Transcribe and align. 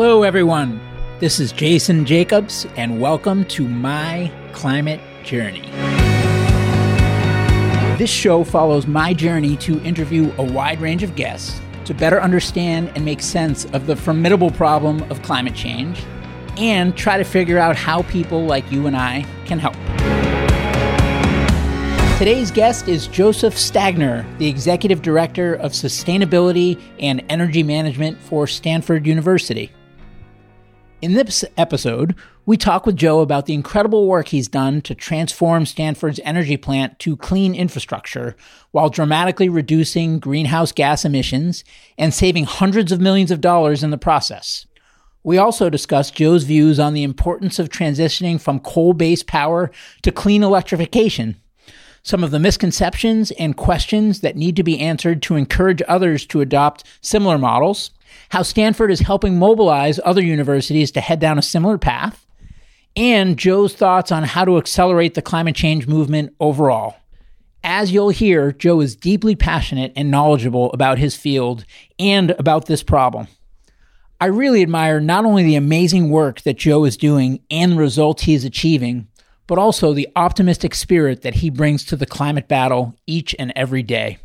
Hello, 0.00 0.22
everyone. 0.22 0.80
This 1.18 1.40
is 1.40 1.50
Jason 1.50 2.06
Jacobs, 2.06 2.68
and 2.76 3.00
welcome 3.00 3.44
to 3.46 3.66
My 3.66 4.30
Climate 4.52 5.00
Journey. 5.24 5.68
This 7.98 8.08
show 8.08 8.44
follows 8.44 8.86
my 8.86 9.12
journey 9.12 9.56
to 9.56 9.82
interview 9.82 10.32
a 10.38 10.44
wide 10.44 10.80
range 10.80 11.02
of 11.02 11.16
guests 11.16 11.60
to 11.84 11.94
better 11.94 12.22
understand 12.22 12.92
and 12.94 13.04
make 13.04 13.20
sense 13.20 13.64
of 13.72 13.88
the 13.88 13.96
formidable 13.96 14.52
problem 14.52 15.02
of 15.10 15.20
climate 15.22 15.56
change 15.56 16.00
and 16.58 16.96
try 16.96 17.18
to 17.18 17.24
figure 17.24 17.58
out 17.58 17.74
how 17.74 18.02
people 18.02 18.44
like 18.46 18.70
you 18.70 18.86
and 18.86 18.96
I 18.96 19.26
can 19.46 19.58
help. 19.58 19.74
Today's 22.18 22.52
guest 22.52 22.86
is 22.86 23.08
Joseph 23.08 23.54
Stagner, 23.54 24.24
the 24.38 24.46
Executive 24.46 25.02
Director 25.02 25.54
of 25.54 25.72
Sustainability 25.72 26.80
and 27.00 27.24
Energy 27.28 27.64
Management 27.64 28.16
for 28.20 28.46
Stanford 28.46 29.04
University. 29.04 29.72
In 31.00 31.14
this 31.14 31.44
episode, 31.56 32.16
we 32.44 32.56
talk 32.56 32.84
with 32.84 32.96
Joe 32.96 33.20
about 33.20 33.46
the 33.46 33.54
incredible 33.54 34.08
work 34.08 34.28
he's 34.28 34.48
done 34.48 34.80
to 34.80 34.96
transform 34.96 35.64
Stanford's 35.64 36.18
energy 36.24 36.56
plant 36.56 36.98
to 36.98 37.16
clean 37.16 37.54
infrastructure 37.54 38.34
while 38.72 38.90
dramatically 38.90 39.48
reducing 39.48 40.18
greenhouse 40.18 40.72
gas 40.72 41.04
emissions 41.04 41.62
and 41.96 42.12
saving 42.12 42.46
hundreds 42.46 42.90
of 42.90 43.00
millions 43.00 43.30
of 43.30 43.40
dollars 43.40 43.84
in 43.84 43.90
the 43.90 43.96
process. 43.96 44.66
We 45.22 45.38
also 45.38 45.70
discuss 45.70 46.10
Joe's 46.10 46.42
views 46.42 46.80
on 46.80 46.94
the 46.94 47.04
importance 47.04 47.60
of 47.60 47.68
transitioning 47.68 48.40
from 48.40 48.58
coal 48.58 48.92
based 48.92 49.28
power 49.28 49.70
to 50.02 50.10
clean 50.10 50.42
electrification 50.42 51.36
some 52.02 52.24
of 52.24 52.30
the 52.30 52.38
misconceptions 52.38 53.30
and 53.32 53.56
questions 53.56 54.20
that 54.20 54.36
need 54.36 54.56
to 54.56 54.62
be 54.62 54.80
answered 54.80 55.20
to 55.20 55.36
encourage 55.36 55.82
others 55.86 56.24
to 56.24 56.40
adopt 56.40 56.84
similar 57.02 57.36
models, 57.36 57.90
how 58.30 58.42
Stanford 58.42 58.90
is 58.90 59.00
helping 59.00 59.38
mobilize 59.38 60.00
other 60.04 60.22
universities 60.22 60.90
to 60.92 61.00
head 61.00 61.20
down 61.20 61.38
a 61.38 61.42
similar 61.42 61.78
path, 61.78 62.26
and 62.96 63.38
Joe's 63.38 63.74
thoughts 63.74 64.12
on 64.12 64.24
how 64.24 64.44
to 64.44 64.58
accelerate 64.58 65.14
the 65.14 65.22
climate 65.22 65.56
change 65.56 65.86
movement 65.86 66.34
overall. 66.40 66.96
As 67.64 67.92
you'll 67.92 68.10
hear, 68.10 68.52
Joe 68.52 68.80
is 68.80 68.96
deeply 68.96 69.34
passionate 69.34 69.92
and 69.96 70.10
knowledgeable 70.10 70.72
about 70.72 70.98
his 70.98 71.16
field 71.16 71.64
and 71.98 72.30
about 72.32 72.66
this 72.66 72.82
problem. 72.82 73.28
I 74.20 74.26
really 74.26 74.62
admire 74.62 75.00
not 75.00 75.24
only 75.24 75.44
the 75.44 75.56
amazing 75.56 76.10
work 76.10 76.42
that 76.42 76.58
Joe 76.58 76.84
is 76.84 76.96
doing 76.96 77.40
and 77.50 77.72
the 77.72 77.76
results 77.76 78.24
he 78.24 78.34
is 78.34 78.44
achieving, 78.44 79.06
but 79.46 79.58
also 79.58 79.92
the 79.92 80.08
optimistic 80.16 80.74
spirit 80.74 81.22
that 81.22 81.34
he 81.34 81.50
brings 81.50 81.84
to 81.86 81.96
the 81.96 82.06
climate 82.06 82.48
battle 82.48 82.96
each 83.06 83.34
and 83.38 83.52
every 83.54 83.82
day. 83.82 84.18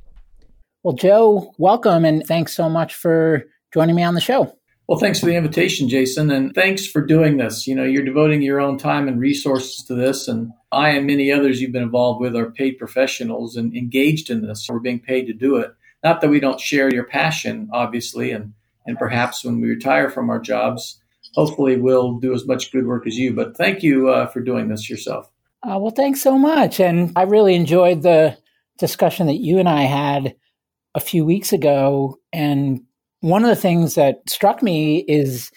Well, 0.82 0.96
Joe, 0.96 1.54
welcome 1.58 2.06
and 2.06 2.26
thanks 2.26 2.54
so 2.54 2.70
much 2.70 2.96
for 2.96 3.46
joining 3.74 3.96
me 3.96 4.04
on 4.04 4.14
the 4.14 4.22
show. 4.22 4.56
Well, 4.88 5.00
thanks 5.00 5.20
for 5.20 5.28
the 5.28 5.36
invitation, 5.36 5.88
Jason, 5.88 6.30
and 6.30 6.54
thanks 6.54 6.86
for 6.86 7.06
doing 7.06 7.38
this. 7.38 7.68
You 7.68 7.76
know, 7.76 7.86
you're 7.86 8.04
devoting 8.04 8.42
your 8.42 8.60
own 8.60 8.78
time 8.78 9.08
and 9.08 9.20
resources 9.20 9.84
to 9.86 9.96
this, 9.96 10.28
and 10.28 10.52
I 10.72 10.90
and 10.90 11.08
many 11.08 11.32
others 11.32 11.62
you've 11.62 11.72
been 11.72 11.84
involved 11.84 12.20
with 12.20 12.36
are 12.36 12.52
paid 12.52 12.78
professionals 12.78 13.56
and 13.56 13.76
engaged 13.76 14.30
in 14.30 14.46
this. 14.46 14.68
We're 14.70 14.80
being 14.80 15.00
paid 15.00 15.26
to 15.28 15.34
do 15.34 15.56
it. 15.56 15.74
Not 16.04 16.20
that 16.20 16.30
we 16.30 16.42
don't 16.42 16.60
share 16.60 16.94
your 16.94 17.06
passion, 17.06 17.70
obviously, 17.72 18.32
and 18.32 18.54
and 18.86 18.98
perhaps 18.98 19.46
when 19.46 19.62
we 19.62 19.70
retire 19.70 20.10
from 20.10 20.30
our 20.30 20.40
jobs, 20.40 21.00
hopefully 21.34 21.78
we'll 21.78 22.20
do 22.20 22.34
as 22.34 22.46
much 22.46 22.72
good 22.72 22.86
work 22.86 23.08
as 23.08 23.18
you. 23.18 23.34
But 23.34 23.56
thank 23.56 23.84
you 23.84 24.10
uh, 24.10 24.28
for 24.28 24.42
doing 24.42 24.68
this 24.68 24.90
yourself. 24.90 25.30
Uh, 25.64 25.80
well, 25.80 25.92
thanks 25.92 26.22
so 26.22 26.38
much. 26.38 26.82
And 26.82 27.14
I 27.16 27.24
really 27.24 27.56
enjoyed 27.56 28.02
the 28.02 28.38
discussion 28.78 29.28
that 29.28 29.40
you 29.40 29.60
and 29.60 29.70
I 29.70 29.84
had 29.84 30.36
a 30.94 31.00
few 31.00 31.24
weeks 31.24 31.54
ago. 31.54 32.20
And 32.34 32.82
one 33.24 33.46
of 33.46 33.50
the 33.50 33.56
things 33.56 33.96
that 33.96 34.30
struck 34.30 34.62
me 34.62 35.00
is 35.08 35.50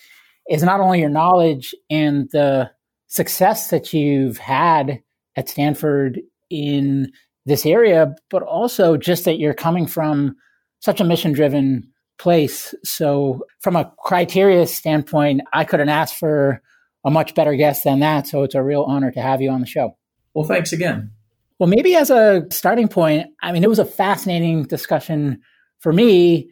is 0.48 0.62
not 0.62 0.78
only 0.78 1.00
your 1.00 1.08
knowledge 1.08 1.74
and 1.90 2.30
the 2.30 2.70
success 3.08 3.70
that 3.70 3.92
you've 3.92 4.38
had 4.38 5.00
at 5.34 5.48
Stanford 5.48 6.20
in 6.48 7.10
this 7.44 7.66
area, 7.66 8.14
but 8.30 8.44
also 8.44 8.96
just 8.96 9.24
that 9.24 9.40
you're 9.40 9.52
coming 9.52 9.88
from 9.88 10.36
such 10.78 11.00
a 11.00 11.04
mission 11.04 11.32
driven 11.32 11.90
place. 12.18 12.72
So, 12.84 13.44
from 13.60 13.74
a 13.74 13.92
criteria 13.98 14.64
standpoint, 14.68 15.40
I 15.52 15.64
couldn't 15.64 15.88
ask 15.88 16.14
for 16.14 16.62
a 17.04 17.10
much 17.10 17.34
better 17.34 17.56
guest 17.56 17.82
than 17.82 17.98
that. 17.98 18.28
So, 18.28 18.44
it's 18.44 18.54
a 18.54 18.62
real 18.62 18.84
honor 18.84 19.10
to 19.10 19.20
have 19.20 19.42
you 19.42 19.50
on 19.50 19.60
the 19.60 19.66
show. 19.66 19.96
Well, 20.34 20.46
thanks 20.46 20.72
again. 20.72 21.10
Well, 21.58 21.68
maybe 21.68 21.96
as 21.96 22.10
a 22.10 22.46
starting 22.50 22.86
point, 22.86 23.26
I 23.42 23.50
mean, 23.50 23.64
it 23.64 23.68
was 23.68 23.80
a 23.80 23.84
fascinating 23.84 24.64
discussion 24.64 25.40
for 25.80 25.92
me 25.92 26.50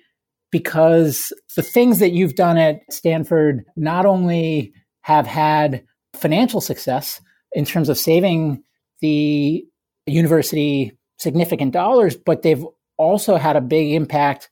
because 0.55 1.33
the 1.57 1.65
things 1.65 1.99
that 1.99 2.13
you've 2.13 2.37
done 2.37 2.57
at 2.57 2.81
Stanford 2.89 3.65
not 3.75 4.07
only 4.07 4.73
have 5.01 5.27
had 5.27 5.85
financial 6.13 6.61
success 6.61 7.21
in 7.51 7.65
terms 7.65 7.89
of 7.89 7.99
saving 7.99 8.63
the 9.01 9.65
university 10.07 10.97
significant 11.19 11.73
dollars, 11.73 12.17
but 12.17 12.43
they've 12.43 12.65
also 12.99 13.35
had 13.35 13.57
a 13.57 13.61
big 13.61 13.95
impact 13.95 14.49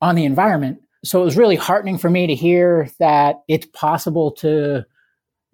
on 0.00 0.14
the 0.14 0.24
environment. 0.24 0.78
So 1.04 1.20
it 1.20 1.24
was 1.24 1.36
really 1.36 1.56
heartening 1.56 1.98
for 1.98 2.08
me 2.08 2.28
to 2.28 2.34
hear 2.36 2.88
that 3.00 3.40
it's 3.48 3.66
possible 3.74 4.30
to 4.34 4.84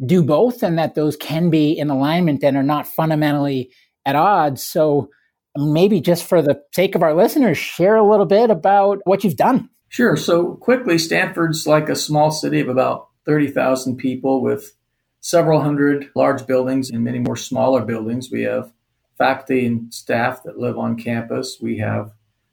do 0.04 0.22
both 0.22 0.62
and 0.62 0.78
that 0.78 0.94
those 0.94 1.16
can 1.16 1.48
be 1.48 1.72
in 1.72 1.88
alignment 1.88 2.44
and 2.44 2.54
are 2.54 2.62
not 2.62 2.86
fundamentally 2.86 3.70
at 4.04 4.14
odds. 4.14 4.62
So 4.62 5.08
maybe 5.56 6.00
just 6.00 6.24
for 6.24 6.42
the 6.42 6.62
sake 6.72 6.94
of 6.94 7.02
our 7.02 7.14
listeners, 7.14 7.58
share 7.58 7.96
a 7.96 8.08
little 8.08 8.26
bit 8.26 8.50
about 8.50 9.00
what 9.04 9.24
you've 9.24 9.36
done. 9.36 9.68
Sure. 9.88 10.16
So 10.16 10.54
quickly, 10.54 10.98
Stanford's 10.98 11.66
like 11.66 11.88
a 11.88 11.96
small 11.96 12.30
city 12.30 12.60
of 12.60 12.68
about 12.68 13.08
30,000 13.26 13.96
people 13.96 14.40
with 14.40 14.74
several 15.20 15.60
hundred 15.60 16.10
large 16.14 16.46
buildings 16.46 16.90
and 16.90 17.04
many 17.04 17.18
more 17.18 17.36
smaller 17.36 17.84
buildings. 17.84 18.30
We 18.30 18.42
have 18.42 18.72
faculty 19.18 19.66
and 19.66 19.92
staff 19.92 20.42
that 20.44 20.58
live 20.58 20.78
on 20.78 20.96
campus. 20.96 21.58
We 21.60 21.78
have 21.78 22.12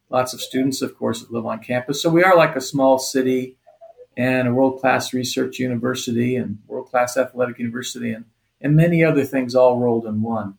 lots 0.10 0.34
of 0.34 0.42
students, 0.42 0.82
of 0.82 0.98
course, 0.98 1.22
that 1.22 1.32
live 1.32 1.46
on 1.46 1.60
campus. 1.60 2.02
So 2.02 2.10
we 2.10 2.24
are 2.24 2.36
like 2.36 2.56
a 2.56 2.62
small 2.62 3.00
city 3.00 3.58
and 4.18 4.48
a 4.48 4.54
world 4.54 4.82
class 4.82 5.14
research 5.14 5.60
university 5.60 6.36
and 6.36 6.58
world 6.68 6.88
class 6.88 7.16
athletic 7.16 7.60
university 7.60 8.12
and, 8.12 8.26
and 8.60 8.76
many 8.76 9.04
other 9.04 9.24
things 9.24 9.56
all 9.56 9.80
rolled 9.80 10.06
in 10.06 10.22
one. 10.22 10.56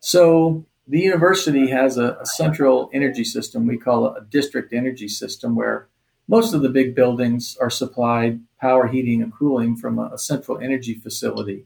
So 0.00 0.66
the 0.90 1.00
university 1.00 1.68
has 1.70 1.96
a, 1.96 2.18
a 2.20 2.26
central 2.26 2.90
energy 2.92 3.22
system. 3.22 3.66
We 3.66 3.78
call 3.78 4.06
a 4.06 4.24
district 4.24 4.72
energy 4.72 5.06
system 5.06 5.54
where 5.54 5.88
most 6.26 6.52
of 6.52 6.62
the 6.62 6.68
big 6.68 6.96
buildings 6.96 7.56
are 7.60 7.70
supplied 7.70 8.40
power, 8.60 8.88
heating, 8.88 9.22
and 9.22 9.32
cooling 9.32 9.76
from 9.76 10.00
a, 10.00 10.10
a 10.12 10.18
central 10.18 10.58
energy 10.58 10.94
facility. 10.94 11.64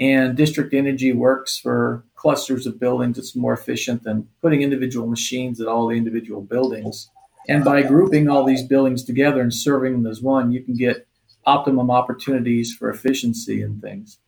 And 0.00 0.36
district 0.36 0.74
energy 0.74 1.12
works 1.12 1.58
for 1.58 2.04
clusters 2.16 2.66
of 2.66 2.80
buildings. 2.80 3.18
It's 3.18 3.36
more 3.36 3.52
efficient 3.52 4.02
than 4.02 4.28
putting 4.42 4.62
individual 4.62 5.06
machines 5.06 5.60
at 5.60 5.68
all 5.68 5.86
the 5.86 5.96
individual 5.96 6.40
buildings. 6.40 7.08
And 7.48 7.64
by 7.64 7.82
grouping 7.82 8.28
all 8.28 8.44
these 8.44 8.64
buildings 8.64 9.04
together 9.04 9.40
and 9.40 9.54
serving 9.54 9.92
them 9.92 10.10
as 10.10 10.20
one, 10.20 10.50
you 10.50 10.62
can 10.62 10.74
get 10.74 11.06
optimum 11.46 11.90
opportunities 11.90 12.74
for 12.74 12.90
efficiency 12.90 13.62
and 13.62 13.80
things. 13.80 14.18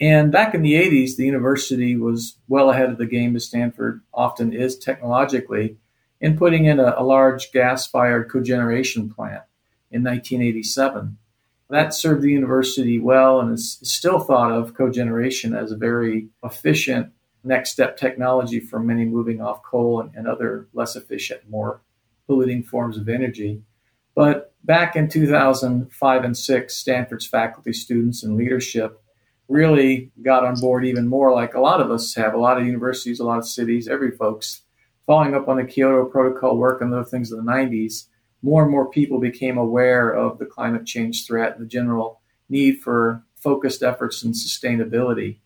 And 0.00 0.30
back 0.30 0.54
in 0.54 0.62
the 0.62 0.74
80s, 0.74 1.16
the 1.16 1.24
university 1.24 1.96
was 1.96 2.38
well 2.46 2.70
ahead 2.70 2.90
of 2.90 2.98
the 2.98 3.06
game, 3.06 3.34
as 3.34 3.46
Stanford 3.46 4.02
often 4.14 4.52
is 4.52 4.78
technologically, 4.78 5.76
in 6.20 6.36
putting 6.36 6.66
in 6.66 6.78
a, 6.78 6.94
a 6.96 7.02
large 7.02 7.50
gas 7.52 7.86
fired 7.86 8.30
cogeneration 8.30 9.12
plant 9.12 9.42
in 9.90 10.04
1987. 10.04 11.18
That 11.70 11.92
served 11.92 12.22
the 12.22 12.30
university 12.30 12.98
well 12.98 13.40
and 13.40 13.52
is 13.52 13.78
still 13.82 14.20
thought 14.20 14.52
of 14.52 14.74
cogeneration 14.74 15.54
as 15.54 15.70
a 15.70 15.76
very 15.76 16.28
efficient 16.42 17.12
next 17.44 17.70
step 17.72 17.96
technology 17.96 18.60
for 18.60 18.78
many 18.78 19.04
moving 19.04 19.40
off 19.40 19.62
coal 19.62 20.00
and, 20.00 20.14
and 20.14 20.26
other 20.26 20.68
less 20.72 20.96
efficient, 20.96 21.48
more 21.48 21.80
polluting 22.26 22.62
forms 22.62 22.96
of 22.96 23.08
energy. 23.08 23.62
But 24.14 24.54
back 24.64 24.96
in 24.96 25.08
2005 25.08 26.24
and 26.24 26.36
6, 26.36 26.74
Stanford's 26.74 27.26
faculty, 27.26 27.72
students, 27.72 28.22
and 28.22 28.36
leadership 28.36 29.02
really 29.48 30.10
got 30.22 30.44
on 30.44 30.60
board 30.60 30.84
even 30.84 31.08
more, 31.08 31.32
like 31.32 31.54
a 31.54 31.60
lot 31.60 31.80
of 31.80 31.90
us 31.90 32.14
have, 32.14 32.34
a 32.34 32.38
lot 32.38 32.58
of 32.58 32.66
universities, 32.66 33.18
a 33.18 33.24
lot 33.24 33.38
of 33.38 33.46
cities, 33.46 33.88
every 33.88 34.10
folks, 34.10 34.62
following 35.06 35.34
up 35.34 35.48
on 35.48 35.56
the 35.56 35.64
Kyoto 35.64 36.04
Protocol 36.04 36.56
work 36.56 36.80
and 36.80 36.92
other 36.92 37.04
things 37.04 37.32
in 37.32 37.38
the 37.38 37.50
90s 37.50 38.04
more 38.42 38.62
and 38.62 38.70
more 38.70 38.88
people 38.88 39.20
became 39.20 39.58
aware 39.58 40.10
of 40.10 40.38
the 40.38 40.46
climate 40.46 40.86
change 40.86 41.26
threat 41.26 41.52
and 41.52 41.64
the 41.64 41.68
general 41.68 42.20
need 42.48 42.80
for 42.80 43.24
focused 43.36 43.82
efforts 43.82 44.22
in 44.22 44.32
sustainability. 44.32 45.38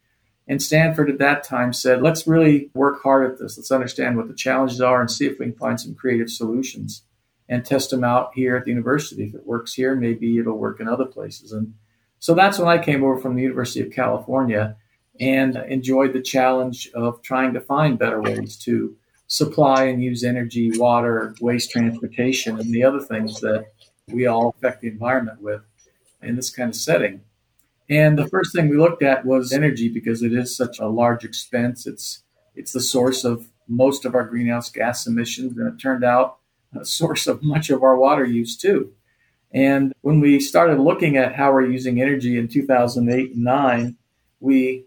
And 0.47 0.63
Stanford 0.63 1.09
at 1.09 1.19
that 1.19 1.45
time 1.45 1.73
said, 1.73 2.03
let's 2.03 2.27
really 2.27 2.71
work 2.75 3.03
hard 3.03 3.31
at 3.31 3.39
this. 3.39 3.57
Let's 3.57 3.71
understand 3.71 4.17
what 4.17 4.29
the 4.29 4.35
challenges 4.35 4.81
are 4.81 5.01
and 5.01 5.11
see 5.11 5.27
if 5.27 5.39
we 5.39 5.47
can 5.47 5.55
find 5.55 5.81
some 5.81 5.95
creative 5.95 6.31
solutions 6.31 7.03
and 7.49 7.65
test 7.65 7.91
them 7.91 8.05
out 8.05 8.33
here 8.35 8.57
at 8.57 8.65
the 8.65 8.71
university. 8.71 9.25
If 9.25 9.35
it 9.35 9.47
works 9.47 9.75
here, 9.75 9.95
maybe 9.95 10.39
it'll 10.39 10.59
work 10.59 10.81
in 10.81 10.89
other 10.89 11.05
places. 11.05 11.53
And 11.53 11.75
so 12.23 12.35
that's 12.35 12.57
when 12.57 12.69
I 12.69 12.79
came 12.79 13.03
over 13.03 13.19
from 13.19 13.35
the 13.35 13.43
University 13.43 13.81
of 13.81 13.91
California 13.91 14.77
and 15.19 15.57
enjoyed 15.57 16.13
the 16.13 16.23
challenge 16.23 16.89
of 16.95 17.21
trying 17.21 17.53
to 17.55 17.61
find 17.61 17.99
better 17.99 18.23
ways 18.23 18.57
to 18.59 18.97
supply 19.27 19.87
and 19.87 20.01
use 20.01 20.23
energy, 20.23 20.71
water, 20.79 21.35
waste 21.41 21.73
transportation, 21.73 22.61
and 22.61 22.73
the 22.73 22.85
other 22.85 23.01
things 23.01 23.41
that 23.41 23.73
we 24.07 24.25
all 24.25 24.55
affect 24.57 24.83
the 24.83 24.87
environment 24.87 25.43
with. 25.43 25.63
in 26.23 26.37
this 26.37 26.51
kind 26.51 26.71
of 26.71 26.77
setting. 26.77 27.23
And 27.91 28.17
the 28.17 28.29
first 28.29 28.55
thing 28.55 28.69
we 28.69 28.79
looked 28.79 29.03
at 29.03 29.27
was 29.27 29.53
energy 29.53 29.89
because 29.89 30.23
it 30.23 30.33
is 30.33 30.57
such 30.57 30.79
a 30.79 30.87
large 30.87 31.25
expense. 31.25 31.89
It's 31.89 32.23
it's 32.55 32.71
the 32.71 32.81
source 32.81 33.25
of 33.25 33.49
most 33.67 34.05
of 34.05 34.15
our 34.15 34.25
greenhouse 34.25 34.71
gas 34.71 35.09
emissions, 35.09 35.59
and 35.59 35.67
it 35.67 35.83
turned 35.83 36.05
out 36.05 36.39
a 36.73 36.85
source 37.01 37.27
of 37.27 37.43
much 37.43 37.69
of 37.69 37.83
our 37.83 37.97
water 37.97 38.25
use 38.25 38.57
too. 38.57 38.93
And 39.53 39.93
when 40.01 40.21
we 40.21 40.41
started 40.41 40.79
looking 40.81 41.17
at 41.17 41.35
how 41.35 41.53
we're 41.53 41.71
using 41.71 42.01
energy 42.01 42.39
in 42.39 42.49
2008 42.49 43.35
and 43.35 43.45
9, 43.45 43.97
we 44.41 44.87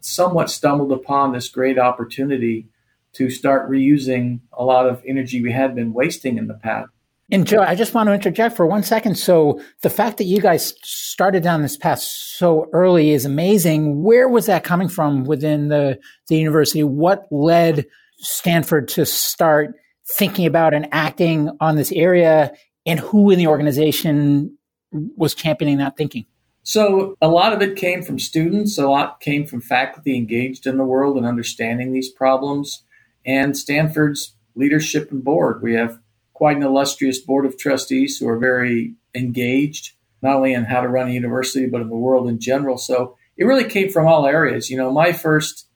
somewhat 0.00 0.50
stumbled 0.50 0.92
upon 0.92 1.32
this 1.32 1.48
great 1.48 1.78
opportunity 1.78 2.68
to 3.14 3.30
start 3.30 3.70
reusing 3.70 4.40
a 4.52 4.64
lot 4.64 4.86
of 4.86 5.02
energy 5.06 5.42
we 5.42 5.52
had 5.52 5.74
been 5.74 5.92
wasting 5.92 6.38
in 6.38 6.46
the 6.46 6.54
past. 6.54 6.88
And 7.30 7.46
Joe, 7.46 7.62
I 7.62 7.74
just 7.74 7.94
want 7.94 8.08
to 8.08 8.12
interject 8.12 8.54
for 8.54 8.66
one 8.66 8.82
second. 8.82 9.16
So 9.16 9.60
the 9.82 9.90
fact 9.90 10.18
that 10.18 10.24
you 10.24 10.40
guys 10.40 10.74
started 10.82 11.42
down 11.42 11.62
this 11.62 11.76
path 11.76 12.00
so 12.00 12.68
early 12.72 13.10
is 13.10 13.24
amazing. 13.24 14.02
Where 14.02 14.28
was 14.28 14.46
that 14.46 14.62
coming 14.62 14.88
from 14.88 15.24
within 15.24 15.68
the, 15.68 15.98
the 16.28 16.36
university? 16.36 16.84
What 16.84 17.26
led 17.30 17.86
Stanford 18.18 18.88
to 18.88 19.06
start 19.06 19.74
thinking 20.06 20.44
about 20.44 20.74
and 20.74 20.86
acting 20.92 21.50
on 21.60 21.76
this 21.76 21.92
area 21.92 22.52
and 22.86 23.00
who 23.00 23.30
in 23.30 23.38
the 23.38 23.46
organization 23.46 24.56
was 24.92 25.34
championing 25.34 25.78
that 25.78 25.96
thinking? 25.96 26.26
So, 26.62 27.14
a 27.20 27.28
lot 27.28 27.52
of 27.52 27.60
it 27.60 27.76
came 27.76 28.02
from 28.02 28.18
students, 28.18 28.78
a 28.78 28.88
lot 28.88 29.20
came 29.20 29.46
from 29.46 29.60
faculty 29.60 30.16
engaged 30.16 30.66
in 30.66 30.78
the 30.78 30.84
world 30.84 31.18
and 31.18 31.26
understanding 31.26 31.92
these 31.92 32.08
problems, 32.08 32.84
and 33.26 33.56
Stanford's 33.56 34.34
leadership 34.54 35.10
and 35.10 35.22
board. 35.22 35.62
We 35.62 35.74
have 35.74 35.98
quite 36.32 36.56
an 36.56 36.62
illustrious 36.62 37.18
board 37.18 37.44
of 37.44 37.58
trustees 37.58 38.18
who 38.18 38.28
are 38.28 38.38
very 38.38 38.94
engaged, 39.14 39.92
not 40.22 40.36
only 40.36 40.54
in 40.54 40.64
how 40.64 40.80
to 40.80 40.88
run 40.88 41.08
a 41.08 41.12
university, 41.12 41.66
but 41.66 41.82
in 41.82 41.90
the 41.90 41.96
world 41.96 42.28
in 42.28 42.40
general. 42.40 42.78
So, 42.78 43.18
it 43.36 43.44
really 43.44 43.68
came 43.68 43.90
from 43.90 44.06
all 44.06 44.26
areas. 44.26 44.70
You 44.70 44.78
know, 44.78 44.90
my 44.90 45.12
first 45.12 45.66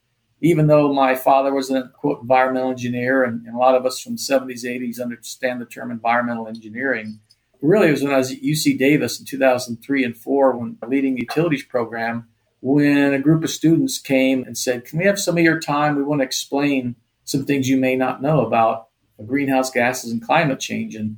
even 0.40 0.68
though 0.68 0.92
my 0.92 1.14
father 1.14 1.52
was 1.52 1.70
an 1.70 1.90
quote 1.94 2.20
environmental 2.22 2.70
engineer, 2.70 3.24
and, 3.24 3.44
and, 3.46 3.54
a 3.54 3.58
lot 3.58 3.74
of 3.74 3.84
us 3.84 4.00
from 4.00 4.12
the 4.12 4.18
70s, 4.18 4.64
80s 4.64 5.00
understand 5.00 5.60
the 5.60 5.66
term 5.66 5.90
environmental 5.90 6.46
engineering. 6.46 7.20
Really, 7.60 7.88
it 7.88 7.92
was 7.92 8.02
when 8.02 8.14
I 8.14 8.18
was 8.18 8.30
at 8.30 8.42
UC 8.42 8.78
Davis 8.78 9.18
in 9.18 9.26
2003 9.26 10.04
and 10.04 10.16
four, 10.16 10.56
when 10.56 10.78
leading 10.86 11.14
the 11.14 11.22
utilities 11.22 11.64
program, 11.64 12.28
when 12.60 13.12
a 13.14 13.18
group 13.18 13.42
of 13.42 13.50
students 13.50 13.98
came 13.98 14.44
and 14.44 14.56
said, 14.56 14.84
"Can 14.84 14.98
we 14.98 15.06
have 15.06 15.18
some 15.18 15.36
of 15.36 15.42
your 15.42 15.58
time? 15.58 15.96
We 15.96 16.04
want 16.04 16.20
to 16.20 16.24
explain 16.24 16.94
some 17.24 17.44
things 17.44 17.68
you 17.68 17.76
may 17.76 17.96
not 17.96 18.22
know 18.22 18.46
about 18.46 18.88
greenhouse 19.26 19.72
gases 19.72 20.12
and 20.12 20.22
climate 20.22 20.60
change." 20.60 20.94
And 20.94 21.16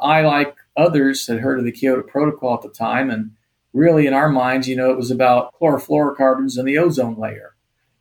I, 0.00 0.22
like 0.22 0.56
others, 0.74 1.26
had 1.26 1.40
heard 1.40 1.58
of 1.58 1.66
the 1.66 1.72
Kyoto 1.72 2.02
Protocol 2.02 2.54
at 2.54 2.62
the 2.62 2.70
time, 2.70 3.10
and 3.10 3.32
really, 3.74 4.06
in 4.06 4.14
our 4.14 4.30
minds, 4.30 4.66
you 4.66 4.76
know, 4.76 4.90
it 4.90 4.96
was 4.96 5.10
about 5.10 5.52
chlorofluorocarbons 5.60 6.56
and 6.56 6.66
the 6.66 6.78
ozone 6.78 7.18
layer 7.18 7.53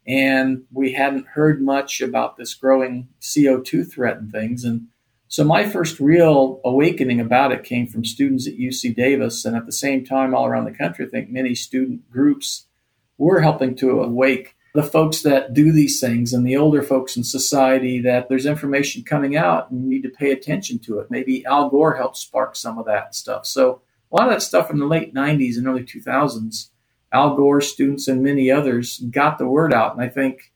and 0.06 0.64
we 0.72 0.94
hadn't 0.94 1.28
heard 1.28 1.62
much 1.62 2.02
about 2.02 2.38
this 2.38 2.54
growing 2.54 3.10
CO2 3.22 3.90
threat 3.92 4.18
and 4.18 4.32
things. 4.32 4.64
And 4.64 4.88
so 5.28 5.44
my 5.44 5.68
first 5.68 6.00
real 6.00 6.62
awakening 6.64 7.20
about 7.20 7.52
it 7.52 7.64
came 7.64 7.88
from 7.88 8.06
students 8.06 8.48
at 8.48 8.58
UC 8.58 8.96
Davis, 8.96 9.46
and 9.46 9.56
at 9.56 9.66
the 9.66 9.72
same 9.72 10.06
time, 10.06 10.36
all 10.36 10.46
around 10.46 10.66
the 10.66 10.72
country, 10.72 11.06
I 11.06 11.10
think 11.10 11.30
many 11.30 11.56
student 11.56 12.10
groups 12.10 12.68
were 13.18 13.42
helping 13.42 13.76
to 13.78 14.02
awake 14.02 14.56
the 14.74 14.84
folks 14.84 15.22
that 15.22 15.54
do 15.54 15.72
these 15.72 16.00
things 16.00 16.34
and 16.34 16.46
the 16.46 16.58
older 16.58 16.82
folks 16.82 17.16
in 17.16 17.24
society 17.24 18.02
that 18.02 18.28
there's 18.28 18.46
information 18.46 19.04
coming 19.04 19.36
out 19.36 19.70
and 19.70 19.84
you 19.84 19.90
need 19.90 20.02
to 20.02 20.10
pay 20.10 20.32
attention 20.32 20.80
to 20.80 21.00
it. 21.00 21.12
Maybe 21.12 21.46
Al 21.46 21.70
Gore 21.70 21.96
helped 21.96 22.18
spark 22.18 22.56
some 22.56 22.80
of 22.80 22.86
that 22.88 23.14
stuff. 23.14 23.46
So 23.46 23.82
a 24.12 24.16
lot 24.16 24.28
of 24.28 24.34
that 24.34 24.42
stuff 24.42 24.72
in 24.72 24.80
the 24.80 24.88
late 24.88 25.14
90s 25.14 25.58
and 25.58 25.68
early 25.68 25.84
2000s 25.84 26.70
Al 27.14 27.36
Gore 27.36 27.62
students 27.62 28.08
and 28.08 28.24
many 28.24 28.50
others 28.50 29.00
got 29.12 29.38
the 29.38 29.48
word 29.48 29.74
out. 29.74 29.94
And 29.94 30.02
I 30.02 30.10
think 30.10 30.52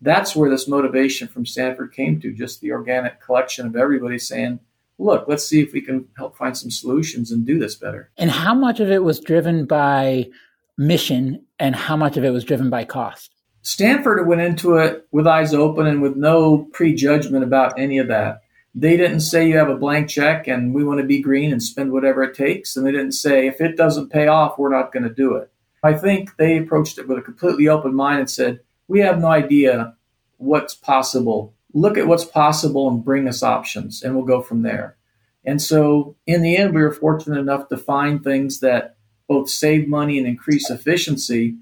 that's 0.00 0.34
where 0.34 0.50
this 0.50 0.66
motivation 0.66 1.28
from 1.28 1.46
Stanford 1.46 1.92
came 1.92 2.20
to 2.20 2.32
just 2.32 2.60
the 2.60 2.72
organic 2.72 3.20
collection 3.20 3.66
of 3.66 3.76
everybody 3.76 4.18
saying, 4.18 4.60
look, 4.98 5.26
let's 5.28 5.46
see 5.46 5.60
if 5.60 5.72
we 5.72 5.80
can 5.80 6.08
help 6.16 6.36
find 6.36 6.56
some 6.56 6.70
solutions 6.70 7.30
and 7.30 7.46
do 7.46 7.58
this 7.58 7.76
better. 7.76 8.10
And 8.16 8.30
how 8.30 8.54
much 8.54 8.80
of 8.80 8.90
it 8.90 9.04
was 9.04 9.20
driven 9.20 9.66
by 9.66 10.28
mission 10.76 11.44
and 11.58 11.76
how 11.76 11.96
much 11.96 12.16
of 12.16 12.24
it 12.24 12.30
was 12.30 12.44
driven 12.44 12.70
by 12.70 12.84
cost? 12.84 13.30
Stanford 13.62 14.26
went 14.26 14.40
into 14.40 14.76
it 14.76 15.06
with 15.10 15.26
eyes 15.26 15.52
open 15.52 15.86
and 15.86 16.00
with 16.00 16.16
no 16.16 16.68
prejudgment 16.72 17.44
about 17.44 17.78
any 17.78 17.98
of 17.98 18.08
that. 18.08 18.40
They 18.74 18.96
didn't 18.96 19.20
say 19.20 19.48
you 19.48 19.58
have 19.58 19.68
a 19.68 19.76
blank 19.76 20.08
check 20.08 20.46
and 20.46 20.72
we 20.74 20.84
want 20.84 21.00
to 21.00 21.06
be 21.06 21.20
green 21.20 21.52
and 21.52 21.62
spend 21.62 21.92
whatever 21.92 22.22
it 22.22 22.34
takes. 22.34 22.76
And 22.76 22.86
they 22.86 22.92
didn't 22.92 23.12
say 23.12 23.46
if 23.46 23.60
it 23.60 23.76
doesn't 23.76 24.10
pay 24.10 24.28
off, 24.28 24.58
we're 24.58 24.74
not 24.74 24.92
going 24.92 25.02
to 25.02 25.14
do 25.14 25.34
it. 25.36 25.49
I 25.82 25.94
think 25.94 26.36
they 26.36 26.58
approached 26.58 26.98
it 26.98 27.08
with 27.08 27.18
a 27.18 27.22
completely 27.22 27.68
open 27.68 27.94
mind 27.94 28.20
and 28.20 28.30
said, 28.30 28.60
We 28.86 29.00
have 29.00 29.20
no 29.20 29.28
idea 29.28 29.96
what's 30.36 30.74
possible. 30.74 31.54
Look 31.72 31.96
at 31.96 32.06
what's 32.06 32.24
possible 32.24 32.88
and 32.88 33.04
bring 33.04 33.28
us 33.28 33.42
options, 33.42 34.02
and 34.02 34.14
we'll 34.14 34.24
go 34.24 34.42
from 34.42 34.62
there. 34.62 34.96
And 35.44 35.62
so, 35.62 36.16
in 36.26 36.42
the 36.42 36.56
end, 36.56 36.74
we 36.74 36.82
were 36.82 36.92
fortunate 36.92 37.38
enough 37.38 37.68
to 37.68 37.76
find 37.76 38.22
things 38.22 38.60
that 38.60 38.96
both 39.28 39.48
save 39.48 39.88
money 39.88 40.18
and 40.18 40.26
increase 40.26 40.68
efficiency. 40.68 41.56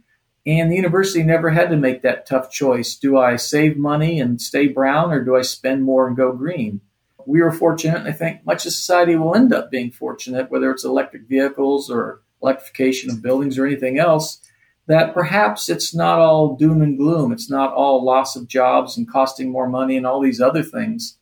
And 0.46 0.72
the 0.72 0.76
university 0.76 1.22
never 1.22 1.50
had 1.50 1.68
to 1.70 1.76
make 1.76 2.02
that 2.02 2.26
tough 2.26 2.50
choice. 2.50 2.96
Do 2.96 3.18
I 3.18 3.36
save 3.36 3.76
money 3.76 4.18
and 4.18 4.40
stay 4.40 4.66
brown, 4.66 5.12
or 5.12 5.22
do 5.22 5.36
I 5.36 5.42
spend 5.42 5.84
more 5.84 6.08
and 6.08 6.16
go 6.16 6.32
green? 6.32 6.80
We 7.26 7.42
were 7.42 7.52
fortunate, 7.52 7.98
and 7.98 8.08
I 8.08 8.12
think 8.12 8.46
much 8.46 8.64
of 8.64 8.72
society 8.72 9.14
will 9.14 9.34
end 9.34 9.52
up 9.52 9.70
being 9.70 9.90
fortunate, 9.90 10.50
whether 10.50 10.70
it's 10.70 10.84
electric 10.84 11.28
vehicles 11.28 11.90
or 11.90 12.22
electrification 12.42 13.10
of 13.10 13.22
buildings 13.22 13.58
or 13.58 13.66
anything 13.66 13.98
else, 13.98 14.38
that 14.86 15.12
perhaps 15.12 15.68
it's 15.68 15.94
not 15.94 16.18
all 16.18 16.56
doom 16.56 16.80
and 16.80 16.96
gloom. 16.96 17.30
It's 17.30 17.50
not 17.50 17.72
all 17.74 18.04
loss 18.04 18.36
of 18.36 18.48
jobs 18.48 18.96
and 18.96 19.10
costing 19.10 19.50
more 19.50 19.68
money 19.68 19.96
and 19.96 20.06
all 20.06 20.20
these 20.20 20.40
other 20.40 20.62
things. 20.62 21.16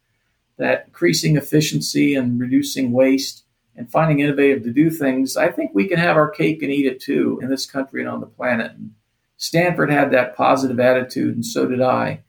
That 0.57 0.85
increasing 0.87 1.37
efficiency 1.37 2.15
and 2.15 2.41
reducing 2.41 2.93
waste 2.93 3.45
and 3.75 3.91
finding 3.91 4.21
innovative 4.21 4.63
to 4.63 4.73
do 4.73 4.89
things, 4.89 5.37
I 5.37 5.51
think 5.51 5.73
we 5.75 5.89
can 5.89 5.99
have 5.99 6.17
our 6.17 6.31
cake 6.31 6.63
and 6.63 6.73
eat 6.73 6.87
it 6.87 7.01
too 7.01 7.39
in 7.43 7.51
this 7.51 7.67
country 7.67 8.01
and 8.01 8.09
on 8.09 8.21
the 8.21 8.27
planet. 8.27 8.73
And 8.73 8.93
Stanford 9.37 9.91
had 9.91 10.13
that 10.13 10.35
positive 10.35 10.81
attitude, 10.81 11.35
and 11.35 11.45
so 11.45 11.67
did 11.67 11.83
I. 11.83 12.23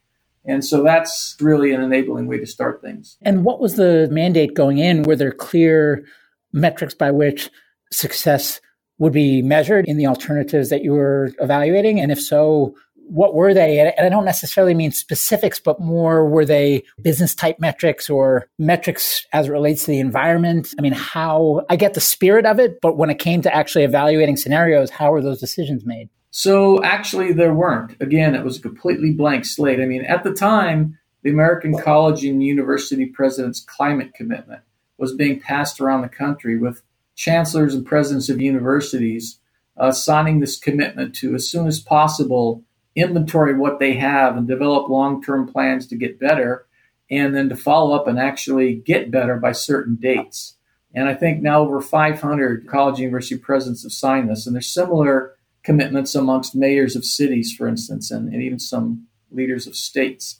And 0.43 0.63
so 0.65 0.81
that's 0.81 1.35
really 1.39 1.73
an 1.73 1.81
enabling 1.81 2.27
way 2.27 2.37
to 2.37 2.45
start 2.45 2.81
things. 2.81 3.17
And 3.21 3.43
what 3.43 3.59
was 3.59 3.75
the 3.75 4.07
mandate 4.11 4.53
going 4.53 4.77
in? 4.77 5.03
Were 5.03 5.15
there 5.15 5.31
clear 5.31 6.05
metrics 6.51 6.93
by 6.93 7.11
which 7.11 7.49
success 7.91 8.59
would 8.99 9.13
be 9.13 9.41
measured 9.41 9.85
in 9.85 9.97
the 9.97 10.07
alternatives 10.07 10.69
that 10.69 10.83
you 10.83 10.93
were 10.93 11.31
evaluating? 11.39 11.99
And 11.99 12.11
if 12.11 12.21
so, 12.21 12.75
what 13.09 13.33
were 13.33 13.53
they? 13.53 13.79
And 13.79 14.05
I 14.05 14.09
don't 14.09 14.25
necessarily 14.25 14.73
mean 14.73 14.91
specifics, 14.91 15.59
but 15.59 15.79
more 15.79 16.27
were 16.27 16.45
they 16.45 16.83
business 17.01 17.33
type 17.33 17.59
metrics 17.59 18.09
or 18.09 18.47
metrics 18.59 19.25
as 19.31 19.47
it 19.47 19.51
relates 19.51 19.85
to 19.85 19.91
the 19.91 19.99
environment? 19.99 20.73
I 20.77 20.81
mean, 20.81 20.93
how 20.93 21.65
I 21.69 21.75
get 21.75 21.93
the 21.93 22.01
spirit 22.01 22.45
of 22.45 22.59
it, 22.59 22.81
but 22.81 22.97
when 22.97 23.09
it 23.09 23.19
came 23.19 23.41
to 23.43 23.55
actually 23.55 23.85
evaluating 23.85 24.37
scenarios, 24.37 24.89
how 24.89 25.11
were 25.11 25.21
those 25.21 25.39
decisions 25.39 25.85
made? 25.85 26.09
So 26.31 26.83
actually, 26.83 27.31
there 27.33 27.53
weren't. 27.53 27.95
Again, 28.01 28.35
it 28.35 28.43
was 28.43 28.57
a 28.57 28.61
completely 28.61 29.11
blank 29.11 29.45
slate. 29.45 29.79
I 29.79 29.85
mean, 29.85 30.03
at 30.03 30.23
the 30.23 30.33
time, 30.33 30.99
the 31.23 31.29
American 31.29 31.77
College 31.77 32.23
and 32.25 32.43
University 32.43 33.05
President's 33.05 33.61
climate 33.61 34.13
commitment 34.13 34.61
was 34.97 35.15
being 35.15 35.39
passed 35.39 35.79
around 35.79 36.01
the 36.01 36.09
country 36.09 36.57
with 36.57 36.81
chancellors 37.17 37.73
and 37.73 37.85
presidents 37.85 38.29
of 38.29 38.39
universities 38.39 39.39
uh, 39.75 39.91
signing 39.91 40.39
this 40.39 40.57
commitment 40.57 41.13
to, 41.15 41.35
as 41.35 41.49
soon 41.49 41.67
as 41.67 41.79
possible, 41.79 42.63
inventory 42.95 43.53
what 43.53 43.79
they 43.79 43.95
have 43.95 44.37
and 44.37 44.47
develop 44.47 44.89
long 44.89 45.21
term 45.21 45.47
plans 45.47 45.85
to 45.87 45.97
get 45.97 46.19
better, 46.19 46.65
and 47.11 47.35
then 47.35 47.49
to 47.49 47.55
follow 47.55 47.95
up 47.95 48.07
and 48.07 48.17
actually 48.17 48.75
get 48.75 49.11
better 49.11 49.37
by 49.37 49.51
certain 49.51 49.95
dates. 49.95 50.55
And 50.93 51.09
I 51.09 51.13
think 51.13 51.41
now 51.41 51.61
over 51.61 51.81
500 51.81 52.67
college 52.67 52.93
and 52.93 53.03
university 53.03 53.37
presidents 53.37 53.83
have 53.83 53.91
signed 53.91 54.29
this, 54.29 54.47
and 54.47 54.55
there's 54.55 54.73
similar 54.73 55.35
commitments 55.63 56.15
amongst 56.15 56.55
mayors 56.55 56.95
of 56.95 57.03
cities, 57.03 57.53
for 57.53 57.67
instance, 57.67 58.09
and, 58.09 58.33
and 58.33 58.41
even 58.41 58.59
some 58.59 59.07
leaders 59.31 59.67
of 59.67 59.75
states. 59.75 60.39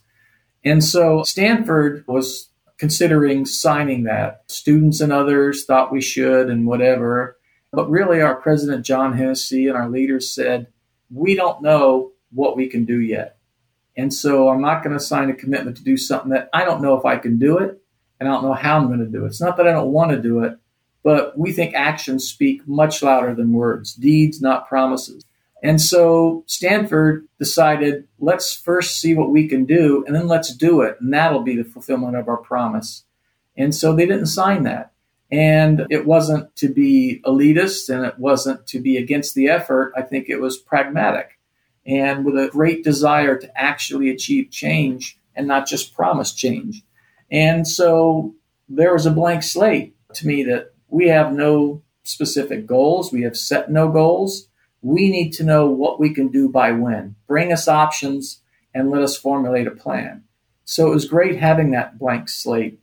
And 0.63 0.83
so 0.83 1.23
Stanford 1.23 2.03
was 2.07 2.49
considering 2.77 3.45
signing 3.45 4.03
that. 4.03 4.43
Students 4.47 5.01
and 5.01 5.11
others 5.11 5.65
thought 5.65 5.91
we 5.91 6.01
should 6.01 6.49
and 6.49 6.67
whatever. 6.67 7.37
But 7.71 7.89
really, 7.89 8.21
our 8.21 8.35
president, 8.35 8.85
John 8.85 9.13
Hennessy, 9.13 9.67
and 9.67 9.77
our 9.77 9.89
leaders 9.89 10.33
said, 10.33 10.67
we 11.11 11.35
don't 11.35 11.61
know 11.61 12.11
what 12.31 12.55
we 12.55 12.67
can 12.67 12.85
do 12.85 12.99
yet. 12.99 13.37
And 13.95 14.13
so 14.13 14.49
I'm 14.49 14.61
not 14.61 14.83
going 14.83 14.95
to 14.95 15.03
sign 15.03 15.29
a 15.29 15.35
commitment 15.35 15.77
to 15.77 15.83
do 15.83 15.97
something 15.97 16.31
that 16.31 16.49
I 16.53 16.65
don't 16.65 16.81
know 16.81 16.97
if 16.97 17.05
I 17.05 17.17
can 17.17 17.39
do 17.39 17.57
it 17.57 17.81
and 18.19 18.29
I 18.29 18.31
don't 18.31 18.43
know 18.43 18.53
how 18.53 18.77
I'm 18.77 18.87
going 18.87 18.99
to 18.99 19.05
do 19.05 19.23
it. 19.25 19.27
It's 19.27 19.41
not 19.41 19.57
that 19.57 19.67
I 19.67 19.71
don't 19.71 19.91
want 19.91 20.11
to 20.11 20.21
do 20.21 20.43
it, 20.43 20.57
but 21.03 21.37
we 21.37 21.51
think 21.51 21.73
actions 21.73 22.27
speak 22.27 22.67
much 22.67 23.01
louder 23.01 23.33
than 23.33 23.53
words, 23.53 23.93
deeds, 23.93 24.41
not 24.41 24.67
promises. 24.67 25.23
And 25.63 25.81
so 25.81 26.43
Stanford 26.45 27.27
decided, 27.39 28.07
let's 28.19 28.53
first 28.53 29.01
see 29.01 29.15
what 29.15 29.31
we 29.31 29.47
can 29.47 29.65
do 29.65 30.03
and 30.05 30.15
then 30.15 30.27
let's 30.27 30.55
do 30.55 30.81
it. 30.81 30.97
And 30.99 31.13
that'll 31.13 31.41
be 31.41 31.55
the 31.55 31.63
fulfillment 31.63 32.15
of 32.15 32.27
our 32.27 32.37
promise. 32.37 33.05
And 33.55 33.73
so 33.73 33.95
they 33.95 34.05
didn't 34.05 34.27
sign 34.27 34.63
that. 34.63 34.91
And 35.31 35.87
it 35.89 36.05
wasn't 36.05 36.55
to 36.57 36.69
be 36.69 37.21
elitist 37.25 37.93
and 37.93 38.05
it 38.05 38.17
wasn't 38.19 38.65
to 38.67 38.79
be 38.79 38.97
against 38.97 39.35
the 39.35 39.49
effort. 39.49 39.93
I 39.97 40.03
think 40.03 40.29
it 40.29 40.39
was 40.39 40.57
pragmatic 40.57 41.37
and 41.87 42.25
with 42.25 42.35
a 42.35 42.49
great 42.49 42.83
desire 42.83 43.37
to 43.37 43.59
actually 43.59 44.09
achieve 44.09 44.51
change 44.51 45.17
and 45.35 45.47
not 45.47 45.67
just 45.67 45.95
promise 45.95 46.33
change. 46.33 46.83
And 47.31 47.67
so 47.67 48.35
there 48.67 48.93
was 48.93 49.05
a 49.05 49.11
blank 49.11 49.43
slate 49.43 49.95
to 50.13 50.27
me 50.27 50.43
that 50.43 50.73
we 50.89 51.07
have 51.07 51.31
no 51.33 51.81
specific 52.03 52.65
goals. 52.65 53.11
We 53.11 53.23
have 53.23 53.37
set 53.37 53.71
no 53.71 53.89
goals. 53.89 54.49
We 54.81 55.09
need 55.09 55.31
to 55.33 55.43
know 55.43 55.67
what 55.67 55.99
we 55.99 56.13
can 56.13 56.29
do 56.29 56.49
by 56.49 56.71
when. 56.71 57.15
Bring 57.27 57.51
us 57.51 57.67
options 57.67 58.41
and 58.73 58.91
let 58.91 59.01
us 59.01 59.17
formulate 59.17 59.67
a 59.67 59.71
plan. 59.71 60.23
So 60.65 60.87
it 60.87 60.93
was 60.93 61.05
great 61.05 61.39
having 61.39 61.71
that 61.71 61.97
blank 61.97 62.29
slate 62.29 62.79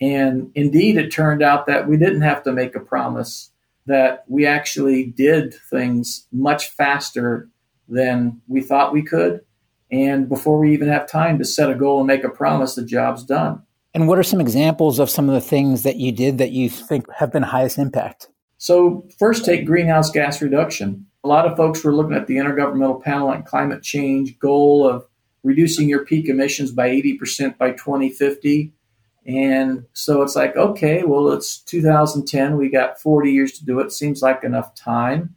and 0.00 0.50
indeed, 0.54 0.96
it 0.96 1.10
turned 1.10 1.42
out 1.42 1.66
that 1.66 1.88
we 1.88 1.96
didn't 1.96 2.20
have 2.20 2.42
to 2.44 2.52
make 2.52 2.74
a 2.74 2.80
promise, 2.80 3.50
that 3.86 4.24
we 4.28 4.46
actually 4.46 5.04
did 5.06 5.54
things 5.70 6.26
much 6.32 6.68
faster 6.68 7.48
than 7.88 8.40
we 8.46 8.60
thought 8.60 8.92
we 8.92 9.02
could. 9.02 9.40
And 9.90 10.28
before 10.28 10.58
we 10.58 10.72
even 10.74 10.88
have 10.88 11.08
time 11.08 11.38
to 11.38 11.44
set 11.44 11.70
a 11.70 11.74
goal 11.74 11.98
and 11.98 12.06
make 12.06 12.24
a 12.24 12.28
promise, 12.28 12.74
the 12.74 12.84
job's 12.84 13.24
done. 13.24 13.62
And 13.94 14.08
what 14.08 14.18
are 14.18 14.24
some 14.24 14.40
examples 14.40 14.98
of 14.98 15.08
some 15.08 15.28
of 15.28 15.34
the 15.34 15.40
things 15.40 15.82
that 15.84 15.96
you 15.96 16.12
did 16.12 16.38
that 16.38 16.50
you 16.50 16.68
think 16.68 17.10
have 17.12 17.32
been 17.32 17.44
highest 17.44 17.78
impact? 17.78 18.28
So, 18.58 19.06
first, 19.18 19.44
take 19.44 19.64
greenhouse 19.64 20.10
gas 20.10 20.42
reduction. 20.42 21.05
A 21.26 21.34
lot 21.36 21.44
of 21.44 21.56
folks 21.56 21.82
were 21.82 21.92
looking 21.92 22.14
at 22.14 22.28
the 22.28 22.36
Intergovernmental 22.36 23.02
Panel 23.02 23.30
on 23.30 23.42
Climate 23.42 23.82
Change 23.82 24.38
goal 24.38 24.88
of 24.88 25.08
reducing 25.42 25.88
your 25.88 26.04
peak 26.04 26.28
emissions 26.28 26.70
by 26.70 26.88
80% 26.88 27.58
by 27.58 27.72
2050. 27.72 28.72
And 29.26 29.86
so 29.92 30.22
it's 30.22 30.36
like, 30.36 30.54
okay, 30.54 31.02
well, 31.02 31.32
it's 31.32 31.58
2010. 31.58 32.56
We 32.56 32.68
got 32.68 33.00
40 33.00 33.32
years 33.32 33.58
to 33.58 33.64
do 33.64 33.80
it. 33.80 33.90
Seems 33.90 34.22
like 34.22 34.44
enough 34.44 34.72
time. 34.76 35.34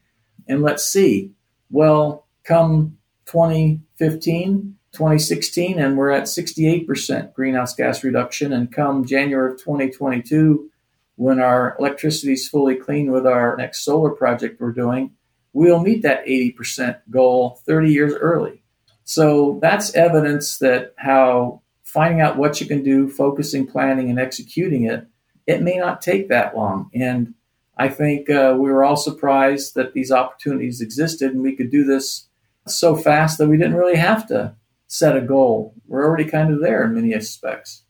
And 0.47 0.61
let's 0.61 0.85
see. 0.85 1.31
Well, 1.71 2.27
come 2.43 2.99
2015, 3.25 4.75
2016, 4.91 5.79
and 5.79 5.97
we're 5.97 6.11
at 6.11 6.25
68% 6.25 7.33
greenhouse 7.33 7.73
gas 7.73 8.03
reduction. 8.03 8.53
And 8.53 8.71
come 8.71 9.05
January 9.05 9.53
of 9.53 9.57
2022, 9.57 10.69
when 11.15 11.39
our 11.39 11.75
electricity 11.79 12.33
is 12.33 12.47
fully 12.47 12.75
clean 12.75 13.11
with 13.11 13.25
our 13.25 13.57
next 13.57 13.83
solar 13.83 14.11
project 14.11 14.61
we're 14.61 14.71
doing, 14.71 15.15
we'll 15.53 15.81
meet 15.81 16.03
that 16.03 16.25
80% 16.25 16.99
goal 17.09 17.61
30 17.65 17.91
years 17.91 18.13
early. 18.13 18.61
So 19.03 19.59
that's 19.61 19.95
evidence 19.95 20.59
that 20.59 20.93
how 20.97 21.61
finding 21.83 22.21
out 22.21 22.37
what 22.37 22.61
you 22.61 22.67
can 22.67 22.83
do, 22.83 23.09
focusing, 23.09 23.65
planning, 23.65 24.09
and 24.09 24.19
executing 24.19 24.85
it, 24.85 25.07
it 25.47 25.63
may 25.63 25.77
not 25.77 26.01
take 26.01 26.29
that 26.29 26.55
long. 26.55 26.91
And 26.93 27.33
I 27.75 27.89
think 27.89 28.29
uh, 28.29 28.55
we 28.59 28.69
were 28.69 28.83
all 28.83 28.97
surprised 28.97 29.73
that 29.75 29.93
these 29.93 30.11
opportunities 30.11 30.81
existed 30.81 31.31
and 31.31 31.41
we 31.41 31.55
could 31.55 31.71
do 31.71 31.83
this 31.83 32.27
so 32.67 32.95
fast 32.95 33.37
that 33.37 33.47
we 33.47 33.57
didn't 33.57 33.75
really 33.75 33.97
have 33.97 34.27
to 34.27 34.55
set 34.87 35.17
a 35.17 35.21
goal. 35.21 35.73
We're 35.87 36.05
already 36.05 36.25
kind 36.25 36.53
of 36.53 36.61
there 36.61 36.83
in 36.83 36.93
many 36.93 37.15
aspects. 37.15 37.83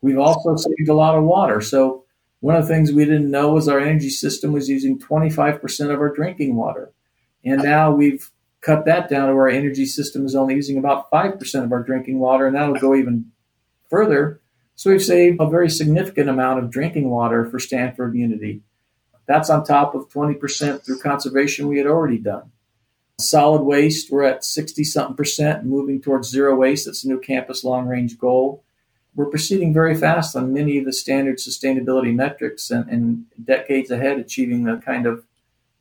We've 0.00 0.18
also 0.18 0.56
saved 0.56 0.88
a 0.88 0.94
lot 0.94 1.16
of 1.16 1.24
water. 1.24 1.60
So, 1.60 2.01
one 2.42 2.56
of 2.56 2.66
the 2.66 2.74
things 2.74 2.90
we 2.90 3.04
didn't 3.04 3.30
know 3.30 3.52
was 3.52 3.68
our 3.68 3.78
energy 3.78 4.10
system 4.10 4.52
was 4.52 4.68
using 4.68 4.98
25% 4.98 5.94
of 5.94 6.00
our 6.00 6.12
drinking 6.12 6.56
water. 6.56 6.92
And 7.44 7.62
now 7.62 7.92
we've 7.92 8.32
cut 8.60 8.84
that 8.84 9.08
down 9.08 9.28
to 9.28 9.34
where 9.34 9.44
our 9.44 9.48
energy 9.48 9.86
system 9.86 10.26
is 10.26 10.34
only 10.34 10.56
using 10.56 10.76
about 10.76 11.08
5% 11.08 11.64
of 11.64 11.70
our 11.70 11.84
drinking 11.84 12.18
water, 12.18 12.48
and 12.48 12.56
that'll 12.56 12.74
go 12.74 12.96
even 12.96 13.30
further. 13.88 14.40
So 14.74 14.90
we've 14.90 15.00
saved 15.00 15.36
a 15.40 15.48
very 15.48 15.70
significant 15.70 16.28
amount 16.28 16.58
of 16.58 16.68
drinking 16.68 17.10
water 17.10 17.48
for 17.48 17.60
Stanford 17.60 18.16
Unity. 18.16 18.62
That's 19.26 19.48
on 19.48 19.62
top 19.62 19.94
of 19.94 20.08
20% 20.08 20.84
through 20.84 20.98
conservation 20.98 21.68
we 21.68 21.78
had 21.78 21.86
already 21.86 22.18
done. 22.18 22.50
Solid 23.20 23.62
waste, 23.62 24.10
we're 24.10 24.24
at 24.24 24.44
60 24.44 24.82
something 24.82 25.14
percent, 25.14 25.64
moving 25.64 26.02
towards 26.02 26.28
zero 26.28 26.56
waste. 26.56 26.86
That's 26.86 27.04
a 27.04 27.08
new 27.08 27.20
campus 27.20 27.62
long 27.62 27.86
range 27.86 28.18
goal. 28.18 28.64
We're 29.14 29.26
proceeding 29.26 29.74
very 29.74 29.94
fast 29.94 30.34
on 30.36 30.52
many 30.52 30.78
of 30.78 30.84
the 30.84 30.92
standard 30.92 31.38
sustainability 31.38 32.14
metrics 32.14 32.70
and, 32.70 32.88
and 32.88 33.24
decades 33.44 33.90
ahead, 33.90 34.18
achieving 34.18 34.64
the 34.64 34.76
kind 34.76 35.06
of 35.06 35.24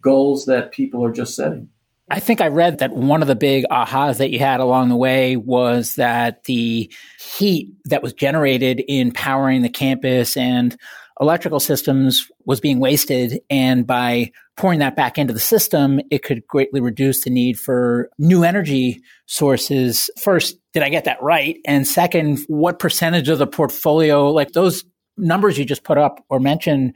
goals 0.01 0.45
that 0.45 0.71
people 0.71 1.03
are 1.05 1.11
just 1.11 1.35
setting. 1.35 1.69
I 2.09 2.19
think 2.19 2.41
I 2.41 2.47
read 2.47 2.79
that 2.79 2.91
one 2.91 3.21
of 3.21 3.29
the 3.29 3.35
big 3.35 3.63
ahas 3.71 4.17
that 4.17 4.31
you 4.31 4.39
had 4.39 4.59
along 4.59 4.89
the 4.89 4.97
way 4.97 5.37
was 5.37 5.95
that 5.95 6.43
the 6.43 6.91
heat 7.19 7.73
that 7.85 8.03
was 8.03 8.11
generated 8.11 8.83
in 8.85 9.11
powering 9.11 9.61
the 9.61 9.69
campus 9.69 10.35
and 10.35 10.75
electrical 11.21 11.59
systems 11.59 12.29
was 12.45 12.59
being 12.59 12.79
wasted. 12.79 13.39
And 13.49 13.85
by 13.85 14.31
pouring 14.57 14.79
that 14.79 14.95
back 14.95 15.17
into 15.17 15.33
the 15.33 15.39
system, 15.39 16.01
it 16.09 16.23
could 16.23 16.45
greatly 16.47 16.81
reduce 16.81 17.23
the 17.23 17.29
need 17.29 17.59
for 17.59 18.09
new 18.17 18.43
energy 18.43 19.01
sources. 19.27 20.09
First, 20.19 20.57
did 20.73 20.83
I 20.83 20.89
get 20.89 21.05
that 21.05 21.21
right? 21.21 21.57
And 21.65 21.87
second, 21.87 22.39
what 22.47 22.79
percentage 22.79 23.29
of 23.29 23.37
the 23.37 23.47
portfolio, 23.47 24.31
like 24.31 24.53
those 24.53 24.83
numbers 25.15 25.57
you 25.59 25.63
just 25.63 25.83
put 25.83 25.99
up 25.99 26.25
or 26.29 26.39
mentioned, 26.39 26.95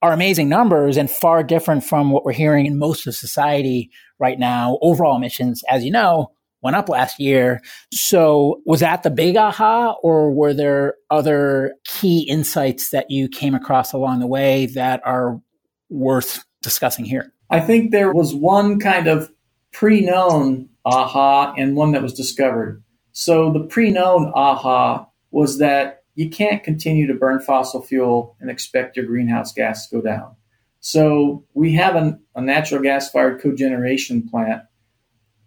are 0.00 0.12
amazing 0.12 0.48
numbers 0.48 0.96
and 0.96 1.10
far 1.10 1.42
different 1.42 1.82
from 1.82 2.12
what 2.12 2.24
we're 2.24 2.32
hearing 2.32 2.66
in 2.66 2.78
most 2.78 3.06
of 3.06 3.14
society 3.16 3.90
right 4.20 4.38
now. 4.38 4.78
Overall 4.80 5.16
emissions, 5.16 5.64
as 5.68 5.84
you 5.84 5.90
know, 5.90 6.30
went 6.66 6.76
up 6.76 6.88
last 6.88 7.20
year. 7.20 7.60
So 7.92 8.60
was 8.66 8.80
that 8.80 9.04
the 9.04 9.10
big 9.10 9.36
aha 9.36 9.94
or 10.02 10.32
were 10.32 10.52
there 10.52 10.94
other 11.10 11.76
key 11.84 12.28
insights 12.28 12.90
that 12.90 13.08
you 13.08 13.28
came 13.28 13.54
across 13.54 13.92
along 13.92 14.18
the 14.18 14.26
way 14.26 14.66
that 14.66 15.00
are 15.04 15.40
worth 15.88 16.44
discussing 16.62 17.04
here? 17.04 17.32
I 17.50 17.60
think 17.60 17.92
there 17.92 18.12
was 18.12 18.34
one 18.34 18.80
kind 18.80 19.06
of 19.06 19.30
pre-known 19.70 20.68
aha 20.84 21.54
and 21.56 21.76
one 21.76 21.92
that 21.92 22.02
was 22.02 22.12
discovered. 22.12 22.82
So 23.12 23.52
the 23.52 23.60
pre-known 23.60 24.32
aha 24.34 25.06
was 25.30 25.58
that 25.58 26.02
you 26.16 26.28
can't 26.28 26.64
continue 26.64 27.06
to 27.06 27.14
burn 27.14 27.38
fossil 27.38 27.80
fuel 27.80 28.36
and 28.40 28.50
expect 28.50 28.96
your 28.96 29.06
greenhouse 29.06 29.52
gas 29.52 29.86
to 29.86 29.96
go 29.96 30.02
down. 30.02 30.34
So 30.80 31.44
we 31.54 31.74
have 31.74 31.94
an, 31.94 32.20
a 32.34 32.42
natural 32.42 32.82
gas 32.82 33.08
fired 33.08 33.40
cogeneration 33.40 34.28
plant. 34.28 34.62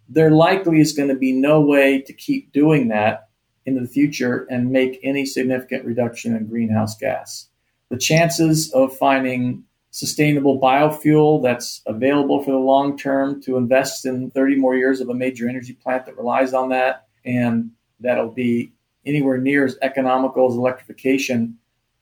There 0.09 0.31
likely 0.31 0.81
is 0.81 0.93
going 0.93 1.09
to 1.09 1.15
be 1.15 1.31
no 1.31 1.61
way 1.61 2.01
to 2.01 2.13
keep 2.13 2.51
doing 2.51 2.87
that 2.89 3.29
into 3.65 3.81
the 3.81 3.87
future 3.87 4.47
and 4.49 4.71
make 4.71 4.99
any 5.03 5.25
significant 5.25 5.85
reduction 5.85 6.35
in 6.35 6.47
greenhouse 6.47 6.97
gas. 6.97 7.47
The 7.89 7.97
chances 7.97 8.71
of 8.73 8.95
finding 8.97 9.63
sustainable 9.91 10.59
biofuel 10.59 11.41
that's 11.41 11.81
available 11.85 12.43
for 12.43 12.51
the 12.51 12.57
long 12.57 12.97
term 12.97 13.41
to 13.41 13.57
invest 13.57 14.05
in 14.05 14.29
30 14.31 14.55
more 14.57 14.75
years 14.75 15.01
of 15.01 15.09
a 15.09 15.13
major 15.13 15.49
energy 15.49 15.73
plant 15.73 16.05
that 16.05 16.17
relies 16.17 16.53
on 16.53 16.69
that 16.69 17.07
and 17.25 17.71
that'll 17.99 18.31
be 18.31 18.71
anywhere 19.05 19.37
near 19.37 19.65
as 19.65 19.77
economical 19.81 20.49
as 20.49 20.55
electrification. 20.55 21.57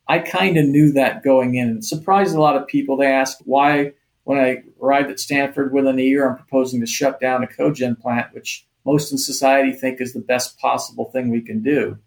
I 0.08 0.20
kind 0.20 0.58
of 0.58 0.66
knew 0.66 0.92
that 0.94 1.24
going 1.24 1.56
in. 1.56 1.78
It 1.78 1.84
surprised 1.84 2.36
a 2.36 2.42
lot 2.42 2.56
of 2.56 2.68
people. 2.68 2.98
They 2.98 3.08
asked 3.08 3.42
why, 3.46 3.94
when 4.28 4.40
I 4.40 4.62
arrived 4.82 5.10
at 5.10 5.22
Stanford 5.22 5.72
within 5.72 5.98
a 5.98 6.02
year, 6.02 6.28
I'm 6.28 6.36
proposing 6.36 6.82
to 6.82 6.86
shut 6.86 7.22
down 7.22 7.46
a 7.46 7.48
cogen 7.48 7.98
plant, 7.98 8.34
which 8.34 8.68
most 8.86 9.10
in 9.10 9.18
society 9.18 9.72
think 9.72 10.02
is 10.02 10.12
the 10.12 10.20
best 10.20 10.60
possible 10.60 11.10
thing 11.12 11.30
we 11.30 11.40
can 11.40 11.64
do. 11.64 11.98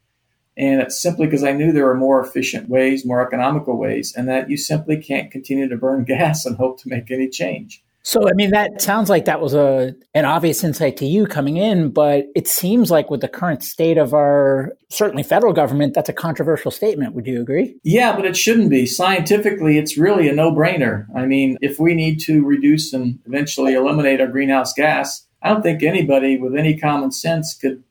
And 0.55 0.83
it's 0.83 1.01
simply 1.01 1.27
because 1.27 1.43
I 1.43 1.53
knew 1.53 1.73
there 1.73 1.89
are 1.89 1.95
more 1.95 2.23
efficient 2.23 2.69
ways, 2.69 3.07
more 3.07 3.27
economical 3.27 3.79
ways, 3.79 4.13
and 4.15 4.29
that 4.29 4.51
you 4.51 4.59
simply 4.59 4.99
can't 4.99 5.31
continue 5.31 5.67
to 5.67 5.79
burn 5.79 6.05
gas 6.17 6.45
and 6.45 6.59
hope 6.59 6.79
to 6.83 6.91
make 6.91 7.11
any 7.11 7.27
change. 7.27 7.83
So, 8.03 8.29
I 8.29 8.33
mean, 8.33 8.51
that 8.51 8.81
sounds 8.81 9.11
like 9.11 9.27
that 9.27 9.41
was 9.41 9.55
a 9.55 9.95
an 10.15 10.25
obvious 10.25 10.65
insight 10.65 10.97
to 10.99 11.07
you 11.07 11.27
coming 11.27 11.59
in, 11.59 11.91
but 11.91 12.27
it 12.35 12.49
seems 12.49 12.91
like 12.91 13.11
with 13.11 13.21
the 13.21 13.29
current 13.29 13.63
state 13.63 13.99
of 13.99 14.15
our 14.15 14.73
certainly 14.89 15.23
federal 15.23 15.53
government, 15.53 15.95
that's 15.95 16.09
a 16.09 16.15
controversial 16.15 16.71
statement. 16.71 17.15
Would 17.15 17.27
you 17.27 17.41
agree? 17.41 17.77
Yeah, 17.83 18.17
but 18.17 18.25
it 18.25 18.37
shouldn't 18.37 18.71
be. 18.71 18.87
Scientifically, 18.87 19.77
it's 19.77 19.99
really 19.99 20.29
a 20.29 20.33
no 20.33 20.51
brainer. 20.51 21.07
I 21.15 21.27
mean, 21.27 21.59
if 21.61 21.79
we 21.79 21.95
need 21.95 22.21
to 22.21 22.43
reduce 22.45 22.93
and 22.93 23.19
eventually 23.27 23.75
eliminate 23.75 24.21
our 24.21 24.29
greenhouse 24.29 24.73
gas, 24.73 25.27
I 25.43 25.51
don't 25.51 25.63
think 25.63 25.83
anybody 25.83 26.39
with 26.39 26.57
any 26.57 26.79
common 26.79 27.13
sense 27.13 27.55
could 27.55 27.83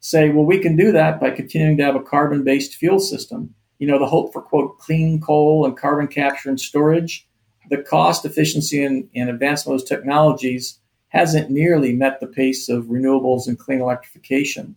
say, 0.00 0.28
well, 0.28 0.44
we 0.44 0.58
can 0.58 0.76
do 0.76 0.92
that 0.92 1.18
by 1.18 1.30
continuing 1.30 1.78
to 1.78 1.84
have 1.84 1.96
a 1.96 2.02
carbon 2.02 2.44
based 2.44 2.74
fuel 2.74 2.98
system. 2.98 3.54
You 3.78 3.86
know, 3.86 3.98
the 3.98 4.06
hope 4.06 4.32
for, 4.32 4.42
quote, 4.42 4.78
clean 4.78 5.20
coal 5.20 5.64
and 5.64 5.76
carbon 5.76 6.06
capture 6.06 6.50
and 6.50 6.60
storage 6.60 7.26
the 7.70 7.82
cost 7.82 8.24
efficiency 8.24 8.84
and, 8.84 9.08
and 9.14 9.30
advancement 9.30 9.80
of 9.80 9.86
technologies 9.86 10.78
hasn't 11.08 11.50
nearly 11.50 11.94
met 11.94 12.20
the 12.20 12.26
pace 12.26 12.68
of 12.68 12.86
renewables 12.86 13.46
and 13.46 13.58
clean 13.58 13.80
electrification. 13.80 14.74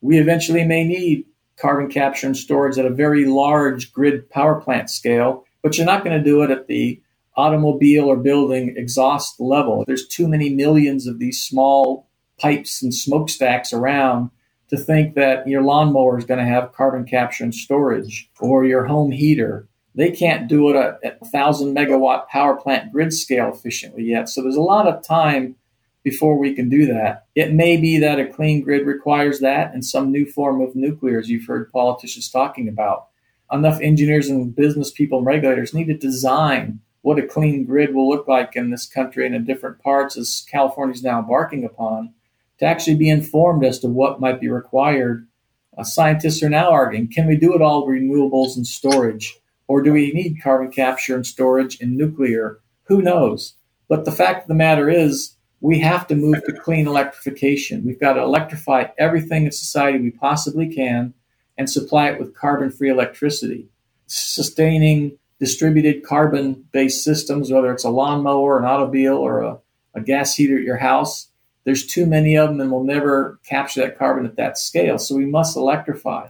We 0.00 0.18
eventually 0.18 0.64
may 0.64 0.84
need 0.84 1.26
carbon 1.56 1.90
capture 1.90 2.26
and 2.26 2.36
storage 2.36 2.78
at 2.78 2.86
a 2.86 2.90
very 2.90 3.26
large 3.26 3.92
grid 3.92 4.28
power 4.30 4.60
plant 4.60 4.90
scale, 4.90 5.44
but 5.62 5.76
you're 5.76 5.86
not 5.86 6.04
going 6.04 6.16
to 6.16 6.24
do 6.24 6.42
it 6.42 6.50
at 6.50 6.66
the 6.66 7.00
automobile 7.36 8.04
or 8.04 8.16
building 8.16 8.74
exhaust 8.76 9.40
level. 9.40 9.84
There's 9.86 10.06
too 10.06 10.28
many 10.28 10.50
millions 10.50 11.06
of 11.06 11.18
these 11.18 11.42
small 11.42 12.08
pipes 12.38 12.82
and 12.82 12.94
smokestacks 12.94 13.72
around 13.72 14.30
to 14.68 14.76
think 14.76 15.14
that 15.14 15.46
your 15.46 15.62
lawnmower 15.62 16.18
is 16.18 16.24
going 16.24 16.40
to 16.40 16.46
have 16.46 16.72
carbon 16.72 17.04
capture 17.04 17.44
and 17.44 17.54
storage 17.54 18.30
or 18.40 18.64
your 18.64 18.86
home 18.86 19.10
heater 19.10 19.68
they 19.94 20.10
can't 20.10 20.48
do 20.48 20.70
it 20.70 20.76
at, 20.76 20.98
a 21.04 21.16
1,000 21.18 21.74
megawatt 21.74 22.28
power 22.28 22.56
plant 22.56 22.92
grid 22.92 23.12
scale 23.12 23.52
efficiently 23.52 24.04
yet. 24.04 24.28
So 24.28 24.42
there's 24.42 24.56
a 24.56 24.60
lot 24.60 24.88
of 24.88 25.04
time 25.06 25.56
before 26.02 26.36
we 26.36 26.54
can 26.54 26.68
do 26.68 26.86
that. 26.86 27.26
It 27.34 27.52
may 27.52 27.76
be 27.76 27.98
that 27.98 28.20
a 28.20 28.26
clean 28.26 28.62
grid 28.62 28.86
requires 28.86 29.40
that 29.40 29.72
and 29.72 29.84
some 29.84 30.12
new 30.12 30.26
form 30.26 30.60
of 30.60 30.76
nuclear, 30.76 31.18
as 31.18 31.30
you've 31.30 31.46
heard 31.46 31.72
politicians 31.72 32.28
talking 32.28 32.68
about. 32.68 33.06
Enough 33.50 33.80
engineers 33.80 34.28
and 34.28 34.54
business 34.54 34.90
people 34.90 35.18
and 35.18 35.26
regulators 35.26 35.72
need 35.72 35.86
to 35.86 35.96
design 35.96 36.80
what 37.02 37.18
a 37.18 37.26
clean 37.26 37.64
grid 37.64 37.94
will 37.94 38.08
look 38.08 38.26
like 38.26 38.56
in 38.56 38.70
this 38.70 38.86
country 38.86 39.26
and 39.26 39.34
in 39.34 39.44
different 39.44 39.78
parts, 39.78 40.16
as 40.16 40.44
California 40.50 40.94
is 40.94 41.02
now 41.02 41.18
embarking 41.18 41.64
upon, 41.64 42.14
to 42.58 42.64
actually 42.64 42.96
be 42.96 43.10
informed 43.10 43.64
as 43.64 43.78
to 43.78 43.88
what 43.88 44.20
might 44.20 44.40
be 44.40 44.48
required. 44.48 45.28
Uh, 45.76 45.84
scientists 45.84 46.42
are 46.42 46.48
now 46.48 46.70
arguing 46.70 47.08
can 47.08 47.26
we 47.26 47.36
do 47.36 47.54
it 47.54 47.60
all 47.60 47.86
renewables 47.86 48.56
and 48.56 48.66
storage? 48.66 49.38
Or 49.66 49.82
do 49.82 49.92
we 49.92 50.12
need 50.12 50.42
carbon 50.42 50.70
capture 50.70 51.14
and 51.14 51.26
storage 51.26 51.80
and 51.80 51.96
nuclear? 51.96 52.60
Who 52.84 53.00
knows? 53.02 53.54
But 53.88 54.04
the 54.04 54.12
fact 54.12 54.42
of 54.42 54.48
the 54.48 54.54
matter 54.54 54.90
is, 54.90 55.36
we 55.60 55.78
have 55.78 56.06
to 56.08 56.14
move 56.14 56.44
to 56.44 56.52
clean 56.52 56.86
electrification. 56.86 57.86
We've 57.86 58.00
got 58.00 58.14
to 58.14 58.22
electrify 58.22 58.88
everything 58.98 59.46
in 59.46 59.52
society 59.52 59.98
we 59.98 60.10
possibly 60.10 60.68
can 60.68 61.14
and 61.56 61.70
supply 61.70 62.10
it 62.10 62.18
with 62.18 62.36
carbon 62.36 62.70
free 62.70 62.90
electricity. 62.90 63.68
Sustaining 64.06 65.16
distributed 65.40 66.04
carbon 66.04 66.66
based 66.72 67.02
systems, 67.02 67.50
whether 67.50 67.72
it's 67.72 67.84
a 67.84 67.90
lawnmower, 67.90 68.58
an 68.58 68.66
automobile, 68.66 69.16
or 69.16 69.40
a, 69.40 69.58
a 69.94 70.02
gas 70.02 70.34
heater 70.34 70.58
at 70.58 70.64
your 70.64 70.76
house, 70.76 71.28
there's 71.64 71.86
too 71.86 72.04
many 72.04 72.36
of 72.36 72.50
them 72.50 72.60
and 72.60 72.70
we'll 72.70 72.84
never 72.84 73.40
capture 73.46 73.80
that 73.80 73.98
carbon 73.98 74.26
at 74.26 74.36
that 74.36 74.58
scale. 74.58 74.98
So 74.98 75.16
we 75.16 75.26
must 75.26 75.56
electrify 75.56 76.28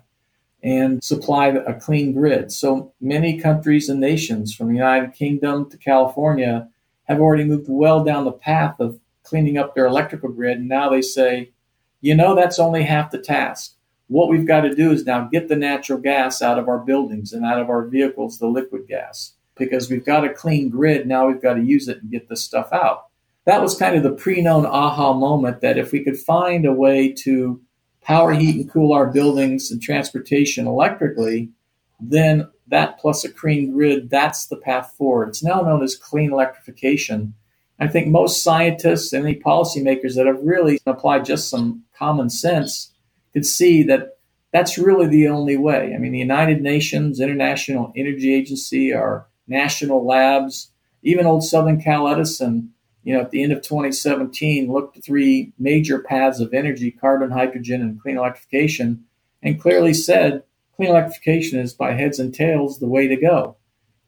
and 0.65 1.05
supply 1.05 1.49
a 1.49 1.79
clean 1.79 2.15
grid. 2.15 2.51
So 2.51 2.95
many 2.99 3.39
countries 3.39 3.91
and 3.91 4.01
nations, 4.01 4.55
from 4.55 4.69
the 4.69 4.75
United 4.75 5.13
Kingdom 5.13 5.69
to 5.69 5.77
California, 5.77 6.69
have 7.05 7.21
already 7.21 7.45
moved 7.45 7.67
well 7.69 8.03
down 8.03 8.25
the 8.25 8.33
path 8.33 8.81
of 8.81 8.99
cleaning 9.25 9.59
up 9.59 9.75
their 9.75 9.85
electrical 9.85 10.31
grid. 10.31 10.59
And 10.59 10.69
now 10.69 10.89
they 10.89 11.03
say, 11.03 11.53
you 12.01 12.15
know, 12.15 12.35
that's 12.35 12.59
only 12.59 12.83
half 12.83 13.11
the 13.11 13.19
task. 13.19 13.75
What 14.09 14.31
we've 14.31 14.47
got 14.47 14.63
to 14.63 14.75
do 14.75 14.91
is 14.91 15.05
now 15.05 15.29
get 15.31 15.49
the 15.49 15.57
natural 15.57 15.99
gas 15.99 16.41
out 16.41 16.59
of 16.59 16.67
our 16.67 16.79
buildings 16.79 17.35
and 17.35 17.45
out 17.45 17.61
of 17.61 17.69
our 17.69 17.87
vehicles, 17.87 18.39
the 18.39 18.47
liquid 18.47 18.89
gas, 18.89 19.35
because 19.57 19.91
we've 19.91 20.05
got 20.05 20.25
a 20.25 20.33
clean 20.33 20.71
grid. 20.71 21.07
Now 21.07 21.27
we've 21.27 21.43
got 21.43 21.55
to 21.55 21.63
use 21.63 21.89
it 21.89 22.01
and 22.01 22.11
get 22.11 22.31
this 22.31 22.43
stuff 22.43 22.73
out. 22.73 23.07
That 23.45 23.61
was 23.61 23.77
kind 23.77 23.97
of 23.97 24.03
the 24.03 24.13
pre 24.13 24.41
known 24.41 24.65
aha 24.65 25.13
moment 25.13 25.61
that 25.61 25.77
if 25.77 25.93
we 25.93 26.03
could 26.03 26.19
find 26.19 26.65
a 26.65 26.73
way 26.73 27.13
to 27.13 27.61
power, 28.05 28.33
heat, 28.33 28.57
and 28.61 28.71
cool 28.71 28.93
our 28.93 29.07
buildings 29.07 29.71
and 29.71 29.83
transportation 29.83 30.67
electrically, 30.67 31.51
then 31.99 32.49
that 32.69 32.99
plus 32.99 33.25
a 33.25 33.31
clean 33.31 33.73
grid, 33.73 34.11
that's 34.11 34.47
the 34.47 34.57
path 34.57 34.95
forward. 34.97 35.29
It's 35.29 35.43
now 35.43 35.63
known 35.63 35.83
as 35.83 35.97
clean 35.97 36.33
electrification. 36.33 37.35
I 37.81 37.89
think 37.89 38.09
most 38.09 38.43
scientists 38.43 39.13
and 39.13 39.27
any 39.27 39.39
policymakers 39.39 40.15
that 40.15 40.27
have 40.27 40.41
really 40.43 40.79
applied 40.87 41.25
just 41.25 41.51
some 41.51 41.85
common 41.97 42.31
sense 42.31 42.93
could 43.33 43.45
see 43.45 43.83
that 43.85 44.19
that's 44.53 44.79
really 44.79 45.09
the 45.09 45.29
only 45.29 45.57
way. 45.57 45.93
I 45.95 45.99
mean, 45.99 46.13
the 46.13 46.19
United 46.19 46.63
Nations, 46.63 47.19
International 47.19 47.93
Energy 47.97 48.33
Agency, 48.33 48.95
our 48.95 49.27
national 49.49 50.07
labs, 50.07 50.71
even 51.03 51.27
old 51.27 51.43
Southern 51.43 51.81
Cal 51.81 52.07
Edison, 52.07 52.74
you 53.05 53.15
know, 53.15 53.21
at 53.21 53.31
the 53.31 53.43
end 53.43 53.53
of 53.53 53.63
2017, 53.63 54.73
looked 54.73 54.97
at 54.97 55.05
three 55.05 55.53
major 55.59 55.99
paths 55.99 56.41
of 56.41 56.55
energy 56.55 56.91
carbon, 56.91 57.31
hydrogen, 57.31 57.83
and 57.83 58.01
clean 58.01 58.17
electrification 58.17 59.05
and 59.43 59.61
clearly 59.61 59.95
said 59.95 60.43
clean 60.75 60.89
electrification 60.89 61.61
is 61.61 61.75
by 61.75 61.93
heads 61.93 62.19
and 62.19 62.35
tails 62.35 62.81
the 62.81 62.89
way 62.89 63.07
to 63.07 63.17
go. 63.17 63.57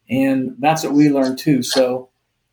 And 0.09 0.57
that's 0.59 0.83
what 0.83 0.95
we 0.95 1.11
learned 1.11 1.39
too. 1.39 1.63
So 1.63 2.09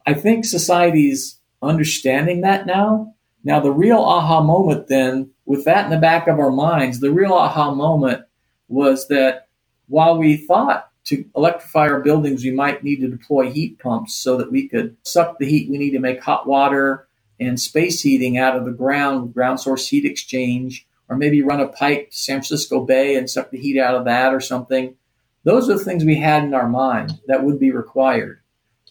I 0.05 0.13
think 0.13 0.45
society's 0.45 1.39
understanding 1.61 2.41
that 2.41 2.65
now. 2.67 3.15
Now, 3.45 3.59
the 3.59 3.71
real 3.71 3.99
aha 3.99 4.41
moment 4.41 4.87
then, 4.87 5.31
with 5.45 5.65
that 5.65 5.85
in 5.85 5.91
the 5.91 5.97
back 5.97 6.27
of 6.27 6.39
our 6.39 6.51
minds, 6.51 6.99
the 6.99 7.11
real 7.11 7.33
aha 7.33 7.73
moment 7.73 8.25
was 8.67 9.07
that 9.07 9.47
while 9.87 10.17
we 10.17 10.37
thought 10.37 10.89
to 11.05 11.25
electrify 11.35 11.87
our 11.87 11.99
buildings, 11.99 12.43
we 12.43 12.51
might 12.51 12.83
need 12.83 13.01
to 13.01 13.09
deploy 13.09 13.51
heat 13.51 13.79
pumps 13.79 14.15
so 14.15 14.37
that 14.37 14.51
we 14.51 14.67
could 14.67 14.95
suck 15.03 15.37
the 15.37 15.45
heat 15.45 15.69
we 15.69 15.77
need 15.77 15.91
to 15.91 15.99
make 15.99 16.23
hot 16.23 16.47
water 16.47 17.07
and 17.39 17.59
space 17.59 18.01
heating 18.01 18.37
out 18.37 18.55
of 18.55 18.65
the 18.65 18.71
ground, 18.71 19.33
ground 19.33 19.59
source 19.59 19.87
heat 19.87 20.05
exchange, 20.05 20.87
or 21.09 21.17
maybe 21.17 21.41
run 21.41 21.59
a 21.59 21.67
pipe 21.67 22.11
to 22.11 22.17
San 22.17 22.37
Francisco 22.37 22.85
Bay 22.85 23.15
and 23.15 23.29
suck 23.29 23.51
the 23.51 23.59
heat 23.59 23.77
out 23.77 23.95
of 23.95 24.05
that 24.05 24.33
or 24.33 24.39
something. 24.39 24.95
Those 25.43 25.69
are 25.69 25.77
the 25.77 25.83
things 25.83 26.05
we 26.05 26.15
had 26.15 26.43
in 26.43 26.53
our 26.53 26.69
mind 26.69 27.19
that 27.27 27.43
would 27.43 27.59
be 27.59 27.71
required 27.71 28.39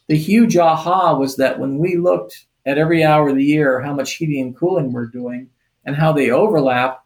the 0.08 0.18
huge 0.18 0.56
aha 0.56 1.16
was 1.16 1.36
that 1.36 1.58
when 1.58 1.78
we 1.78 1.96
looked 1.96 2.46
at 2.66 2.78
every 2.78 3.02
hour 3.02 3.30
of 3.30 3.36
the 3.36 3.44
year 3.44 3.80
how 3.80 3.94
much 3.94 4.14
heating 4.14 4.42
and 4.42 4.56
cooling 4.56 4.92
we're 4.92 5.06
doing 5.06 5.48
and 5.86 5.96
how 5.96 6.12
they 6.12 6.30
overlap, 6.30 7.04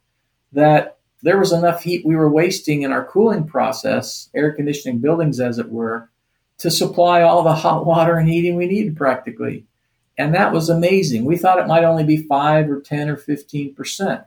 that 0.52 0.95
there 1.22 1.38
was 1.38 1.52
enough 1.52 1.83
heat 1.83 2.05
we 2.05 2.16
were 2.16 2.31
wasting 2.31 2.83
in 2.83 2.92
our 2.92 3.05
cooling 3.05 3.46
process, 3.46 4.29
air 4.35 4.52
conditioning 4.52 4.98
buildings 4.98 5.40
as 5.40 5.59
it 5.59 5.70
were, 5.70 6.11
to 6.59 6.70
supply 6.70 7.22
all 7.22 7.42
the 7.42 7.55
hot 7.55 7.87
water 7.87 8.16
and 8.16 8.29
heating 8.29 8.57
we 8.57 8.66
needed 8.66 8.96
practically. 8.96 9.66
And 10.18 10.35
that 10.35 10.52
was 10.52 10.68
amazing. 10.68 11.24
We 11.24 11.37
thought 11.37 11.59
it 11.59 11.66
might 11.66 11.85
only 11.85 12.05
be 12.05 12.16
5 12.16 12.70
or 12.70 12.81
10 12.81 13.11
or 13.11 13.16
15%. 13.16 14.24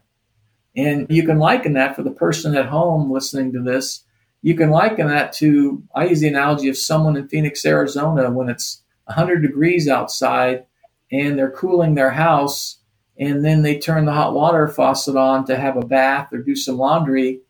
And 0.75 1.08
you 1.10 1.23
can 1.23 1.39
liken 1.39 1.73
that 1.73 1.95
for 1.95 2.04
the 2.04 2.12
person 2.12 2.56
at 2.56 2.67
home 2.67 3.12
listening 3.12 3.54
to 3.54 3.62
this 3.62 4.04
you 4.41 4.56
can 4.56 4.69
liken 4.69 5.08
that 5.08 5.34
to, 5.34 5.84
I 5.93 6.06
use 6.06 6.21
the 6.21 6.28
analogy 6.28 6.69
of 6.69 6.78
someone 6.78 7.17
in 7.17 7.28
Phoenix, 7.28 7.65
Arizona, 7.65 8.32
when 8.32 8.49
it's 8.49 8.82
100 9.06 9.41
degrees 9.41 9.88
outside 9.88 10.65
and 11.12 11.38
they're 11.38 11.52
cooling 11.52 11.95
their 11.95 12.12
house, 12.12 12.78
and 13.19 13.43
then 13.43 13.62
they 13.62 13.77
turn 13.77 14.05
the 14.05 14.13
hot 14.13 14.34
water 14.34 14.67
faucet 14.67 15.17
on 15.17 15.45
to 15.45 15.58
have 15.58 15.75
a 15.75 15.86
bath 15.86 16.32
or 16.32 16.38
do 16.38 16.55
some 16.55 16.77
laundry. 16.77 17.41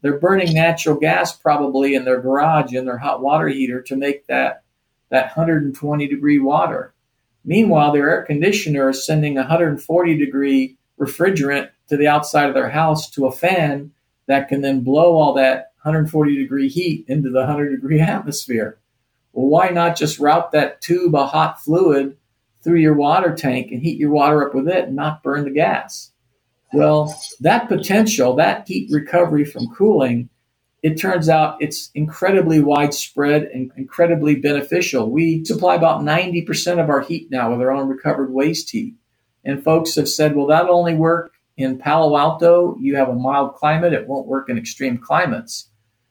They're 0.00 0.18
burning 0.18 0.54
natural 0.54 0.96
gas 0.96 1.36
probably 1.36 1.94
in 1.94 2.04
their 2.04 2.20
garage 2.20 2.72
in 2.72 2.86
their 2.86 2.98
hot 2.98 3.20
water 3.20 3.48
heater 3.48 3.82
to 3.82 3.96
make 3.96 4.26
that, 4.28 4.62
that 5.10 5.36
120 5.36 6.08
degree 6.08 6.38
water. 6.38 6.94
Meanwhile, 7.44 7.92
their 7.92 8.10
air 8.10 8.22
conditioner 8.22 8.88
is 8.88 9.04
sending 9.04 9.34
140 9.34 10.16
degree 10.16 10.76
refrigerant 10.98 11.70
to 11.88 11.96
the 11.96 12.08
outside 12.08 12.48
of 12.48 12.54
their 12.54 12.70
house 12.70 13.10
to 13.10 13.26
a 13.26 13.32
fan 13.32 13.92
that 14.26 14.48
can 14.48 14.62
then 14.62 14.80
blow 14.80 15.14
all 15.14 15.34
that 15.34 15.72
140 15.82 16.36
degree 16.36 16.68
heat 16.68 17.04
into 17.06 17.30
the 17.30 17.40
100 17.40 17.70
degree 17.70 18.00
atmosphere. 18.00 18.78
Well, 19.32 19.46
why 19.46 19.68
not 19.68 19.96
just 19.96 20.18
route 20.18 20.52
that 20.52 20.80
tube 20.80 21.14
of 21.14 21.30
hot 21.30 21.60
fluid 21.60 22.16
through 22.62 22.78
your 22.78 22.94
water 22.94 23.34
tank 23.34 23.70
and 23.70 23.82
heat 23.82 23.98
your 23.98 24.10
water 24.10 24.46
up 24.46 24.54
with 24.54 24.68
it 24.68 24.86
and 24.86 24.96
not 24.96 25.22
burn 25.22 25.44
the 25.44 25.50
gas? 25.50 26.12
Well, 26.72 27.18
that 27.40 27.68
potential, 27.68 28.36
that 28.36 28.68
heat 28.68 28.90
recovery 28.92 29.44
from 29.44 29.74
cooling, 29.74 30.28
it 30.82 31.00
turns 31.00 31.28
out 31.28 31.56
it's 31.60 31.90
incredibly 31.94 32.60
widespread 32.60 33.44
and 33.44 33.72
incredibly 33.76 34.36
beneficial. 34.36 35.10
We 35.10 35.44
supply 35.44 35.74
about 35.74 36.02
90% 36.02 36.82
of 36.82 36.90
our 36.90 37.00
heat 37.00 37.30
now 37.30 37.50
with 37.50 37.60
our 37.60 37.72
own 37.72 37.88
recovered 37.88 38.32
waste 38.32 38.70
heat. 38.70 38.94
And 39.44 39.64
folks 39.64 39.96
have 39.96 40.08
said, 40.08 40.36
well, 40.36 40.46
that'll 40.46 40.76
only 40.76 40.94
work 40.94 41.32
in 41.56 41.78
Palo 41.78 42.16
Alto. 42.16 42.76
You 42.80 42.96
have 42.96 43.08
a 43.08 43.14
mild 43.14 43.54
climate, 43.56 43.92
it 43.92 44.06
won't 44.06 44.28
work 44.28 44.48
in 44.48 44.58
extreme 44.58 44.98
climates. 44.98 45.68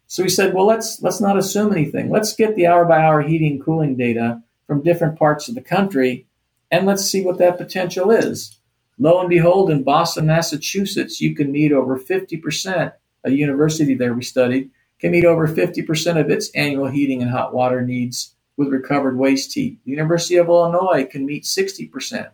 So 0.07 0.23
we 0.23 0.29
said, 0.29 0.53
well, 0.53 0.65
let's 0.65 1.01
let's 1.01 1.19
not 1.19 1.37
assume 1.37 1.71
anything. 1.71 2.09
Let's 2.09 2.33
get 2.33 2.55
the 2.55 2.67
hour 2.67 2.85
by 2.85 3.01
hour 3.01 3.21
heating 3.21 3.59
cooling 3.59 3.97
data 3.97 4.41
from 4.65 4.83
different 4.83 5.19
parts 5.19 5.49
of 5.49 5.55
the 5.55 5.61
country, 5.61 6.26
and 6.71 6.85
let's 6.85 7.05
see 7.05 7.23
what 7.23 7.37
that 7.37 7.57
potential 7.57 8.11
is. 8.11 8.57
Lo 8.99 9.19
and 9.19 9.29
behold, 9.29 9.69
in 9.69 9.83
Boston, 9.83 10.25
Massachusetts, 10.25 11.21
you 11.21 11.35
can 11.35 11.51
meet 11.51 11.71
over 11.71 11.99
50%. 11.99 12.93
A 13.23 13.31
university 13.31 13.93
there 13.93 14.13
we 14.13 14.23
studied 14.23 14.69
can 14.99 15.11
meet 15.11 15.25
over 15.25 15.47
50% 15.47 16.19
of 16.19 16.29
its 16.29 16.49
annual 16.55 16.87
heating 16.87 17.21
and 17.21 17.29
hot 17.29 17.53
water 17.53 17.81
needs 17.81 18.35
with 18.55 18.69
recovered 18.69 19.17
waste 19.17 19.53
heat. 19.53 19.79
The 19.85 19.91
University 19.91 20.37
of 20.37 20.47
Illinois 20.47 21.05
can 21.05 21.25
meet 21.25 21.43
60%. 21.43 22.31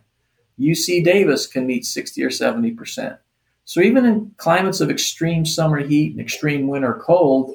UC 0.58 1.04
Davis 1.04 1.46
can 1.46 1.66
meet 1.66 1.84
60 1.84 2.22
or 2.22 2.30
70%. 2.30 3.18
So 3.66 3.80
even 3.80 4.04
in 4.04 4.32
climates 4.36 4.80
of 4.80 4.90
extreme 4.90 5.44
summer 5.44 5.78
heat 5.78 6.12
and 6.12 6.20
extreme 6.20 6.68
winter 6.68 6.94
cold, 6.94 7.54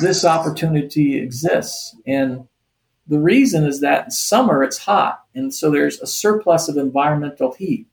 this 0.00 0.24
opportunity 0.24 1.18
exists. 1.18 1.96
And 2.06 2.46
the 3.08 3.20
reason 3.20 3.64
is 3.64 3.80
that 3.80 4.06
in 4.06 4.10
summer 4.10 4.62
it's 4.62 4.78
hot, 4.78 5.24
and 5.34 5.54
so 5.54 5.70
there's 5.70 6.00
a 6.00 6.06
surplus 6.06 6.68
of 6.68 6.76
environmental 6.76 7.52
heat. 7.52 7.86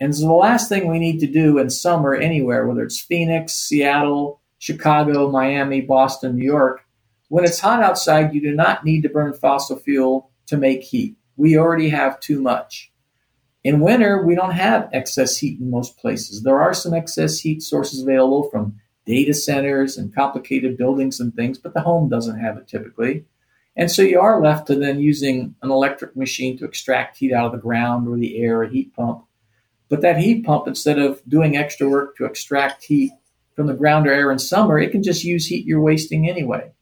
And 0.00 0.14
so 0.14 0.26
the 0.26 0.32
last 0.32 0.68
thing 0.68 0.88
we 0.88 0.98
need 0.98 1.20
to 1.20 1.26
do 1.26 1.58
in 1.58 1.70
summer 1.70 2.14
anywhere, 2.14 2.66
whether 2.66 2.82
it's 2.82 3.00
Phoenix, 3.00 3.54
Seattle, 3.54 4.40
Chicago, 4.58 5.30
Miami, 5.30 5.80
Boston, 5.80 6.36
New 6.36 6.44
York, 6.44 6.82
when 7.28 7.44
it's 7.44 7.60
hot 7.60 7.82
outside, 7.82 8.34
you 8.34 8.40
do 8.40 8.54
not 8.54 8.84
need 8.84 9.02
to 9.02 9.08
burn 9.08 9.32
fossil 9.32 9.76
fuel 9.76 10.30
to 10.46 10.56
make 10.56 10.82
heat. 10.82 11.16
We 11.36 11.58
already 11.58 11.88
have 11.88 12.20
too 12.20 12.40
much. 12.40 12.92
In 13.64 13.80
winter, 13.80 14.24
we 14.24 14.36
don't 14.36 14.52
have 14.52 14.88
excess 14.92 15.36
heat 15.36 15.58
in 15.58 15.70
most 15.70 15.98
places. 15.98 16.42
There 16.42 16.60
are 16.60 16.72
some 16.72 16.94
excess 16.94 17.40
heat 17.40 17.62
sources 17.62 18.02
available 18.02 18.48
from 18.48 18.76
data 19.06 19.34
centers 19.34 19.96
and 19.96 20.14
complicated 20.14 20.76
buildings 20.76 21.18
and 21.20 21.34
things, 21.34 21.58
but 21.58 21.74
the 21.74 21.80
home 21.80 22.08
doesn't 22.08 22.38
have 22.38 22.56
it 22.58 22.68
typically. 22.68 23.24
And 23.76 23.90
so 23.90 24.02
you 24.02 24.20
are 24.20 24.40
left 24.40 24.68
to 24.68 24.74
then 24.74 25.00
using 25.00 25.54
an 25.60 25.70
electric 25.70 26.16
machine 26.16 26.56
to 26.58 26.64
extract 26.64 27.18
heat 27.18 27.32
out 27.32 27.46
of 27.46 27.52
the 27.52 27.58
ground 27.58 28.08
or 28.08 28.16
the 28.16 28.38
air, 28.38 28.62
a 28.62 28.70
heat 28.70 28.94
pump. 28.94 29.24
But 29.88 30.00
that 30.00 30.18
heat 30.18 30.44
pump, 30.44 30.66
instead 30.66 30.98
of 30.98 31.22
doing 31.28 31.56
extra 31.56 31.88
work 31.88 32.16
to 32.16 32.24
extract 32.24 32.84
heat 32.84 33.12
from 33.54 33.66
the 33.66 33.74
ground 33.74 34.06
or 34.06 34.12
air 34.12 34.32
in 34.32 34.38
summer, 34.38 34.78
it 34.78 34.92
can 34.92 35.02
just 35.02 35.24
use 35.24 35.46
heat 35.46 35.66
you're 35.66 35.80
wasting 35.80 36.28
anyway. 36.28 36.72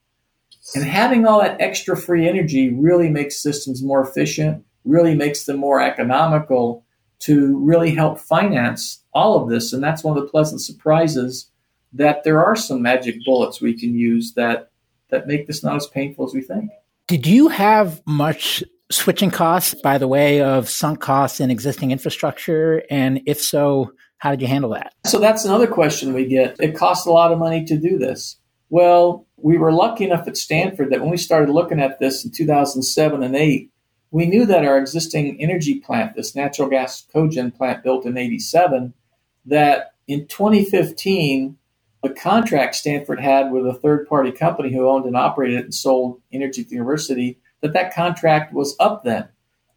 And 0.75 0.85
having 0.85 1.27
all 1.27 1.43
that 1.43 1.61
extra 1.61 1.97
free 1.97 2.29
energy 2.29 2.73
really 2.73 3.11
makes 3.11 3.43
systems 3.43 3.83
more 3.83 4.03
efficient, 4.03 4.65
really 4.85 5.15
makes 5.15 5.45
them 5.45 5.59
more 5.59 5.83
economical 5.83 6.85
to 7.21 7.59
really 7.59 7.95
help 7.95 8.19
finance 8.19 9.03
all 9.13 9.43
of 9.43 9.51
this. 9.51 9.73
And 9.73 9.83
that's 9.83 10.05
one 10.05 10.17
of 10.17 10.23
the 10.23 10.31
pleasant 10.31 10.61
surprises 10.61 11.51
that 11.93 12.25
there 12.25 12.45
are 12.45 12.57
some 12.57 12.83
magic 12.83 13.17
bullets 13.25 13.61
we 13.61 13.79
can 13.79 13.95
use 13.95 14.35
that 14.35 14.71
that 15.11 15.27
make 15.27 15.47
this 15.47 15.63
not 15.63 15.77
as 15.77 15.87
painful 15.87 16.27
as 16.27 16.35
we 16.35 16.41
think. 16.41 16.71
Did 17.07 17.27
you 17.27 17.49
have 17.49 18.01
much 18.07 18.65
switching 18.91 19.31
costs 19.31 19.75
by 19.75 19.99
the 19.99 20.09
way 20.09 20.41
of 20.41 20.71
sunk 20.71 21.01
costs 21.01 21.39
in 21.39 21.51
existing 21.51 21.91
infrastructure? 21.91 22.83
And 22.91 23.21
if 23.27 23.41
so, 23.41 23.93
how 24.19 24.31
did 24.31 24.41
you 24.41 24.47
handle 24.47 24.71
that? 24.71 24.95
So 25.05 25.19
that's 25.19 25.45
another 25.45 25.67
question 25.67 26.15
we 26.15 26.25
get. 26.25 26.57
It 26.61 26.75
costs 26.75 27.07
a 27.07 27.11
lot 27.11 27.31
of 27.31 27.39
money 27.39 27.65
to 27.67 27.77
do 27.77 27.99
this. 27.99 28.37
Well, 28.71 29.27
we 29.37 29.59
were 29.59 29.71
lucky 29.71 30.05
enough 30.05 30.27
at 30.27 30.39
Stanford 30.39 30.91
that 30.91 31.01
when 31.03 31.11
we 31.11 31.19
started 31.19 31.51
looking 31.51 31.79
at 31.79 32.01
this 32.01 32.25
in 32.25 32.31
2007 32.31 33.23
and 33.23 33.37
8, 33.37 33.71
we 34.11 34.27
knew 34.27 34.47
that 34.47 34.65
our 34.65 34.79
existing 34.79 35.37
energy 35.43 35.81
plant, 35.81 36.17
this 36.17 36.35
natural 36.35 36.71
gas 36.71 37.05
cogen 37.15 37.55
plant 37.55 37.83
built 37.83 38.07
in 38.07 38.17
87, 38.17 38.95
that 39.45 39.93
in 40.09 40.27
2015, 40.27 41.59
the 42.05 42.11
contract 42.11 42.75
Stanford 42.75 43.19
had 43.19 43.51
with 43.51 43.67
a 43.67 43.73
third 43.73 44.07
party 44.07 44.31
company 44.31 44.71
who 44.73 44.87
owned 44.87 45.07
and 45.07 45.17
operated 45.17 45.59
it 45.59 45.65
and 45.65 45.75
sold 45.75 46.21
energy 46.31 46.63
to 46.63 46.69
the 46.69 46.77
university, 46.77 47.39
that 47.63 47.73
that 47.73 47.95
contract 47.95 48.53
was 48.53 48.77
up 48.79 49.05
then. 49.05 49.27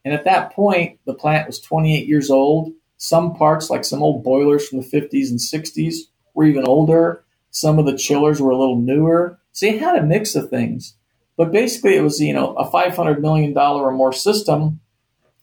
And 0.03 0.13
at 0.13 0.25
that 0.25 0.51
point, 0.51 0.99
the 1.05 1.13
plant 1.13 1.47
was 1.47 1.59
28 1.59 2.05
years 2.05 2.29
old. 2.29 2.73
Some 2.97 3.33
parts, 3.33 3.69
like 3.69 3.85
some 3.85 4.03
old 4.03 4.25
boilers 4.25 4.67
from 4.67 4.81
the 4.81 4.85
50s 4.85 5.29
and 5.29 5.39
60s, 5.39 5.95
were 6.33 6.43
even 6.43 6.67
older. 6.67 7.23
Some 7.49 7.79
of 7.79 7.85
the 7.85 7.97
chillers 7.97 8.41
were 8.41 8.51
a 8.51 8.57
little 8.57 8.81
newer. 8.81 9.39
So 9.53 9.65
you 9.65 9.79
had 9.79 9.97
a 9.97 10.03
mix 10.03 10.35
of 10.35 10.49
things. 10.49 10.95
But 11.37 11.53
basically, 11.53 11.95
it 11.95 12.01
was, 12.01 12.19
you 12.19 12.33
know, 12.33 12.55
a 12.55 12.69
$500 12.69 13.21
million 13.21 13.57
or 13.57 13.91
more 13.91 14.11
system 14.11 14.81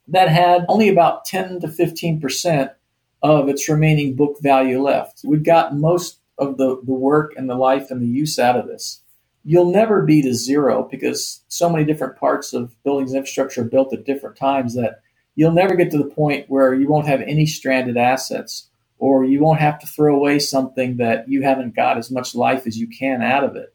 that 0.08 0.28
had 0.28 0.66
only 0.68 0.90
about 0.90 1.24
10 1.24 1.60
to 1.60 1.66
15% 1.66 2.74
of 3.22 3.48
its 3.48 3.70
remaining 3.70 4.16
book 4.16 4.36
value 4.42 4.82
left. 4.82 5.22
We'd 5.24 5.44
got 5.44 5.74
most 5.74 6.18
of 6.38 6.58
the, 6.58 6.80
the 6.84 6.92
work 6.92 7.34
and 7.36 7.48
the 7.48 7.54
life 7.54 7.90
and 7.90 8.02
the 8.02 8.06
use 8.06 8.38
out 8.38 8.56
of 8.56 8.66
this. 8.66 9.02
You'll 9.44 9.70
never 9.70 10.02
be 10.02 10.22
to 10.22 10.34
zero 10.34 10.88
because 10.90 11.44
so 11.48 11.68
many 11.68 11.84
different 11.84 12.16
parts 12.16 12.52
of 12.52 12.74
buildings 12.82 13.12
infrastructure 13.12 13.60
are 13.60 13.64
built 13.64 13.92
at 13.92 14.06
different 14.06 14.36
times 14.36 14.74
that 14.74 15.00
you'll 15.34 15.52
never 15.52 15.74
get 15.74 15.90
to 15.90 15.98
the 15.98 16.04
point 16.04 16.46
where 16.48 16.74
you 16.74 16.88
won't 16.88 17.06
have 17.06 17.20
any 17.20 17.44
stranded 17.46 17.96
assets 17.96 18.70
or 18.98 19.24
you 19.24 19.40
won't 19.40 19.60
have 19.60 19.78
to 19.80 19.86
throw 19.86 20.16
away 20.16 20.38
something 20.38 20.96
that 20.96 21.28
you 21.28 21.42
haven't 21.42 21.76
got 21.76 21.98
as 21.98 22.10
much 22.10 22.34
life 22.34 22.66
as 22.66 22.78
you 22.78 22.88
can 22.88 23.22
out 23.22 23.44
of 23.44 23.56
it. 23.56 23.74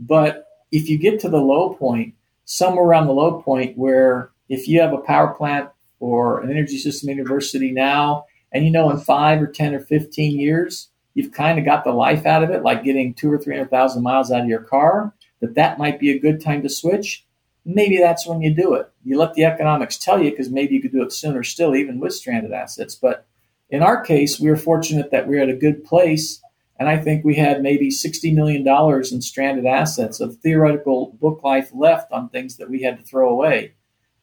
But 0.00 0.46
if 0.72 0.88
you 0.88 0.98
get 0.98 1.20
to 1.20 1.28
the 1.28 1.38
low 1.38 1.74
point, 1.74 2.14
somewhere 2.44 2.84
around 2.84 3.06
the 3.06 3.12
low 3.12 3.40
point 3.40 3.78
where 3.78 4.30
if 4.48 4.66
you 4.68 4.80
have 4.80 4.92
a 4.92 4.98
power 4.98 5.32
plant 5.34 5.70
or 6.00 6.40
an 6.40 6.50
energy 6.50 6.78
system 6.78 7.10
university 7.10 7.70
now, 7.70 8.24
and 8.52 8.64
you 8.64 8.70
know 8.70 8.90
in 8.90 8.98
five 8.98 9.40
or 9.40 9.46
10 9.46 9.74
or 9.74 9.80
15 9.80 10.38
years, 10.38 10.90
you've 11.14 11.32
kind 11.32 11.58
of 11.58 11.64
got 11.64 11.84
the 11.84 11.92
life 11.92 12.26
out 12.26 12.42
of 12.42 12.50
it, 12.50 12.62
like 12.62 12.84
getting 12.84 13.14
two 13.14 13.32
or 13.32 13.38
300,000 13.38 14.02
miles 14.02 14.30
out 14.30 14.42
of 14.42 14.48
your 14.48 14.62
car, 14.62 15.14
that 15.40 15.54
that 15.54 15.78
might 15.78 15.98
be 15.98 16.10
a 16.10 16.18
good 16.18 16.40
time 16.40 16.62
to 16.62 16.68
switch, 16.68 17.24
maybe 17.64 17.98
that's 17.98 18.26
when 18.26 18.42
you 18.42 18.54
do 18.54 18.74
it. 18.74 18.90
You 19.04 19.18
let 19.18 19.34
the 19.34 19.44
economics 19.44 19.96
tell 19.96 20.22
you 20.22 20.30
because 20.30 20.50
maybe 20.50 20.74
you 20.74 20.82
could 20.82 20.92
do 20.92 21.02
it 21.02 21.12
sooner 21.12 21.42
still, 21.42 21.74
even 21.74 22.00
with 22.00 22.14
stranded 22.14 22.52
assets. 22.52 22.94
But 22.94 23.26
in 23.70 23.82
our 23.82 24.02
case, 24.02 24.38
we 24.38 24.50
were 24.50 24.56
fortunate 24.56 25.10
that 25.10 25.26
we 25.26 25.38
are 25.38 25.42
at 25.42 25.48
a 25.48 25.56
good 25.56 25.84
place. 25.84 26.42
And 26.78 26.88
I 26.88 26.98
think 26.98 27.24
we 27.24 27.36
had 27.36 27.62
maybe 27.62 27.90
$60 27.90 28.34
million 28.34 28.66
in 28.66 29.22
stranded 29.22 29.64
assets 29.64 30.20
of 30.20 30.36
theoretical 30.36 31.16
book 31.20 31.40
life 31.44 31.70
left 31.72 32.10
on 32.12 32.28
things 32.28 32.56
that 32.56 32.68
we 32.68 32.82
had 32.82 32.98
to 32.98 33.04
throw 33.04 33.30
away. 33.30 33.74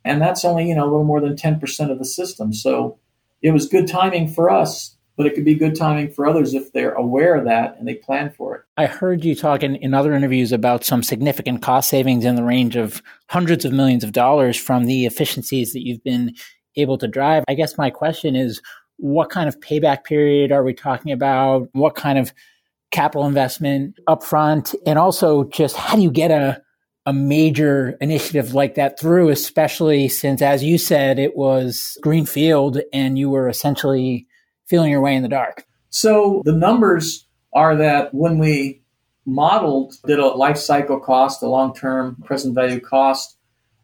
And 0.04 0.22
that's 0.22 0.44
only, 0.44 0.68
you 0.68 0.76
know, 0.76 0.84
a 0.84 0.92
little 0.92 1.04
more 1.04 1.22
than 1.22 1.36
10% 1.36 1.92
of 1.92 1.98
the 1.98 2.06
system. 2.06 2.54
So 2.54 3.00
it 3.42 3.52
was 3.52 3.68
good 3.68 3.88
timing 3.88 4.28
for 4.28 4.50
us 4.50 4.98
but 5.18 5.26
it 5.26 5.36
could 5.36 5.46
be 5.46 5.56
good 5.56 5.76
timing 5.76 6.12
for 6.12 6.26
others 6.26 6.54
if 6.54 6.72
they're 6.72 6.94
aware 6.94 7.36
of 7.36 7.46
that 7.46 7.76
and 7.78 7.88
they 7.88 7.96
plan 7.96 8.32
for 8.32 8.56
it. 8.56 8.62
I 8.78 8.86
heard 8.86 9.24
you 9.24 9.36
talking 9.36 9.76
in 9.76 9.94
other 9.94 10.14
interviews 10.14 10.52
about 10.52 10.84
some 10.84 11.04
significant 11.04 11.62
cost 11.62 11.90
savings 11.90 12.26
in 12.26 12.36
the 12.36 12.44
range 12.44 12.76
of 12.76 13.02
hundreds 13.30 13.66
of 13.66 13.74
millions 13.74 14.04
of 14.04 14.12
dollars 14.12 14.58
from 14.58 14.86
the 14.86 15.06
efficiencies 15.06 15.74
that 15.74 15.86
you've 15.86 16.04
been 16.04 16.34
able 16.76 16.98
to 16.98 17.08
drive. 17.08 17.44
I 17.48 17.54
guess 17.54 17.78
my 17.78 17.90
question 17.90 18.36
is 18.36 18.62
what 18.98 19.30
kind 19.30 19.48
of 19.48 19.60
payback 19.60 20.04
period 20.04 20.52
are 20.52 20.64
we 20.64 20.74
talking 20.74 21.12
about? 21.12 21.68
What 21.74 21.96
kind 21.96 22.18
of 22.18 22.34
capital 22.92 23.26
investment 23.26 24.00
upfront? 24.08 24.76
And 24.86 24.98
also 24.98 25.46
just 25.46 25.76
how 25.76 25.96
do 25.96 26.02
you 26.02 26.12
get 26.12 26.32
a 26.32 26.62
a 27.08 27.14
major 27.14 27.98
initiative 28.00 28.54
like 28.54 28.76
that 28.76 29.00
through, 29.00 29.30
especially 29.30 30.08
since, 30.08 30.42
as 30.42 30.64
you 30.64 30.78
said, 30.78 31.18
it 31.18 31.36
was 31.36 31.98
greenfield 32.02 32.80
and 32.94 33.18
you 33.18 33.30
were 33.30 33.50
essentially 33.50 34.28
feeling 34.72 34.90
your 34.90 35.02
way 35.02 35.16
in 35.16 35.22
the 35.22 35.30
dark? 35.30 35.66
So 35.90 36.42
the 36.46 36.54
numbers 36.54 37.28
are 37.54 37.76
that 37.76 38.14
when 38.14 38.40
we 38.40 38.82
modeled, 39.26 39.96
did 40.08 40.18
a 40.18 40.28
life 40.28 40.58
cycle 40.58 41.00
cost, 41.00 41.44
a 41.44 41.48
long 41.48 41.76
term 41.76 42.16
present 42.24 42.56
value 42.56 42.80
cost 42.80 43.38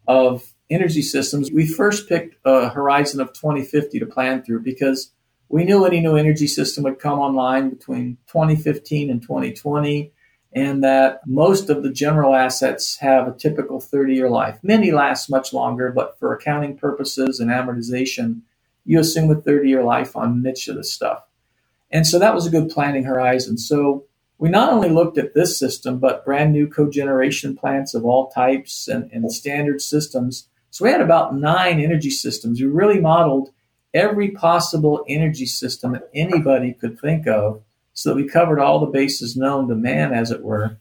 of 0.07 0.53
energy 0.69 1.01
systems, 1.01 1.51
we 1.51 1.67
first 1.67 2.07
picked 2.07 2.37
a 2.45 2.69
horizon 2.69 3.19
of 3.19 3.33
2050 3.33 3.99
to 3.99 4.05
plan 4.05 4.41
through 4.41 4.61
because 4.61 5.11
we 5.49 5.65
knew 5.65 5.85
any 5.85 5.99
new 5.99 6.15
energy 6.15 6.47
system 6.47 6.83
would 6.85 6.99
come 6.99 7.19
online 7.19 7.69
between 7.69 8.17
2015 8.27 9.09
and 9.09 9.21
2020, 9.21 10.11
and 10.53 10.83
that 10.83 11.21
most 11.25 11.69
of 11.69 11.83
the 11.83 11.91
general 11.91 12.33
assets 12.33 12.97
have 12.97 13.27
a 13.27 13.33
typical 13.33 13.79
30 13.79 14.15
year 14.15 14.29
life. 14.29 14.57
Many 14.63 14.91
last 14.91 15.29
much 15.29 15.53
longer, 15.53 15.91
but 15.91 16.17
for 16.19 16.33
accounting 16.33 16.77
purposes 16.77 17.39
and 17.39 17.49
amortization, 17.49 18.41
you 18.87 18.99
assume 18.99 19.29
a 19.29 19.35
30 19.35 19.69
year 19.69 19.83
life 19.83 20.15
on 20.15 20.41
niche 20.41 20.67
of 20.69 20.77
the 20.77 20.83
stuff. 20.83 21.23
And 21.91 22.07
so 22.07 22.17
that 22.17 22.33
was 22.33 22.47
a 22.47 22.49
good 22.49 22.69
planning 22.69 23.03
horizon. 23.03 23.57
So 23.57 24.05
we 24.39 24.49
not 24.49 24.71
only 24.71 24.89
looked 24.89 25.17
at 25.17 25.33
this 25.33 25.59
system, 25.59 25.99
but 25.99 26.25
brand 26.25 26.53
new 26.53 26.67
cogeneration 26.67 27.57
plants 27.57 27.93
of 27.93 28.05
all 28.05 28.29
types 28.29 28.87
and, 28.87 29.11
and 29.11 29.31
standard 29.31 29.81
systems. 29.81 30.47
So 30.71 30.85
we 30.85 30.91
had 30.91 31.01
about 31.01 31.35
nine 31.35 31.79
energy 31.79 32.09
systems. 32.09 32.61
We 32.61 32.67
really 32.67 32.99
modeled 32.99 33.49
every 33.93 34.31
possible 34.31 35.03
energy 35.07 35.45
system 35.45 35.91
that 35.93 36.09
anybody 36.13 36.73
could 36.73 36.99
think 36.99 37.27
of 37.27 37.61
so 37.93 38.09
that 38.09 38.15
we 38.15 38.27
covered 38.27 38.59
all 38.59 38.79
the 38.79 38.85
bases 38.85 39.35
known 39.35 39.67
to 39.67 39.75
man, 39.75 40.13
as 40.13 40.31
it 40.31 40.43
were. 40.43 40.77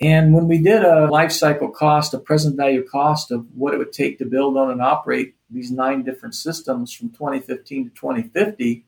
And 0.00 0.34
when 0.34 0.46
we 0.46 0.58
did 0.58 0.84
a 0.84 1.10
life 1.10 1.32
cycle 1.32 1.70
cost, 1.70 2.12
a 2.12 2.18
present 2.18 2.56
value 2.56 2.86
cost 2.86 3.30
of 3.30 3.46
what 3.54 3.72
it 3.72 3.78
would 3.78 3.92
take 3.92 4.18
to 4.18 4.26
build, 4.26 4.56
own, 4.56 4.70
and 4.70 4.82
operate 4.82 5.36
these 5.48 5.70
nine 5.70 6.02
different 6.02 6.34
systems 6.34 6.92
from 6.92 7.10
2015 7.10 7.84
to 7.84 7.90
2050, 7.94 8.84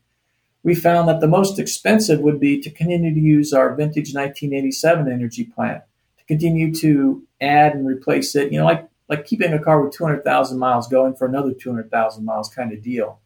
we 0.63 0.75
found 0.75 1.09
that 1.09 1.21
the 1.21 1.29
most 1.29 1.59
expensive 1.59 2.21
would 2.21 2.39
be 2.39 2.61
to 2.61 2.71
continue 2.71 3.15
to 3.15 3.21
use 3.21 3.53
our 3.53 3.75
vintage 3.75 4.15
1987 4.15 5.11
energy 5.11 5.45
plant, 5.45 5.83
to 6.19 6.25
continue 6.27 6.75
to 6.75 7.27
add 7.41 7.75
and 7.75 7.87
replace 7.87 8.35
it, 8.35 8.53
you 8.53 8.59
know, 8.59 8.67
like, 8.67 8.87
like 9.09 9.25
keeping 9.25 9.55
a 9.55 9.63
car 9.63 9.83
with 9.83 9.95
200,000 9.95 10.59
miles 10.59 10.89
going 10.89 11.15
for 11.15 11.27
another 11.27 11.55
200,000 11.55 12.25
miles 12.25 12.51
kind 12.51 12.73
of 12.73 12.83
deal. 12.83 13.21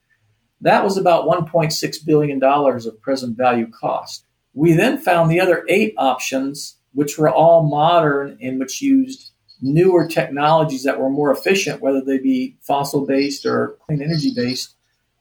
That 0.60 0.84
was 0.84 0.96
about 0.96 1.26
$1.6 1.26 2.06
billion 2.06 2.42
of 2.44 3.02
present 3.02 3.36
value 3.36 3.68
cost. 3.68 4.24
We 4.54 4.74
then 4.74 4.98
found 4.98 5.28
the 5.30 5.40
other 5.40 5.64
eight 5.68 5.94
options, 5.96 6.76
which 6.94 7.18
were 7.18 7.30
all 7.30 7.62
modern 7.62 8.38
and 8.40 8.58
which 8.58 8.82
used 8.82 9.30
newer 9.60 10.06
technologies 10.06 10.82
that 10.82 11.00
were 11.00 11.10
more 11.10 11.32
efficient, 11.32 11.80
whether 11.80 12.00
they 12.00 12.18
be 12.18 12.56
fossil 12.60 13.06
based 13.06 13.46
or 13.46 13.76
clean 13.86 14.02
energy 14.02 14.32
based, 14.34 14.74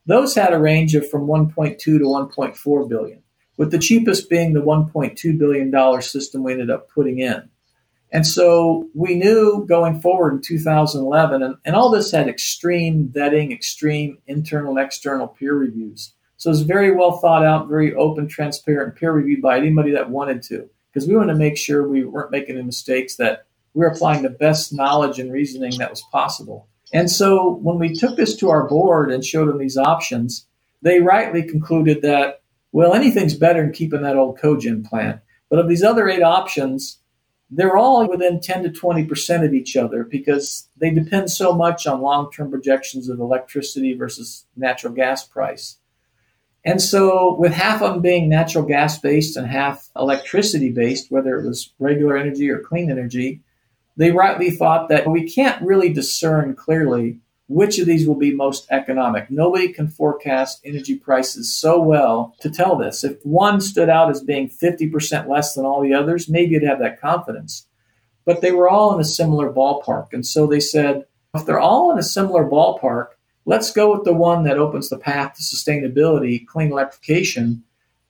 those 0.05 0.35
had 0.35 0.53
a 0.53 0.59
range 0.59 0.95
of 0.95 1.07
from 1.09 1.27
1.2 1.27 1.77
to 1.79 1.99
1.4 1.99 2.89
billion, 2.89 3.21
with 3.57 3.71
the 3.71 3.77
cheapest 3.77 4.29
being 4.29 4.53
the 4.53 4.61
1.2 4.61 5.37
billion 5.37 5.69
dollar 5.69 6.01
system 6.01 6.43
we 6.43 6.53
ended 6.53 6.71
up 6.71 6.89
putting 6.89 7.19
in. 7.19 7.49
And 8.11 8.27
so 8.27 8.89
we 8.93 9.15
knew 9.15 9.65
going 9.69 10.01
forward 10.01 10.33
in 10.33 10.41
2011, 10.41 11.43
and, 11.43 11.55
and 11.63 11.75
all 11.75 11.89
this 11.89 12.11
had 12.11 12.27
extreme 12.27 13.07
vetting, 13.07 13.53
extreme 13.53 14.17
internal 14.27 14.77
and 14.77 14.85
external 14.85 15.27
peer 15.27 15.55
reviews. 15.55 16.13
So 16.35 16.49
it 16.49 16.53
was 16.53 16.61
very 16.63 16.91
well 16.91 17.19
thought 17.19 17.45
out, 17.45 17.69
very 17.69 17.93
open, 17.93 18.27
transparent, 18.27 18.95
peer 18.95 19.13
reviewed 19.13 19.41
by 19.41 19.57
anybody 19.57 19.91
that 19.91 20.09
wanted 20.09 20.41
to, 20.43 20.69
because 20.91 21.07
we 21.07 21.15
wanted 21.15 21.33
to 21.33 21.39
make 21.39 21.57
sure 21.57 21.87
we 21.87 22.03
weren't 22.03 22.31
making 22.31 22.55
any 22.55 22.65
mistakes 22.65 23.15
that 23.15 23.45
we 23.73 23.79
were 23.79 23.91
applying 23.91 24.23
the 24.23 24.29
best 24.29 24.73
knowledge 24.73 25.19
and 25.19 25.31
reasoning 25.31 25.77
that 25.77 25.89
was 25.89 26.03
possible. 26.11 26.67
And 26.93 27.09
so 27.09 27.55
when 27.61 27.79
we 27.79 27.93
took 27.93 28.17
this 28.17 28.35
to 28.37 28.49
our 28.49 28.67
board 28.67 29.11
and 29.11 29.23
showed 29.23 29.47
them 29.47 29.57
these 29.57 29.77
options, 29.77 30.45
they 30.81 30.99
rightly 30.99 31.43
concluded 31.43 32.01
that, 32.01 32.41
well, 32.71 32.93
anything's 32.93 33.35
better 33.35 33.61
than 33.61 33.71
keeping 33.71 34.01
that 34.01 34.17
old 34.17 34.39
cogen 34.39 34.85
plant. 34.85 35.21
But 35.49 35.59
of 35.59 35.69
these 35.69 35.83
other 35.83 36.09
eight 36.09 36.23
options, 36.23 36.99
they're 37.49 37.77
all 37.77 38.07
within 38.09 38.39
10 38.39 38.63
to 38.63 38.69
20% 38.69 39.45
of 39.45 39.53
each 39.53 39.75
other 39.75 40.03
because 40.03 40.69
they 40.77 40.89
depend 40.89 41.29
so 41.29 41.53
much 41.53 41.85
on 41.85 42.01
long 42.01 42.31
term 42.31 42.49
projections 42.49 43.09
of 43.09 43.19
electricity 43.19 43.93
versus 43.93 44.45
natural 44.55 44.93
gas 44.93 45.25
price. 45.25 45.77
And 46.63 46.81
so, 46.81 47.35
with 47.39 47.53
half 47.53 47.81
of 47.81 47.93
them 47.93 48.01
being 48.01 48.29
natural 48.29 48.63
gas 48.65 48.99
based 48.99 49.35
and 49.35 49.47
half 49.47 49.89
electricity 49.95 50.71
based, 50.71 51.11
whether 51.11 51.39
it 51.39 51.45
was 51.45 51.73
regular 51.79 52.17
energy 52.17 52.49
or 52.49 52.59
clean 52.59 52.91
energy, 52.91 53.41
they 53.97 54.11
rightly 54.11 54.51
thought 54.51 54.89
that 54.89 55.09
we 55.09 55.29
can't 55.29 55.61
really 55.65 55.91
discern 55.91 56.55
clearly 56.55 57.19
which 57.51 57.79
of 57.79 57.85
these 57.85 58.07
will 58.07 58.15
be 58.15 58.33
most 58.33 58.65
economic. 58.71 59.29
Nobody 59.29 59.73
can 59.73 59.89
forecast 59.89 60.61
energy 60.63 60.95
prices 60.95 61.53
so 61.53 61.81
well 61.81 62.33
to 62.39 62.49
tell 62.49 62.77
this. 62.77 63.03
If 63.03 63.17
one 63.23 63.59
stood 63.59 63.89
out 63.89 64.09
as 64.09 64.23
being 64.23 64.49
50% 64.49 65.27
less 65.27 65.53
than 65.53 65.65
all 65.65 65.81
the 65.81 65.93
others, 65.93 66.29
maybe 66.29 66.53
you'd 66.53 66.63
have 66.63 66.79
that 66.79 67.01
confidence. 67.01 67.67
But 68.23 68.39
they 68.39 68.53
were 68.53 68.69
all 68.69 68.93
in 68.93 69.01
a 69.01 69.05
similar 69.05 69.51
ballpark. 69.51 70.13
And 70.13 70.25
so 70.25 70.47
they 70.47 70.61
said, 70.61 71.05
if 71.35 71.45
they're 71.45 71.59
all 71.59 71.91
in 71.91 71.97
a 71.97 72.03
similar 72.03 72.45
ballpark, 72.45 73.07
let's 73.45 73.71
go 73.71 73.93
with 73.93 74.03
the 74.03 74.13
one 74.13 74.43
that 74.43 74.57
opens 74.57 74.89
the 74.89 74.97
path 74.97 75.35
to 75.35 75.41
sustainability, 75.41 76.45
clean 76.45 76.71
electrification, 76.71 77.63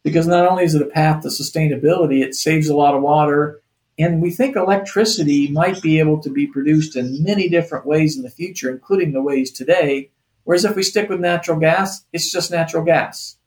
because 0.03 0.27
not 0.27 0.47
only 0.47 0.63
is 0.63 0.75
it 0.75 0.81
a 0.81 0.85
path 0.85 1.21
to 1.23 1.29
sustainability, 1.29 2.23
it 2.23 2.35
saves 2.35 2.69
a 2.69 2.75
lot 2.75 2.95
of 2.95 3.01
water, 3.01 3.61
and 3.99 4.21
we 4.21 4.31
think 4.31 4.55
electricity 4.55 5.51
might 5.51 5.81
be 5.81 5.99
able 5.99 6.21
to 6.21 6.29
be 6.29 6.47
produced 6.47 6.95
in 6.95 7.23
many 7.23 7.47
different 7.49 7.85
ways 7.85 8.17
in 8.17 8.23
the 8.23 8.29
future, 8.29 8.71
including 8.71 9.11
the 9.11 9.21
ways 9.21 9.51
today. 9.51 10.09
Whereas 10.43 10.65
if 10.65 10.75
we 10.75 10.83
stick 10.83 11.07
with 11.09 11.19
natural 11.19 11.59
gas, 11.59 12.03
it's 12.11 12.31
just 12.31 12.49
natural 12.49 12.83
gas. 12.83 13.37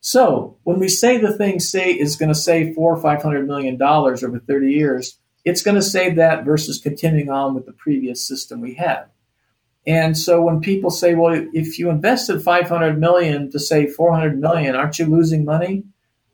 So 0.00 0.58
when 0.62 0.78
we 0.78 0.88
say 0.88 1.18
the 1.18 1.36
thing 1.36 1.58
say 1.58 1.90
is 1.90 2.14
going 2.14 2.28
to 2.28 2.34
save 2.34 2.74
four 2.74 2.94
or 2.94 3.00
five 3.00 3.22
hundred 3.22 3.48
million 3.48 3.76
dollars 3.76 4.22
over 4.22 4.38
30 4.38 4.70
years, 4.70 5.18
it's 5.44 5.62
going 5.62 5.74
to 5.74 5.82
save 5.82 6.14
that 6.16 6.44
versus 6.44 6.80
continuing 6.80 7.30
on 7.30 7.54
with 7.54 7.66
the 7.66 7.72
previous 7.72 8.24
system 8.24 8.60
we 8.60 8.74
had. 8.74 9.06
And 9.86 10.18
so 10.18 10.42
when 10.42 10.60
people 10.60 10.90
say, 10.90 11.14
well, 11.14 11.46
if 11.52 11.78
you 11.78 11.90
invested 11.90 12.42
500 12.42 12.98
million 12.98 13.50
to 13.52 13.60
save 13.60 13.94
400 13.94 14.40
million, 14.40 14.74
aren't 14.74 14.98
you 14.98 15.06
losing 15.06 15.44
money? 15.44 15.84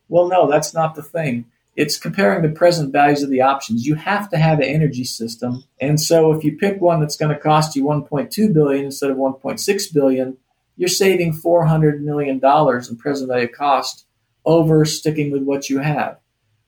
Well, 0.09 0.29
no, 0.29 0.51
that's 0.51 0.73
not 0.73 0.95
the 0.95 1.03
thing 1.03 1.47
it's 1.75 1.97
comparing 1.97 2.43
the 2.43 2.51
present 2.51 2.93
values 2.93 3.23
of 3.23 3.31
the 3.31 3.41
options. 3.41 3.87
You 3.87 3.95
have 3.95 4.29
to 4.31 4.37
have 4.37 4.59
an 4.59 4.67
energy 4.67 5.05
system. 5.05 5.65
And 5.81 6.01
so 6.01 6.33
if 6.33 6.45
you 6.45 6.57
pick 6.57 6.81
one 6.81 7.01
that's 7.01 7.17
going 7.17 7.35
to 7.35 7.41
cost 7.41 7.75
you 7.75 7.85
1.2 7.85 8.53
billion 8.53 8.85
instead 8.85 9.11
of 9.11 9.17
1.6 9.17 9.95
billion, 9.95 10.37
you're 10.77 10.89
saving 10.89 11.33
400 11.33 12.05
million 12.05 12.39
dollars 12.39 12.91
in 12.91 12.97
present 12.97 13.29
value 13.29 13.49
cost 13.49 14.05
over 14.45 14.85
sticking 14.85 15.31
with 15.31 15.43
what 15.43 15.71
you 15.71 15.79
have. 15.79 16.19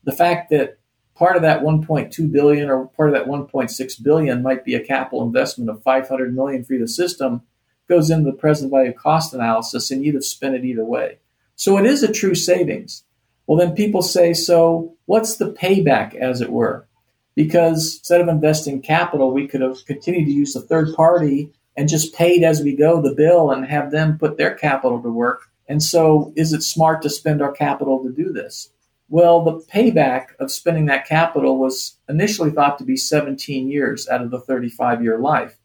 The 0.05 0.13
fact 0.13 0.51
that 0.51 0.79
part 1.15 1.37
of 1.37 1.43
that 1.43 1.63
1.2 1.63 2.33
billion 2.33 2.69
or 2.69 2.87
part 2.89 3.09
of 3.09 3.15
that 3.15 3.27
1.6 3.27 4.03
billion 4.03 4.43
might 4.43 4.65
be 4.65 4.75
a 4.75 4.85
capital 4.85 5.25
investment 5.25 5.71
of 5.71 5.83
500 5.83 6.35
million 6.35 6.65
for 6.65 6.77
the 6.79 6.89
system 6.89 7.43
goes 7.89 8.11
into 8.11 8.31
the 8.31 8.37
present 8.37 8.71
value 8.71 8.93
cost 8.93 9.35
analysis 9.35 9.91
and 9.91 10.05
you'd 10.05 10.15
have 10.15 10.25
spent 10.25 10.55
it 10.55 10.65
either 10.65 10.85
way. 10.85 11.19
So 11.57 11.79
it 11.79 11.87
is 11.87 12.03
a 12.03 12.13
true 12.13 12.35
savings. 12.35 13.05
Well, 13.47 13.59
then 13.59 13.75
people 13.75 14.03
say, 14.03 14.33
so 14.33 14.97
what's 15.05 15.37
the 15.37 15.53
payback, 15.53 16.15
as 16.15 16.41
it 16.41 16.51
were? 16.51 16.87
Because 17.35 17.97
instead 17.99 18.21
of 18.21 18.29
investing 18.29 18.81
capital, 18.81 19.33
we 19.33 19.47
could 19.47 19.61
have 19.61 19.85
continued 19.87 20.27
to 20.27 20.33
use 20.33 20.57
a 20.57 20.61
third 20.61 20.95
party 20.95 21.53
and 21.77 21.89
just 21.89 22.15
paid 22.15 22.43
as 22.43 22.63
we 22.63 22.75
go 22.75 23.03
the 23.03 23.15
bill 23.15 23.51
and 23.51 23.67
have 23.67 23.91
them 23.91 24.19
put 24.19 24.39
their 24.39 24.55
capital 24.55 25.03
to 25.03 25.11
work. 25.11 25.51
And 25.69 25.83
so, 25.83 26.33
is 26.37 26.53
it 26.53 26.63
smart 26.63 27.03
to 27.03 27.11
spend 27.11 27.43
our 27.43 27.53
capital 27.53 28.03
to 28.03 28.13
do 28.13 28.33
this? 28.33 28.71
Well, 29.09 29.43
the 29.43 29.61
payback 29.61 30.35
of 30.41 30.51
spending 30.51 30.87
that 30.87 31.07
capital 31.07 31.59
was 31.59 31.99
initially 32.09 32.51
thought 32.51 32.79
to 32.79 32.85
be 32.85 32.97
17 32.97 33.69
years 33.69 34.09
out 34.09 34.23
of 34.23 34.31
the 34.31 34.41
35 34.41 35.03
year 35.03 35.19
life. 35.19 35.59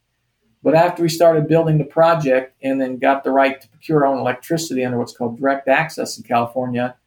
But 0.62 0.76
after 0.76 1.02
we 1.02 1.10
started 1.10 1.48
building 1.48 1.78
the 1.78 1.86
project 1.86 2.54
and 2.62 2.82
then 2.82 2.98
got 2.98 3.24
the 3.24 3.32
right 3.32 3.60
to 3.62 3.70
procure 3.70 4.06
our 4.06 4.14
own 4.14 4.20
electricity 4.20 4.84
under 4.84 4.98
what's 4.98 5.16
called 5.16 5.40
direct 5.40 5.70
access 5.70 6.18
in 6.18 6.24
California, 6.24 6.98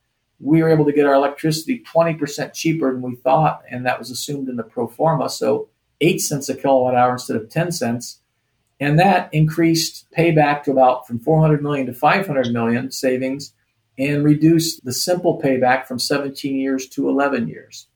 we 0.41 0.63
were 0.63 0.71
able 0.71 0.87
to 0.87 0.93
get 0.93 1.07
our 1.07 1.15
electricity 1.15 1.85
20% 1.95 2.55
cheaper 2.55 2.93
than 2.93 3.03
we 3.03 3.15
thought, 3.15 3.63
and 3.71 3.85
that 3.85 3.99
was 3.99 4.11
assumed 4.11 4.49
in 4.49 4.57
the 4.57 4.63
pro 4.63 4.89
forma. 4.89 5.29
So, 5.29 5.69
8 6.01 6.21
cents 6.21 6.49
a 6.49 6.57
kilowatt 6.57 6.97
hour 6.97 7.13
instead 7.13 7.37
of 7.37 7.49
10 7.49 7.71
cents. 7.71 8.21
And 8.81 8.99
that 8.99 9.33
increased 9.33 10.07
payback 10.17 10.65
to 10.65 10.73
about 10.73 11.07
from 11.07 11.21
400 11.21 11.63
million 11.63 11.87
to 11.87 11.95
500 11.95 12.53
million 12.53 12.91
savings 12.91 13.53
and 13.99 14.25
reduce 14.25 14.81
the 14.81 14.93
simple 14.93 15.41
payback 15.43 15.87
from 15.87 15.99
17 15.99 16.57
years 16.57 16.89
to 16.89 17.09
11 17.09 17.49
years. 17.49 17.87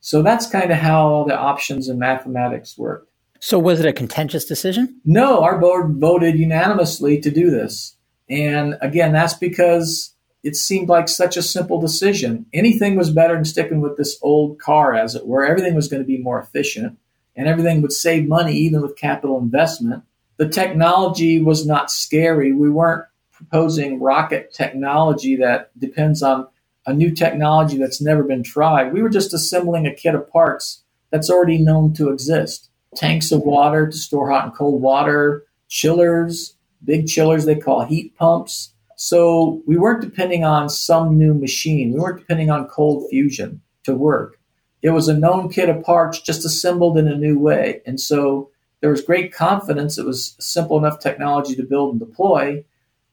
So 0.00 0.22
that's 0.22 0.46
kind 0.46 0.70
of 0.70 0.78
how 0.78 1.24
the 1.28 1.38
options 1.38 1.88
and 1.88 1.98
mathematics 1.98 2.76
work. 2.78 3.08
So 3.40 3.58
was 3.58 3.80
it 3.80 3.86
a 3.86 3.92
contentious 3.92 4.44
decision? 4.44 5.00
No, 5.04 5.42
our 5.42 5.58
board 5.58 5.96
voted 5.96 6.38
unanimously 6.38 7.20
to 7.20 7.30
do 7.30 7.50
this. 7.50 7.96
And 8.28 8.76
again, 8.80 9.12
that's 9.12 9.34
because 9.34 10.14
it 10.42 10.56
seemed 10.56 10.88
like 10.88 11.08
such 11.08 11.36
a 11.36 11.42
simple 11.42 11.80
decision. 11.80 12.46
Anything 12.52 12.96
was 12.96 13.10
better 13.10 13.34
than 13.34 13.44
sticking 13.44 13.80
with 13.80 13.96
this 13.96 14.18
old 14.22 14.58
car, 14.58 14.94
as 14.94 15.14
it 15.14 15.26
were. 15.26 15.44
Everything 15.44 15.74
was 15.74 15.88
going 15.88 16.02
to 16.02 16.06
be 16.06 16.18
more 16.18 16.40
efficient 16.40 16.98
and 17.36 17.48
everything 17.48 17.82
would 17.82 17.92
save 17.92 18.28
money, 18.28 18.54
even 18.54 18.82
with 18.82 18.96
capital 18.96 19.38
investment. 19.38 20.02
The 20.36 20.48
technology 20.48 21.40
was 21.40 21.66
not 21.66 21.90
scary. 21.90 22.52
We 22.52 22.70
weren't 22.70 23.04
proposing 23.40 24.00
rocket 24.00 24.52
technology 24.52 25.36
that 25.36 25.78
depends 25.78 26.22
on 26.22 26.46
a 26.86 26.92
new 26.92 27.10
technology 27.14 27.76
that's 27.76 28.00
never 28.00 28.22
been 28.22 28.42
tried. 28.42 28.92
We 28.92 29.02
were 29.02 29.08
just 29.08 29.34
assembling 29.34 29.86
a 29.86 29.94
kit 29.94 30.14
of 30.14 30.30
parts 30.30 30.82
that's 31.10 31.30
already 31.30 31.58
known 31.58 31.92
to 31.94 32.10
exist 32.10 32.68
tanks 32.96 33.30
of 33.32 33.42
water 33.42 33.86
to 33.86 33.96
store 33.96 34.30
hot 34.30 34.44
and 34.44 34.54
cold 34.54 34.82
water, 34.82 35.44
chillers, 35.68 36.56
big 36.84 37.06
chillers 37.06 37.44
they 37.44 37.54
call 37.54 37.84
heat 37.84 38.16
pumps 38.16 38.74
so 39.02 39.62
we 39.66 39.78
weren't 39.78 40.02
depending 40.02 40.44
on 40.44 40.68
some 40.68 41.16
new 41.16 41.32
machine. 41.32 41.94
We 41.94 42.00
weren't 42.00 42.18
depending 42.18 42.50
on 42.50 42.68
cold 42.68 43.08
fusion 43.08 43.62
to 43.84 43.94
work. 43.94 44.38
It 44.82 44.90
was 44.90 45.08
a 45.08 45.16
known 45.16 45.48
kit 45.48 45.70
of 45.70 45.82
parts 45.82 46.20
just 46.20 46.44
assembled 46.44 46.98
in 46.98 47.08
a 47.08 47.16
new 47.16 47.38
way. 47.38 47.80
And 47.86 47.98
so 47.98 48.50
there 48.82 48.90
was 48.90 49.00
great 49.00 49.32
confidence. 49.32 49.96
It 49.96 50.04
was 50.04 50.36
simple 50.38 50.76
enough 50.76 51.00
technology 51.00 51.56
to 51.56 51.62
build 51.62 51.92
and 51.92 51.98
deploy, 51.98 52.62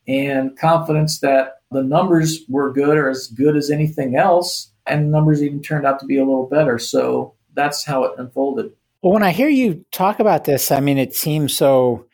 and 0.07 0.57
confidence 0.57 1.19
that 1.19 1.61
the 1.71 1.83
numbers 1.83 2.39
were 2.47 2.71
good 2.71 2.97
or 2.97 3.09
as 3.09 3.27
good 3.27 3.57
as 3.57 3.69
anything 3.69 4.15
else. 4.15 4.71
And 4.85 5.05
the 5.05 5.09
numbers 5.09 5.43
even 5.43 5.61
turned 5.61 5.85
out 5.85 5.99
to 5.99 6.05
be 6.05 6.17
a 6.17 6.23
little 6.23 6.47
better. 6.47 6.79
So 6.79 7.35
that's 7.53 7.83
how 7.83 8.03
it 8.05 8.13
unfolded. 8.17 8.71
Well, 9.01 9.13
when 9.13 9.23
I 9.23 9.31
hear 9.31 9.49
you 9.49 9.85
talk 9.91 10.19
about 10.19 10.45
this, 10.45 10.71
I 10.71 10.79
mean, 10.79 10.97
it 10.97 11.15
seems 11.15 11.55
so 11.55 12.05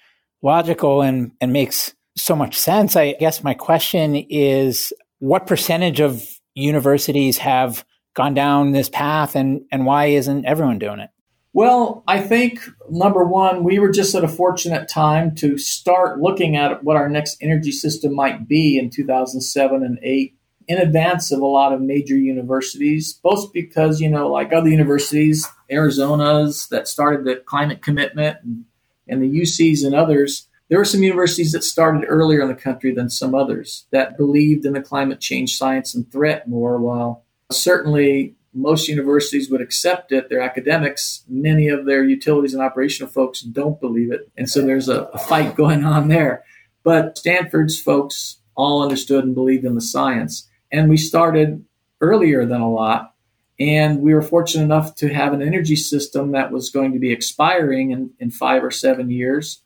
logical 0.41 1.01
and, 1.01 1.32
and 1.39 1.53
makes 1.53 1.93
so 2.17 2.36
much 2.36 2.58
sense. 2.58 2.95
I 2.95 3.13
guess 3.13 3.43
my 3.43 3.53
question 3.53 4.15
is 4.15 4.91
what 5.19 5.47
percentage 5.47 5.99
of 5.99 6.27
universities 6.56 7.38
have 7.38 7.86
gone 8.15 8.34
down 8.34 8.71
this 8.71 8.89
path 8.89 9.36
and, 9.36 9.62
and 9.71 9.86
why 9.86 10.08
isn't 10.08 10.45
everyone 10.45 10.79
doing 10.79 10.99
it? 10.99 11.10
Well, 11.56 12.04
I 12.08 12.20
think 12.20 12.62
number 12.89 13.24
one, 13.24 13.63
we 13.63 13.78
were 13.78 13.92
just 13.92 14.16
at 14.16 14.24
a 14.24 14.28
fortunate 14.28 14.89
time 14.89 15.36
to 15.36 15.60
start 15.60 16.20
looking 16.20 16.56
at 16.56 16.84
what 16.84 16.98
our 16.98 17.08
next 17.08 17.38
energy 17.42 17.72
system 17.72 18.16
might 18.16 18.48
be 18.48 18.80
in 18.80 18.89
2007 18.89 19.84
and 19.84 20.00
8 20.02 20.36
in 20.68 20.78
advance 20.80 21.32
of 21.32 21.42
a 21.42 21.46
lot 21.46 21.72
of 21.72 21.82
major 21.82 22.18
universities, 22.18 23.13
both 23.13 23.54
because, 23.54 24.02
you 24.02 24.10
know, 24.10 24.30
like 24.30 24.52
other 24.52 24.70
universities, 24.70 25.48
Arizona's 25.70 26.68
that 26.70 26.88
started 26.88 27.26
the 27.26 27.36
climate 27.36 27.84
commitment 27.84 28.38
and, 28.44 28.66
and 29.08 29.22
the 29.22 29.42
UCs 29.42 29.86
and 29.86 29.94
others, 29.94 30.48
there 30.70 30.80
were 30.80 30.86
some 30.86 31.04
universities 31.04 31.52
that 31.52 31.63
started 31.63 32.06
earlier 32.08 32.42
in 32.42 32.48
the 32.48 32.56
country 32.56 32.96
than 32.96 33.10
some 33.10 33.36
others 33.36 33.86
that 33.92 34.18
believed 34.18 34.66
in 34.66 34.74
the 34.74 34.82
climate 34.82 35.20
change 35.20 35.56
science 35.56 35.94
and 35.94 36.12
threat 36.12 36.48
more, 36.48 36.80
while 36.80 37.26
certainly 37.52 38.36
most 38.54 38.88
universities 38.88 39.50
would 39.50 39.62
accept 39.62 40.12
it, 40.12 40.30
their 40.30 40.42
academics, 40.42 41.24
many 41.28 41.68
of 41.70 41.86
their 41.86 42.04
utilities 42.04 42.54
and 42.54 42.63
operational 42.63 43.12
folks 43.12 43.42
don't 43.42 43.82
believe 43.82 44.12
it. 44.12 44.30
And 44.38 44.50
so 44.50 44.62
there's 44.62 44.89
a, 44.89 45.04
a 45.13 45.18
fight 45.18 45.56
going 45.58 45.86
on 45.86 46.08
there. 46.08 46.44
But 46.84 47.18
Stanford's 47.18 47.80
folks 47.80 48.38
all 48.56 48.84
understood 48.84 49.24
and 49.24 49.34
believed 49.34 49.66
in 49.66 49.76
the 49.76 49.82
science. 49.82 50.50
And 50.72 50.89
we 50.89 50.98
started 50.98 51.66
earlier 52.02 52.46
than 52.46 52.62
a 52.62 52.72
lot. 52.72 53.13
And 53.60 54.02
we 54.02 54.13
were 54.13 54.22
fortunate 54.22 54.63
enough 54.63 54.96
to 54.96 55.13
have 55.13 55.32
an 55.32 55.42
energy 55.42 55.76
system 55.76 56.32
that 56.32 56.52
was 56.52 56.70
going 56.70 56.94
to 56.94 57.00
be 57.00 57.12
expiring 57.12 57.92
in, 57.92 58.12
in 58.20 58.32
five 58.32 58.63
or 58.63 58.72
seven 58.72 59.10
years 59.10 59.63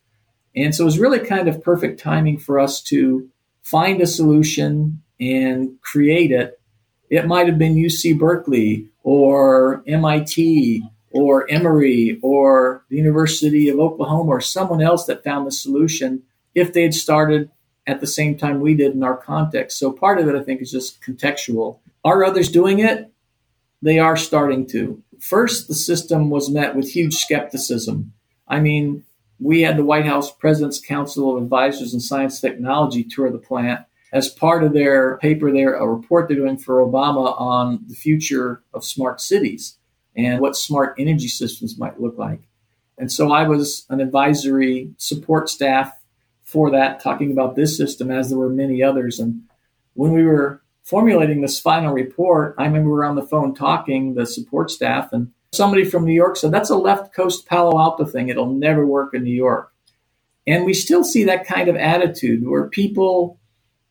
and 0.58 0.73
so 0.73 0.84
it 0.84 0.86
was 0.86 0.97
really 0.97 1.19
kind 1.19 1.47
of 1.47 1.63
perfect 1.63 2.00
timing 2.00 2.39
for 2.39 2.60
us 2.60 2.82
to 2.84 3.30
find 3.62 4.02
a 4.02 4.08
solution 4.08 5.04
and 5.19 5.80
create 5.82 6.32
it. 6.32 6.56
It 7.09 7.25
might 7.25 7.47
have 7.47 7.57
been 7.57 7.75
UC 7.75 8.17
Berkeley 8.17 8.87
or 9.03 9.83
MIT 9.87 10.83
or 11.11 11.49
Emory 11.49 12.19
or 12.21 12.83
the 12.89 12.97
University 12.97 13.69
of 13.69 13.79
Oklahoma 13.79 14.29
or 14.29 14.41
someone 14.41 14.81
else 14.81 15.05
that 15.05 15.23
found 15.23 15.47
the 15.47 15.51
solution 15.51 16.23
if 16.53 16.73
they 16.73 16.83
had 16.83 16.93
started 16.93 17.49
at 17.85 18.01
the 18.01 18.07
same 18.07 18.37
time 18.37 18.59
we 18.59 18.73
did 18.73 18.93
in 18.93 19.03
our 19.03 19.15
context. 19.15 19.79
So 19.79 19.91
part 19.91 20.19
of 20.19 20.27
it, 20.27 20.35
I 20.35 20.43
think, 20.43 20.61
is 20.61 20.71
just 20.71 21.01
contextual. 21.01 21.79
Are 22.03 22.25
others 22.25 22.49
doing 22.49 22.79
it? 22.79 23.11
they 23.81 23.99
are 23.99 24.17
starting 24.17 24.65
to. 24.67 25.01
First, 25.19 25.67
the 25.67 25.75
system 25.75 26.29
was 26.29 26.49
met 26.49 26.75
with 26.75 26.91
huge 26.91 27.15
skepticism. 27.15 28.13
I 28.47 28.59
mean, 28.59 29.03
we 29.39 29.61
had 29.61 29.77
the 29.77 29.85
White 29.85 30.05
House 30.05 30.31
President's 30.31 30.79
Council 30.79 31.35
of 31.35 31.43
Advisors 31.43 31.93
in 31.93 31.99
Science 31.99 32.39
Technology 32.39 33.03
tour 33.03 33.31
the 33.31 33.37
plant 33.37 33.81
as 34.13 34.29
part 34.29 34.63
of 34.63 34.73
their 34.73 35.17
paper 35.17 35.51
there, 35.51 35.75
a 35.75 35.87
report 35.87 36.27
they're 36.27 36.37
doing 36.37 36.57
for 36.57 36.77
Obama 36.77 37.39
on 37.39 37.83
the 37.87 37.95
future 37.95 38.63
of 38.73 38.85
smart 38.85 39.19
cities 39.19 39.77
and 40.15 40.39
what 40.39 40.55
smart 40.55 40.95
energy 40.97 41.27
systems 41.27 41.77
might 41.77 41.99
look 41.99 42.17
like. 42.17 42.41
And 42.97 43.11
so 43.11 43.31
I 43.31 43.47
was 43.47 43.85
an 43.89 43.99
advisory 43.99 44.93
support 44.97 45.49
staff 45.49 45.93
for 46.43 46.71
that, 46.71 47.01
talking 47.01 47.31
about 47.31 47.55
this 47.55 47.77
system 47.77 48.09
as 48.09 48.29
there 48.29 48.37
were 48.37 48.49
many 48.49 48.81
others. 48.81 49.19
And 49.19 49.43
when 49.93 50.13
we 50.13 50.23
were 50.23 50.61
formulating 50.83 51.41
this 51.41 51.59
final 51.59 51.93
report, 51.93 52.55
I 52.57 52.63
remember 52.63 52.89
we 52.89 52.95
were 52.95 53.05
on 53.05 53.15
the 53.15 53.27
phone 53.27 53.53
talking, 53.53 54.13
the 54.13 54.25
support 54.25 54.71
staff, 54.71 55.11
and 55.11 55.33
somebody 55.51 55.83
from 55.83 56.05
New 56.05 56.13
York 56.13 56.37
said, 56.37 56.51
That's 56.51 56.69
a 56.69 56.77
left 56.77 57.13
coast 57.13 57.45
Palo 57.45 57.79
Alto 57.79 58.05
thing. 58.05 58.29
It'll 58.29 58.53
never 58.53 58.85
work 58.85 59.13
in 59.13 59.23
New 59.23 59.35
York. 59.35 59.73
And 60.47 60.65
we 60.65 60.73
still 60.73 61.03
see 61.03 61.25
that 61.25 61.45
kind 61.45 61.67
of 61.67 61.75
attitude 61.75 62.47
where 62.47 62.69
people, 62.69 63.37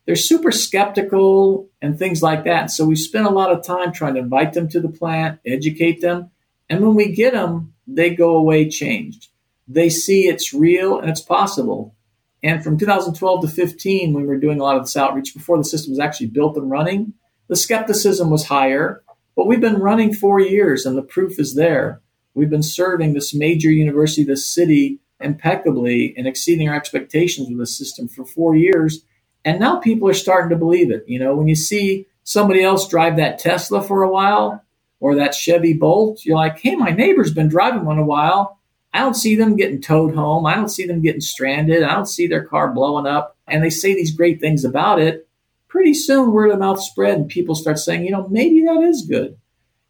they're 0.06 0.16
super 0.16 0.52
skeptical 0.52 1.68
and 1.82 1.98
things 1.98 2.22
like 2.22 2.44
that. 2.44 2.70
So 2.70 2.84
we 2.84 2.96
spend 2.96 3.26
a 3.26 3.30
lot 3.30 3.50
of 3.50 3.64
time 3.64 3.92
trying 3.92 4.14
to 4.14 4.20
invite 4.20 4.52
them 4.52 4.68
to 4.68 4.80
the 4.80 4.88
plant, 4.88 5.40
educate 5.44 6.00
them. 6.00 6.30
And 6.70 6.80
when 6.80 6.94
we 6.94 7.12
get 7.12 7.32
them, 7.32 7.74
they 7.86 8.10
go 8.10 8.36
away 8.36 8.68
changed. 8.68 9.28
They 9.68 9.88
see 9.88 10.28
it's 10.28 10.54
real 10.54 10.98
and 10.98 11.10
it's 11.10 11.20
possible. 11.20 11.94
And 12.42 12.62
from 12.62 12.78
2012 12.78 13.42
to 13.42 13.48
15, 13.48 14.12
when 14.12 14.22
we 14.22 14.28
were 14.28 14.38
doing 14.38 14.60
a 14.60 14.62
lot 14.62 14.76
of 14.76 14.84
this 14.84 14.96
outreach 14.96 15.34
before 15.34 15.58
the 15.58 15.64
system 15.64 15.90
was 15.92 15.98
actually 15.98 16.28
built 16.28 16.56
and 16.56 16.70
running, 16.70 17.14
the 17.48 17.56
skepticism 17.56 18.30
was 18.30 18.46
higher. 18.46 19.02
But 19.34 19.46
we've 19.46 19.60
been 19.60 19.80
running 19.80 20.14
four 20.14 20.40
years 20.40 20.86
and 20.86 20.96
the 20.96 21.02
proof 21.02 21.40
is 21.40 21.56
there. 21.56 22.00
We've 22.34 22.50
been 22.50 22.62
serving 22.62 23.12
this 23.12 23.34
major 23.34 23.70
university, 23.70 24.22
this 24.22 24.46
city, 24.46 25.00
impeccably 25.20 26.14
and 26.16 26.26
exceeding 26.26 26.68
our 26.68 26.74
expectations 26.74 27.48
with 27.48 27.58
the 27.58 27.66
system 27.66 28.08
for 28.08 28.24
four 28.24 28.54
years. 28.54 29.02
And 29.46 29.60
now 29.60 29.76
people 29.76 30.08
are 30.08 30.14
starting 30.14 30.50
to 30.50 30.56
believe 30.56 30.90
it. 30.90 31.04
You 31.06 31.20
know, 31.20 31.36
when 31.36 31.46
you 31.46 31.54
see 31.54 32.08
somebody 32.24 32.64
else 32.64 32.88
drive 32.88 33.16
that 33.16 33.38
Tesla 33.38 33.80
for 33.80 34.02
a 34.02 34.10
while 34.10 34.64
or 34.98 35.14
that 35.14 35.36
Chevy 35.36 35.72
Bolt, 35.72 36.24
you're 36.24 36.36
like, 36.36 36.58
hey, 36.58 36.74
my 36.74 36.90
neighbor's 36.90 37.32
been 37.32 37.46
driving 37.46 37.84
one 37.84 37.98
a 37.98 38.04
while. 38.04 38.58
I 38.92 38.98
don't 38.98 39.14
see 39.14 39.36
them 39.36 39.54
getting 39.54 39.80
towed 39.80 40.16
home. 40.16 40.46
I 40.46 40.56
don't 40.56 40.68
see 40.68 40.84
them 40.84 41.00
getting 41.00 41.20
stranded. 41.20 41.84
I 41.84 41.94
don't 41.94 42.08
see 42.08 42.26
their 42.26 42.44
car 42.44 42.72
blowing 42.72 43.06
up. 43.06 43.36
And 43.46 43.62
they 43.62 43.70
say 43.70 43.94
these 43.94 44.16
great 44.16 44.40
things 44.40 44.64
about 44.64 45.00
it. 45.00 45.28
Pretty 45.68 45.94
soon, 45.94 46.32
word 46.32 46.50
of 46.50 46.58
mouth 46.58 46.82
spread, 46.82 47.16
and 47.16 47.28
people 47.28 47.54
start 47.54 47.78
saying, 47.78 48.04
you 48.04 48.10
know, 48.10 48.26
maybe 48.28 48.64
that 48.64 48.82
is 48.82 49.02
good. 49.02 49.38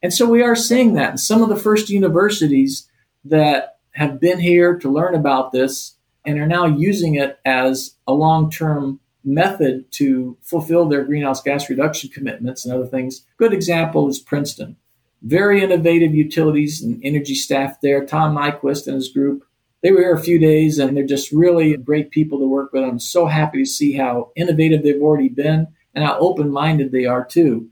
And 0.03 0.13
so 0.13 0.29
we 0.29 0.43
are 0.43 0.57
seeing 0.57 0.95
that. 0.95 1.11
And 1.11 1.21
some 1.21 1.43
of 1.43 1.49
the 1.49 1.57
first 1.57 1.89
universities 1.89 2.91
that 3.25 3.79
have 3.93 4.21
been 4.21 4.39
here 4.39 4.79
to 4.81 4.93
learn 4.93 5.15
about 5.15 5.53
this 5.53 5.97
and 6.27 6.39
are 6.39 6.47
now 6.47 6.67
using 6.67 7.15
it 7.15 7.39
as 7.47 7.95
a 8.07 8.13
long 8.13 8.51
term 8.51 9.01
method 9.27 9.91
to 9.93 10.39
fulfill 10.41 10.87
their 10.87 11.05
greenhouse 11.05 11.43
gas 11.43 11.69
reduction 11.69 12.09
commitments 12.11 12.65
and 12.65 12.73
other 12.73 12.87
things. 12.87 13.27
Good 13.37 13.53
example 13.53 14.09
is 14.09 14.19
Princeton 14.19 14.77
very 15.23 15.63
innovative 15.63 16.15
utilities 16.15 16.83
and 16.83 17.01
energy 17.03 17.35
staff 17.35 17.81
there. 17.81 18.05
Tom 18.05 18.37
Nyquist 18.37 18.87
and 18.87 18.95
his 18.95 19.09
group. 19.09 19.45
They 19.83 19.91
were 19.91 20.01
here 20.01 20.15
a 20.15 20.21
few 20.21 20.39
days 20.39 20.79
and 20.79 20.97
they're 20.97 21.07
just 21.07 21.33
really 21.33 21.77
great 21.77 22.11
people 22.11 22.39
to 22.39 22.47
work 22.47 22.73
with. 22.73 22.85
I'm 22.85 22.99
so 22.99 23.27
happy 23.27 23.59
to 23.59 23.67
see 23.67 23.93
how 23.95 24.31
innovative 24.37 24.83
they've 24.83 25.03
already 25.03 25.29
been 25.29 25.69
and 25.95 26.05
how 26.05 26.19
open 26.19 26.51
minded 26.51 26.93
they 26.93 27.07
are 27.07 27.25
too. 27.25 27.69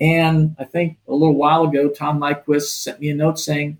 And 0.00 0.56
I 0.58 0.64
think 0.64 0.98
a 1.06 1.12
little 1.12 1.34
while 1.34 1.64
ago, 1.64 1.88
Tom 1.88 2.20
Nyquist 2.20 2.82
sent 2.82 3.00
me 3.00 3.10
a 3.10 3.14
note 3.14 3.38
saying, 3.38 3.78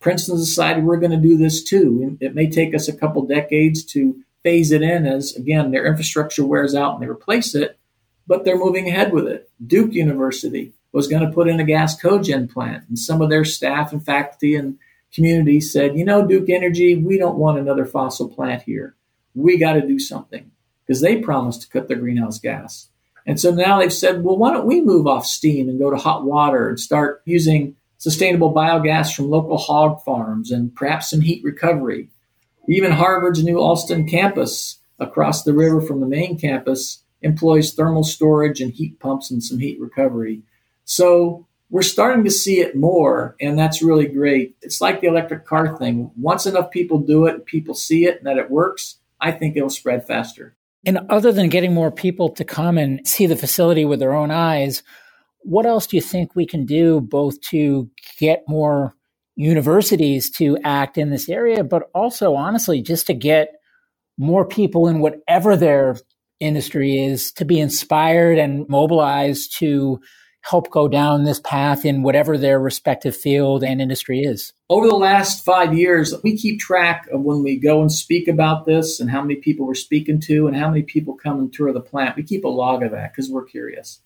Princeton 0.00 0.36
decided 0.36 0.84
we're 0.84 0.96
going 0.98 1.12
to 1.12 1.16
do 1.16 1.36
this 1.36 1.62
too. 1.62 2.16
It 2.20 2.34
may 2.34 2.50
take 2.50 2.74
us 2.74 2.88
a 2.88 2.96
couple 2.96 3.24
decades 3.24 3.84
to 3.86 4.16
phase 4.42 4.72
it 4.72 4.82
in 4.82 5.06
as, 5.06 5.34
again, 5.36 5.70
their 5.70 5.86
infrastructure 5.86 6.44
wears 6.44 6.74
out 6.74 6.94
and 6.94 7.02
they 7.02 7.08
replace 7.08 7.54
it, 7.54 7.78
but 8.26 8.44
they're 8.44 8.58
moving 8.58 8.88
ahead 8.88 9.12
with 9.12 9.26
it. 9.26 9.50
Duke 9.64 9.92
University, 9.92 10.72
was 10.92 11.08
going 11.08 11.26
to 11.26 11.32
put 11.32 11.48
in 11.48 11.58
a 11.58 11.64
gas 11.64 12.00
cogen 12.00 12.50
plant. 12.50 12.84
And 12.88 12.98
some 12.98 13.22
of 13.22 13.30
their 13.30 13.44
staff 13.44 13.92
and 13.92 14.04
faculty 14.04 14.54
and 14.54 14.78
community 15.12 15.60
said, 15.60 15.96
you 15.96 16.04
know, 16.04 16.26
Duke 16.26 16.50
Energy, 16.50 16.94
we 16.94 17.18
don't 17.18 17.38
want 17.38 17.58
another 17.58 17.86
fossil 17.86 18.28
plant 18.28 18.62
here. 18.62 18.94
We 19.34 19.56
got 19.58 19.74
to 19.74 19.86
do 19.86 19.98
something 19.98 20.50
because 20.86 21.00
they 21.00 21.16
promised 21.16 21.62
to 21.62 21.68
cut 21.68 21.88
their 21.88 21.96
greenhouse 21.96 22.38
gas. 22.38 22.88
And 23.26 23.40
so 23.40 23.52
now 23.52 23.78
they've 23.78 23.92
said, 23.92 24.22
well, 24.22 24.36
why 24.36 24.52
don't 24.52 24.66
we 24.66 24.80
move 24.80 25.06
off 25.06 25.24
steam 25.24 25.68
and 25.68 25.78
go 25.78 25.90
to 25.90 25.96
hot 25.96 26.24
water 26.24 26.68
and 26.68 26.78
start 26.78 27.22
using 27.24 27.76
sustainable 27.98 28.52
biogas 28.52 29.14
from 29.14 29.30
local 29.30 29.56
hog 29.56 30.02
farms 30.02 30.50
and 30.50 30.74
perhaps 30.74 31.08
some 31.08 31.20
heat 31.20 31.42
recovery. 31.44 32.08
Even 32.68 32.92
Harvard's 32.92 33.42
new 33.42 33.58
Allston 33.58 34.06
campus 34.06 34.78
across 34.98 35.42
the 35.42 35.52
river 35.52 35.80
from 35.80 36.00
the 36.00 36.06
main 36.06 36.38
campus 36.38 37.02
employs 37.22 37.72
thermal 37.72 38.04
storage 38.04 38.60
and 38.60 38.72
heat 38.72 38.98
pumps 39.00 39.30
and 39.30 39.42
some 39.42 39.58
heat 39.58 39.80
recovery. 39.80 40.42
So 40.84 41.46
we're 41.70 41.82
starting 41.82 42.24
to 42.24 42.30
see 42.30 42.60
it 42.60 42.76
more, 42.76 43.36
and 43.40 43.58
that's 43.58 43.82
really 43.82 44.06
great. 44.06 44.56
It's 44.60 44.80
like 44.80 45.00
the 45.00 45.06
electric 45.06 45.46
car 45.46 45.76
thing. 45.76 46.10
Once 46.16 46.46
enough 46.46 46.70
people 46.70 46.98
do 46.98 47.26
it, 47.26 47.34
and 47.34 47.46
people 47.46 47.74
see 47.74 48.04
it, 48.04 48.18
and 48.18 48.26
that 48.26 48.38
it 48.38 48.50
works, 48.50 48.98
I 49.20 49.32
think 49.32 49.56
it'll 49.56 49.70
spread 49.70 50.06
faster. 50.06 50.54
And 50.84 50.98
other 51.08 51.32
than 51.32 51.48
getting 51.48 51.72
more 51.72 51.90
people 51.90 52.28
to 52.30 52.44
come 52.44 52.76
and 52.76 53.06
see 53.06 53.26
the 53.26 53.36
facility 53.36 53.84
with 53.84 54.00
their 54.00 54.12
own 54.12 54.30
eyes, 54.30 54.82
what 55.40 55.64
else 55.64 55.86
do 55.86 55.96
you 55.96 56.02
think 56.02 56.34
we 56.34 56.46
can 56.46 56.66
do 56.66 57.00
both 57.00 57.40
to 57.50 57.88
get 58.18 58.44
more 58.48 58.94
universities 59.36 60.30
to 60.30 60.58
act 60.64 60.98
in 60.98 61.10
this 61.10 61.28
area, 61.28 61.64
but 61.64 61.84
also, 61.94 62.34
honestly, 62.34 62.82
just 62.82 63.06
to 63.06 63.14
get 63.14 63.54
more 64.18 64.46
people 64.46 64.88
in 64.88 65.00
whatever 65.00 65.56
their 65.56 65.96
industry 66.40 67.02
is 67.02 67.32
to 67.32 67.44
be 67.44 67.58
inspired 67.58 68.38
and 68.38 68.68
mobilized 68.68 69.56
to 69.58 70.00
help 70.42 70.70
go 70.70 70.88
down 70.88 71.22
this 71.22 71.40
path 71.40 71.84
in 71.84 72.02
whatever 72.02 72.36
their 72.36 72.58
respective 72.58 73.16
field 73.16 73.62
and 73.62 73.80
industry 73.80 74.20
is? 74.20 74.52
Over 74.68 74.88
the 74.88 74.96
last 74.96 75.44
five 75.44 75.76
years, 75.76 76.14
we 76.22 76.36
keep 76.36 76.58
track 76.58 77.06
of 77.12 77.22
when 77.22 77.42
we 77.42 77.58
go 77.58 77.80
and 77.80 77.90
speak 77.90 78.26
about 78.28 78.66
this 78.66 78.98
and 78.98 79.08
how 79.08 79.22
many 79.22 79.36
people 79.36 79.66
we're 79.66 79.74
speaking 79.74 80.20
to 80.22 80.48
and 80.48 80.56
how 80.56 80.68
many 80.68 80.82
people 80.82 81.14
come 81.14 81.38
and 81.38 81.52
tour 81.52 81.72
the 81.72 81.80
plant. 81.80 82.16
We 82.16 82.24
keep 82.24 82.44
a 82.44 82.48
log 82.48 82.82
of 82.82 82.90
that 82.90 83.12
because 83.12 83.30
we're 83.30 83.44
curious. 83.44 84.00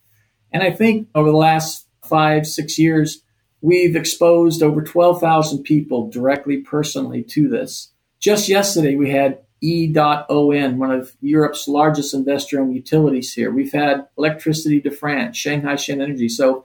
And 0.52 0.62
I 0.62 0.70
think 0.70 1.08
over 1.14 1.30
the 1.30 1.36
last 1.36 1.88
five, 2.04 2.46
six 2.46 2.78
years, 2.78 3.22
we've 3.60 3.96
exposed 3.96 4.62
over 4.62 4.82
12,000 4.82 5.62
people 5.62 6.10
directly, 6.10 6.58
personally 6.58 7.22
to 7.22 7.48
this. 7.48 7.92
Just 8.18 8.48
yesterday, 8.48 8.96
we 8.96 9.10
had 9.10 9.40
E.ON, 9.62 10.78
one 10.78 10.90
of 10.90 11.16
Europe's 11.20 11.66
largest 11.66 12.14
investor 12.14 12.60
owned 12.60 12.74
utilities 12.74 13.32
here. 13.32 13.50
We've 13.50 13.72
had 13.72 14.06
Electricity 14.18 14.80
de 14.80 14.90
France, 14.90 15.36
Shanghai 15.36 15.76
Shen 15.76 16.00
Energy. 16.00 16.28
So 16.28 16.64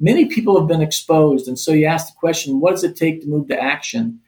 many 0.00 0.26
people 0.26 0.58
have 0.58 0.68
been 0.68 0.82
exposed. 0.82 1.46
And 1.46 1.58
so 1.58 1.72
you 1.72 1.86
ask 1.86 2.08
the 2.08 2.18
question, 2.18 2.60
what 2.60 2.72
does 2.72 2.84
it 2.84 2.96
take 2.96 3.22
to 3.22 3.28
move 3.28 3.48
to 3.48 3.60
action? 3.60 4.20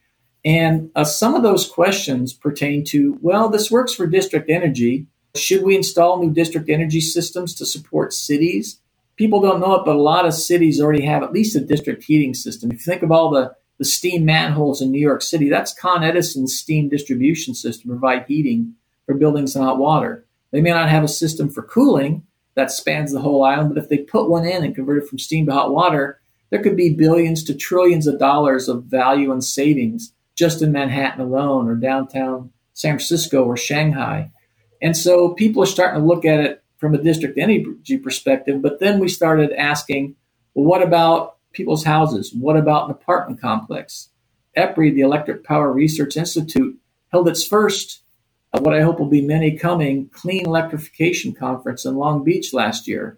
And 0.45 0.91
uh, 0.95 1.03
some 1.03 1.35
of 1.35 1.43
those 1.43 1.67
questions 1.67 2.31
pertain 2.31 2.83
to, 2.85 3.17
well, 3.21 3.49
this 3.49 3.69
works 3.69 3.93
for 3.93 4.07
district 4.07 4.49
energy. 4.49 5.07
Should 5.35 5.63
we 5.63 5.75
install 5.75 6.21
new 6.21 6.31
district 6.31 6.69
energy 6.69 7.01
systems 7.01 7.55
to 7.55 7.65
support 7.65 8.13
cities? 8.13 8.79
People 9.15 9.41
don't 9.41 9.61
know 9.61 9.75
it, 9.75 9.85
but 9.85 9.95
a 9.95 10.01
lot 10.01 10.25
of 10.25 10.33
cities 10.33 10.81
already 10.81 11.05
have 11.05 11.23
at 11.23 11.31
least 11.31 11.55
a 11.55 11.61
district 11.61 12.03
heating 12.03 12.33
system. 12.33 12.71
If 12.71 12.85
you 12.85 12.91
think 12.91 13.03
of 13.03 13.11
all 13.11 13.29
the 13.29 13.55
the 13.77 13.85
steam 13.85 14.25
manholes 14.25 14.81
in 14.81 14.91
New 14.91 15.01
York 15.01 15.21
City. 15.21 15.49
That's 15.49 15.73
Con 15.73 16.03
Edison's 16.03 16.57
steam 16.57 16.89
distribution 16.89 17.53
system 17.53 17.89
to 17.89 17.99
provide 17.99 18.25
heating 18.27 18.75
for 19.05 19.15
buildings 19.15 19.55
and 19.55 19.65
hot 19.65 19.77
water. 19.77 20.25
They 20.51 20.61
may 20.61 20.69
not 20.69 20.89
have 20.89 21.03
a 21.03 21.09
system 21.09 21.49
for 21.49 21.63
cooling 21.63 22.25
that 22.55 22.71
spans 22.71 23.11
the 23.11 23.19
whole 23.19 23.43
island, 23.43 23.73
but 23.73 23.83
if 23.83 23.89
they 23.89 23.97
put 23.97 24.29
one 24.29 24.45
in 24.45 24.63
and 24.63 24.73
convert 24.73 25.03
it 25.03 25.09
from 25.09 25.19
steam 25.19 25.45
to 25.47 25.51
hot 25.51 25.73
water, 25.73 26.21
there 26.49 26.63
could 26.63 26.77
be 26.77 26.93
billions 26.93 27.43
to 27.43 27.53
trillions 27.53 28.07
of 28.07 28.19
dollars 28.19 28.69
of 28.69 28.85
value 28.85 29.31
and 29.31 29.43
savings 29.43 30.13
just 30.35 30.61
in 30.61 30.71
Manhattan 30.71 31.21
alone 31.21 31.67
or 31.67 31.75
downtown 31.75 32.51
San 32.73 32.93
Francisco 32.93 33.43
or 33.43 33.57
Shanghai. 33.57 34.31
And 34.81 34.95
so 34.95 35.33
people 35.33 35.63
are 35.63 35.67
starting 35.67 36.01
to 36.01 36.07
look 36.07 36.23
at 36.23 36.39
it 36.39 36.63
from 36.85 36.93
a 36.93 37.01
district 37.01 37.39
energy 37.39 37.97
perspective, 37.97 38.61
but 38.61 38.79
then 38.79 38.99
we 38.99 39.07
started 39.07 39.51
asking, 39.53 40.15
well, 40.53 40.65
what 40.65 40.83
about 40.83 41.37
people's 41.51 41.83
houses? 41.83 42.31
What 42.31 42.57
about 42.57 42.85
an 42.85 42.91
apartment 42.91 43.41
complex? 43.41 44.09
EPRI, 44.55 44.93
the 44.93 45.01
Electric 45.01 45.43
Power 45.43 45.71
Research 45.71 46.15
Institute, 46.15 46.77
held 47.11 47.27
its 47.27 47.43
first, 47.43 48.03
uh, 48.53 48.59
what 48.59 48.75
I 48.75 48.81
hope 48.81 48.99
will 48.99 49.07
be 49.07 49.25
many 49.25 49.57
coming, 49.57 50.09
clean 50.09 50.45
electrification 50.45 51.33
conference 51.33 51.85
in 51.85 51.95
Long 51.95 52.23
Beach 52.23 52.53
last 52.53 52.87
year. 52.87 53.17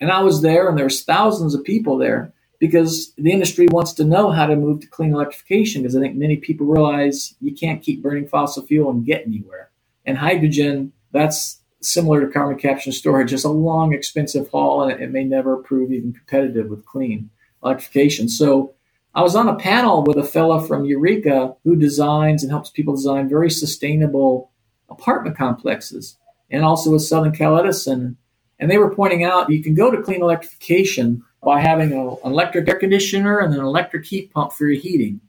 And 0.00 0.10
I 0.10 0.22
was 0.22 0.40
there, 0.40 0.66
and 0.70 0.78
there's 0.78 1.04
thousands 1.04 1.54
of 1.54 1.64
people 1.64 1.98
there 1.98 2.32
because 2.60 3.12
the 3.18 3.32
industry 3.32 3.66
wants 3.68 3.92
to 3.94 4.04
know 4.04 4.30
how 4.30 4.46
to 4.46 4.56
move 4.56 4.80
to 4.80 4.86
clean 4.86 5.12
electrification 5.12 5.82
because 5.82 5.94
I 5.94 6.00
think 6.00 6.16
many 6.16 6.38
people 6.38 6.66
realize 6.66 7.34
you 7.42 7.54
can't 7.54 7.82
keep 7.82 8.02
burning 8.02 8.26
fossil 8.26 8.64
fuel 8.64 8.90
and 8.90 9.04
get 9.04 9.26
anywhere. 9.26 9.70
And 10.06 10.16
hydrogen, 10.16 10.94
that's 11.10 11.61
similar 11.82 12.20
to 12.24 12.32
carbon 12.32 12.58
capture 12.58 12.88
and 12.88 12.94
storage, 12.94 13.32
it's 13.32 13.44
a 13.44 13.50
long, 13.50 13.92
expensive 13.92 14.48
haul, 14.50 14.82
and 14.82 15.02
it 15.02 15.10
may 15.10 15.24
never 15.24 15.56
prove 15.56 15.92
even 15.92 16.12
competitive 16.12 16.68
with 16.68 16.86
clean. 16.86 17.30
electrification. 17.62 18.28
So 18.28 18.74
I 19.14 19.22
was 19.22 19.36
on 19.36 19.48
a 19.48 19.56
panel 19.56 20.02
with 20.02 20.16
a 20.16 20.24
fella 20.24 20.66
from 20.66 20.84
Eureka 20.84 21.54
who 21.64 21.76
designs 21.76 22.42
and 22.42 22.50
helps 22.50 22.70
people 22.70 22.94
design 22.94 23.28
very 23.28 23.50
sustainable 23.50 24.50
apartment 24.88 25.36
complexes, 25.36 26.16
and 26.50 26.64
also 26.64 26.90
with 26.90 27.02
Southern 27.02 27.32
Cal 27.32 27.58
Edison. 27.58 28.16
And 28.58 28.70
they 28.70 28.78
were 28.78 28.94
pointing 28.94 29.24
out 29.24 29.50
you 29.50 29.62
can 29.62 29.74
go 29.74 29.90
to 29.90 30.02
clean 30.02 30.22
electrification 30.22 31.24
by 31.42 31.60
having 31.60 31.92
a, 31.92 32.08
an 32.08 32.32
electric 32.32 32.68
air 32.68 32.78
conditioner 32.78 33.38
and 33.40 33.52
an 33.52 33.60
electric 33.60 34.06
heat 34.06 34.32
pump 34.32 34.52
for 34.52 34.66
your 34.66 34.80
heating. 34.80 35.20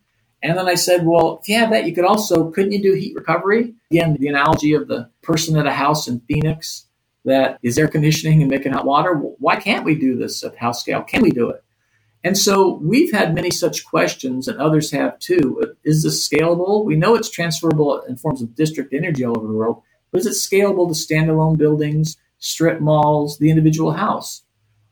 And 0.43 0.57
then 0.57 0.67
I 0.67 0.75
said, 0.75 1.05
well, 1.05 1.39
if 1.41 1.47
you 1.47 1.57
have 1.57 1.71
that, 1.71 1.87
you 1.87 1.95
could 1.95 2.03
also, 2.03 2.51
couldn't 2.51 2.73
you 2.73 2.81
do 2.83 2.93
heat 2.93 3.15
recovery? 3.15 3.75
Again, 3.89 4.17
the 4.19 4.27
analogy 4.27 4.73
of 4.73 4.89
the 4.89 5.09
person 5.21 5.57
at 5.57 5.65
a 5.65 5.71
house 5.71 6.05
in 6.09 6.19
Phoenix 6.27 6.85
that 7.23 7.57
is 7.63 7.77
air 7.77 7.87
conditioning 7.87 8.41
and 8.41 8.51
making 8.51 8.73
hot 8.73 8.85
water. 8.85 9.13
Why 9.13 9.55
can't 9.55 9.85
we 9.85 9.95
do 9.95 10.17
this 10.17 10.43
at 10.43 10.57
house 10.57 10.81
scale? 10.81 11.01
Can 11.01 11.21
we 11.21 11.31
do 11.31 11.49
it? 11.49 11.63
And 12.25 12.37
so 12.37 12.79
we've 12.83 13.13
had 13.13 13.33
many 13.33 13.51
such 13.51 13.85
questions, 13.85 14.49
and 14.49 14.59
others 14.59 14.91
have 14.91 15.17
too. 15.19 15.75
Is 15.85 16.03
this 16.03 16.27
scalable? 16.27 16.83
We 16.83 16.97
know 16.97 17.15
it's 17.15 17.29
transferable 17.29 18.01
in 18.01 18.17
forms 18.17 18.41
of 18.41 18.55
district 18.55 18.93
energy 18.93 19.25
all 19.25 19.37
over 19.37 19.47
the 19.47 19.53
world, 19.53 19.81
but 20.11 20.19
is 20.19 20.25
it 20.25 20.31
scalable 20.31 20.87
to 20.87 20.93
standalone 20.93 21.57
buildings, 21.57 22.17
strip 22.39 22.81
malls, 22.81 23.37
the 23.37 23.49
individual 23.49 23.93
house? 23.93 24.43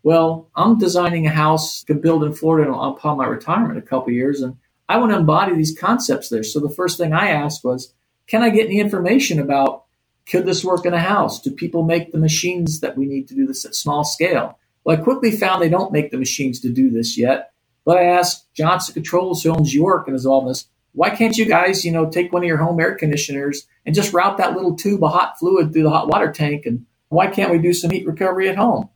Well, 0.03 0.49
I'm 0.55 0.77
designing 0.77 1.27
a 1.27 1.31
house 1.31 1.83
to 1.83 1.93
build 1.93 2.23
in 2.23 2.33
Florida 2.33 2.73
upon 2.73 3.17
my 3.17 3.27
retirement 3.27 3.77
a 3.77 3.81
couple 3.81 4.13
years, 4.13 4.41
and 4.41 4.55
I 4.91 4.97
want 4.97 5.13
to 5.13 5.17
embody 5.17 5.55
these 5.55 5.77
concepts 5.77 6.27
there. 6.27 6.43
So 6.43 6.59
the 6.59 6.69
first 6.69 6.97
thing 6.97 7.13
I 7.13 7.29
asked 7.29 7.63
was, 7.63 7.93
can 8.27 8.43
I 8.43 8.49
get 8.49 8.65
any 8.65 8.81
information 8.81 9.39
about 9.39 9.85
could 10.25 10.45
this 10.45 10.65
work 10.65 10.85
in 10.85 10.93
a 10.93 10.99
house? 10.99 11.41
Do 11.41 11.51
people 11.51 11.83
make 11.83 12.11
the 12.11 12.17
machines 12.17 12.81
that 12.81 12.97
we 12.97 13.05
need 13.05 13.29
to 13.29 13.35
do 13.35 13.47
this 13.47 13.63
at 13.63 13.73
small 13.73 14.03
scale? 14.03 14.59
Well, 14.83 14.97
I 14.97 15.01
quickly 15.01 15.31
found 15.31 15.61
they 15.61 15.69
don't 15.69 15.93
make 15.93 16.11
the 16.11 16.17
machines 16.17 16.59
to 16.61 16.69
do 16.69 16.89
this 16.89 17.17
yet. 17.17 17.53
But 17.85 17.97
I 17.97 18.03
asked 18.03 18.53
Johnson 18.53 18.93
Controls, 18.93 19.41
who 19.41 19.51
owns 19.51 19.73
York 19.73 20.07
and 20.07 20.15
is 20.15 20.25
all 20.25 20.45
this, 20.45 20.67
why 20.91 21.09
can't 21.09 21.37
you 21.37 21.45
guys, 21.45 21.85
you 21.85 21.91
know, 21.91 22.09
take 22.09 22.33
one 22.33 22.43
of 22.43 22.47
your 22.47 22.57
home 22.57 22.79
air 22.79 22.95
conditioners 22.95 23.65
and 23.85 23.95
just 23.95 24.13
route 24.13 24.37
that 24.37 24.55
little 24.55 24.75
tube 24.75 25.03
of 25.03 25.13
hot 25.13 25.39
fluid 25.39 25.71
through 25.71 25.83
the 25.83 25.89
hot 25.89 26.09
water 26.09 26.31
tank? 26.33 26.65
And 26.65 26.85
why 27.07 27.27
can't 27.27 27.51
we 27.51 27.59
do 27.59 27.73
some 27.73 27.91
heat 27.91 28.05
recovery 28.05 28.49
at 28.49 28.57
home? 28.57 28.89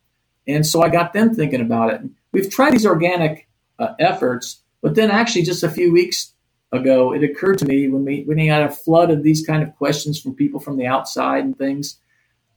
And 0.46 0.66
so 0.66 0.82
I 0.82 0.90
got 0.90 1.14
them 1.14 1.34
thinking 1.34 1.62
about 1.62 1.94
it. 1.94 2.02
We've 2.34 2.52
tried 2.52 2.74
these 2.74 2.86
organic 2.86 3.48
uh, 3.80 3.94
efforts, 3.98 4.62
but 4.86 4.94
then 4.94 5.10
actually 5.10 5.42
just 5.42 5.64
a 5.64 5.70
few 5.72 5.92
weeks 5.92 6.36
ago, 6.72 7.12
it 7.12 7.24
occurred 7.24 7.58
to 7.58 7.66
me 7.66 7.88
when 7.88 8.06
we 8.06 8.22
when 8.28 8.38
had 8.38 8.62
a 8.62 8.70
flood 8.70 9.10
of 9.10 9.24
these 9.24 9.44
kind 9.44 9.64
of 9.64 9.76
questions 9.78 10.22
from 10.22 10.36
people 10.36 10.60
from 10.60 10.78
the 10.78 10.86
outside 10.86 11.44
and 11.44 11.58
things. 11.58 12.00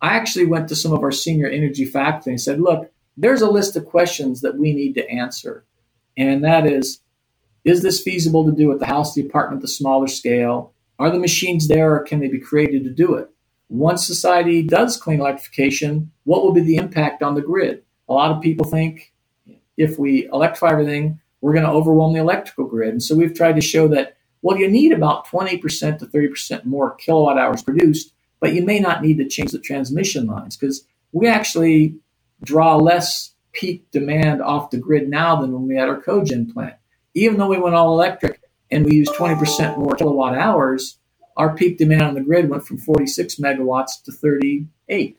I 0.03 0.09
actually 0.09 0.45
went 0.45 0.69
to 0.69 0.77
some 0.77 0.93
of 0.93 1.03
our 1.03 1.11
senior 1.11 1.49
energy 1.49 1.87
faculty 1.87 2.29
and 2.29 2.39
said, 2.39 2.61
"Look, 2.61 2.93
there's 3.17 3.41
a 3.41 3.51
list 3.51 3.77
of 3.77 3.87
questions 3.87 4.43
that 4.43 4.59
we 4.59 4.75
need 4.75 4.93
to 4.97 5.09
answer, 5.09 5.65
and 6.19 6.45
that 6.45 6.67
is, 6.67 7.01
is 7.65 7.81
this 7.81 8.03
feasible 8.03 8.45
to 8.45 8.53
do 8.53 8.71
at 8.73 8.79
the 8.79 8.85
house, 8.85 9.15
the 9.15 9.27
apartment, 9.27 9.63
the 9.63 9.67
smaller 9.67 10.07
scale? 10.07 10.75
Are 10.99 11.11
the 11.11 11.19
machines 11.19 11.67
there, 11.67 11.95
or 11.95 12.01
can 12.01 12.21
they 12.21 12.29
be 12.29 12.41
created 12.41 12.85
to 12.85 12.91
do 12.91 13.15
it? 13.15 13.31
Once 13.71 14.07
society 14.07 14.63
does 14.63 14.99
clean 14.99 15.21
electrification, 15.21 16.13
what 16.25 16.43
will 16.43 16.53
be 16.53 16.61
the 16.61 16.77
impact 16.77 17.23
on 17.23 17.37
the 17.37 17.41
grid? 17.41 17.85
A 18.07 18.13
lot 18.13 18.33
of 18.33 18.43
people 18.43 18.67
think 18.67 19.15
if 19.79 19.99
we 19.99 20.29
electrify 20.31 20.73
everything, 20.73 21.21
we're 21.41 21.53
going 21.53 21.65
to 21.65 21.71
overwhelm 21.71 22.13
the 22.13 22.21
electrical 22.21 22.67
grid. 22.67 22.91
And 22.91 23.03
so 23.03 23.15
we've 23.15 23.35
tried 23.35 23.57
to 23.57 23.63
show 23.63 23.89
that, 23.89 24.17
well, 24.43 24.57
you 24.57 24.69
need 24.69 24.93
about 24.93 25.27
20% 25.27 25.99
to 25.99 26.07
30% 26.07 26.65
more 26.65 26.95
kilowatt 26.95 27.39
hours 27.39 27.63
produced, 27.63 28.13
but 28.41 28.53
you 28.53 28.65
may 28.65 28.81
not 28.81 29.03
need 29.03 29.19
to 29.19 29.29
change 29.29 29.53
the 29.53 29.59
transmission 29.59 30.27
lines 30.27 30.57
because 30.57 30.85
we 31.13 31.27
actually 31.27 31.97
draw 32.43 32.77
less 32.77 33.33
peak 33.53 33.91
demand 33.91 34.41
off 34.43 34.71
the 34.71 34.79
grid 34.79 35.09
now 35.09 35.41
than 35.41 35.53
when 35.53 35.67
we 35.67 35.77
had 35.77 35.89
our 35.89 36.01
cogen 36.01 36.53
plant. 36.53 36.75
Even 37.15 37.39
though 37.39 37.49
we 37.49 37.59
went 37.59 37.75
all 37.75 37.93
electric 37.93 38.41
and 38.71 38.85
we 38.85 38.95
used 38.95 39.13
20% 39.13 39.79
more 39.79 39.95
kilowatt 39.95 40.37
hours, 40.37 40.99
our 41.37 41.55
peak 41.55 41.79
demand 41.79 42.03
on 42.03 42.15
the 42.15 42.21
grid 42.21 42.49
went 42.49 42.67
from 42.67 42.79
46 42.79 43.37
megawatts 43.37 44.03
to 44.05 44.13
38. 44.13 45.19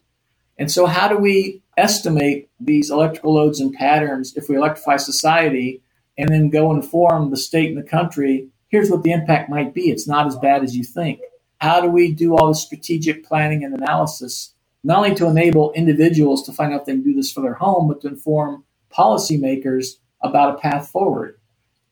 And 0.58 0.70
so, 0.70 0.86
how 0.86 1.08
do 1.08 1.18
we 1.18 1.62
estimate 1.78 2.50
these 2.60 2.92
electrical 2.92 3.34
loads 3.34 3.62
and 3.62 3.74
patterns 3.74 4.36
if 4.36 4.50
we 4.50 4.58
electrify 4.58 4.98
society 4.98 5.82
and 6.20 6.30
then 6.30 6.50
go 6.50 6.72
inform 6.72 7.32
the 7.32 7.38
state 7.38 7.70
and 7.70 7.78
the 7.78 7.90
country? 7.90 8.50
Here's 8.68 8.92
what 8.92 9.04
the 9.04 9.12
impact 9.12 9.50
might 9.50 9.74
be. 9.74 9.90
It's 9.90 10.08
not 10.08 10.28
as 10.28 10.36
bad 10.36 10.64
as 10.64 10.76
you 10.76 10.84
think. 10.84 11.22
How 11.60 11.82
do 11.82 11.88
we 11.88 12.14
do 12.14 12.36
all 12.36 12.50
the 12.50 12.56
strategic 12.56 13.26
planning 13.26 13.64
and 13.64 13.74
analysis, 13.74 14.54
not 14.84 14.98
only 15.00 15.16
to 15.16 15.28
enable 15.28 15.72
individuals 15.74 16.46
to 16.46 16.54
find 16.54 16.74
out 16.74 16.86
they 16.86 16.92
can 16.92 17.02
do 17.02 17.14
this 17.14 17.32
for 17.32 17.42
their 17.42 17.56
home, 17.56 17.88
but 17.88 18.02
to 18.02 18.08
inform 18.10 18.64
policymakers 18.92 19.96
about 20.22 20.56
a 20.56 20.60
path 20.60 20.90
forward? 20.90 21.38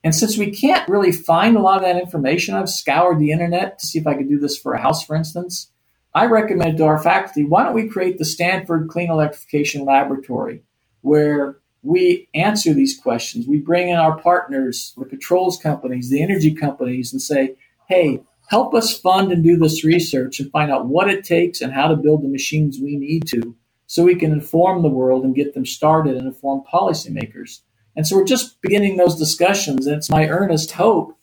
And 0.04 0.14
since 0.14 0.38
we 0.38 0.52
can't 0.52 0.88
really 0.88 1.12
find 1.12 1.58
a 1.58 1.62
lot 1.62 1.78
of 1.78 1.84
that 1.84 2.00
information, 2.00 2.56
I've 2.56 2.70
scoured 2.70 3.20
the 3.20 3.32
internet 3.32 3.80
to 3.80 3.86
see 3.88 4.00
if 4.00 4.08
I 4.08 4.14
could 4.14 4.30
do 4.30 4.40
this 4.40 4.58
for 4.58 4.74
a 4.74 4.82
house, 4.82 5.04
for 5.04 5.16
instance. 5.16 5.72
I 6.14 6.26
recommend 6.26 6.78
to 6.78 6.86
our 6.86 7.02
faculty, 7.02 7.44
why 7.44 7.64
don't 7.64 7.74
we 7.74 7.90
create 7.90 8.18
the 8.18 8.26
Stanford 8.26 8.88
Clean 8.90 9.10
Electrification 9.10 9.86
Laboratory, 9.86 10.64
where 11.02 11.58
we 11.88 12.28
answer 12.34 12.74
these 12.74 13.00
questions. 13.00 13.48
We 13.48 13.60
bring 13.60 13.90
in 13.90 13.98
our 13.98 14.20
partners, 14.20 14.94
the 14.98 15.06
controls 15.06 15.58
companies, 15.58 16.10
the 16.10 16.22
energy 16.22 16.54
companies, 16.54 17.14
and 17.14 17.22
say, 17.22 17.56
hey, 17.88 18.22
help 18.50 18.74
us 18.74 19.00
fund 19.00 19.32
and 19.32 19.42
do 19.42 19.56
this 19.56 19.86
research 19.86 20.42
and 20.42 20.52
find 20.52 20.70
out 20.70 20.88
what 20.88 21.10
it 21.10 21.24
takes 21.24 21.62
and 21.62 21.72
how 21.72 21.88
to 21.88 21.96
build 21.96 22.24
the 22.24 22.28
machines 22.28 22.78
we 22.78 22.98
need 22.98 23.26
to 23.28 23.56
so 23.86 24.04
we 24.04 24.16
can 24.16 24.34
inform 24.34 24.82
the 24.82 24.90
world 24.90 25.24
and 25.24 25.34
get 25.34 25.54
them 25.54 25.66
started 25.66 26.18
and 26.18 26.28
inform 26.28 26.62
policymakers. 26.72 27.62
And 27.96 28.06
so 28.06 28.18
we're 28.18 28.26
just 28.26 28.62
beginning 28.62 28.98
those 28.98 29.16
discussions. 29.16 29.88
And 29.88 29.96
it's 29.96 30.10
my 30.10 30.28
earnest 30.28 30.74
hope 30.74 31.18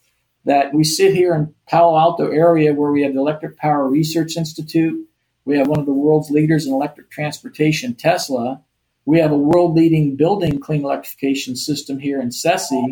that 0.47 0.73
we 0.73 0.83
sit 0.83 1.15
here 1.15 1.35
in 1.35 1.55
Palo 1.69 1.99
Alto 1.99 2.31
area 2.31 2.73
where 2.73 2.91
we 2.91 3.03
have 3.03 3.13
the 3.13 3.21
Electric 3.21 3.59
Power 3.59 3.87
Research 3.87 4.39
Institute. 4.39 5.07
We 5.45 5.59
have 5.59 5.69
one 5.69 5.79
of 5.79 5.87
the 5.87 5.93
world's 5.93 6.31
leaders 6.31 6.67
in 6.67 6.73
electric 6.73 7.11
transportation, 7.11 7.95
Tesla. 7.95 8.63
We 9.07 9.19
have 9.19 9.33
a 9.33 9.39
world 9.39 9.75
leading 9.75 10.17
building 10.17 10.59
clean 10.61 10.85
electrification 10.85 11.57
system 11.57 11.99
here 11.99 12.21
in 12.21 12.31
SESI. 12.31 12.87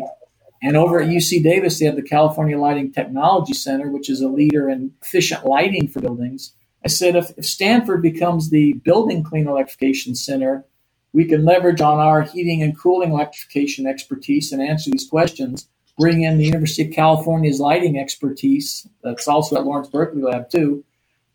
And 0.61 0.77
over 0.77 1.01
at 1.01 1.09
UC 1.09 1.43
Davis, 1.43 1.79
they 1.79 1.85
have 1.85 1.95
the 1.95 2.01
California 2.01 2.57
Lighting 2.57 2.91
Technology 2.91 3.53
Center, 3.53 3.89
which 3.89 4.09
is 4.09 4.21
a 4.21 4.29
leader 4.29 4.69
in 4.69 4.93
efficient 5.01 5.45
lighting 5.45 5.87
for 5.87 5.99
buildings. 5.99 6.53
I 6.85 6.89
said, 6.89 7.15
if, 7.15 7.31
if 7.37 7.45
Stanford 7.45 8.01
becomes 8.01 8.49
the 8.49 8.73
building 8.73 9.23
clean 9.23 9.47
electrification 9.47 10.15
center, 10.15 10.65
we 11.13 11.25
can 11.25 11.45
leverage 11.45 11.81
on 11.81 11.99
our 11.99 12.21
heating 12.21 12.61
and 12.61 12.77
cooling 12.77 13.11
electrification 13.11 13.87
expertise 13.87 14.51
and 14.51 14.61
answer 14.61 14.89
these 14.89 15.07
questions. 15.07 15.67
Bring 15.97 16.23
in 16.23 16.37
the 16.37 16.45
University 16.45 16.87
of 16.87 16.93
California's 16.93 17.59
lighting 17.59 17.97
expertise, 17.97 18.87
that's 19.03 19.27
also 19.27 19.55
at 19.55 19.63
Lawrence 19.63 19.89
Berkeley 19.89 20.23
Lab 20.23 20.49
too. 20.49 20.83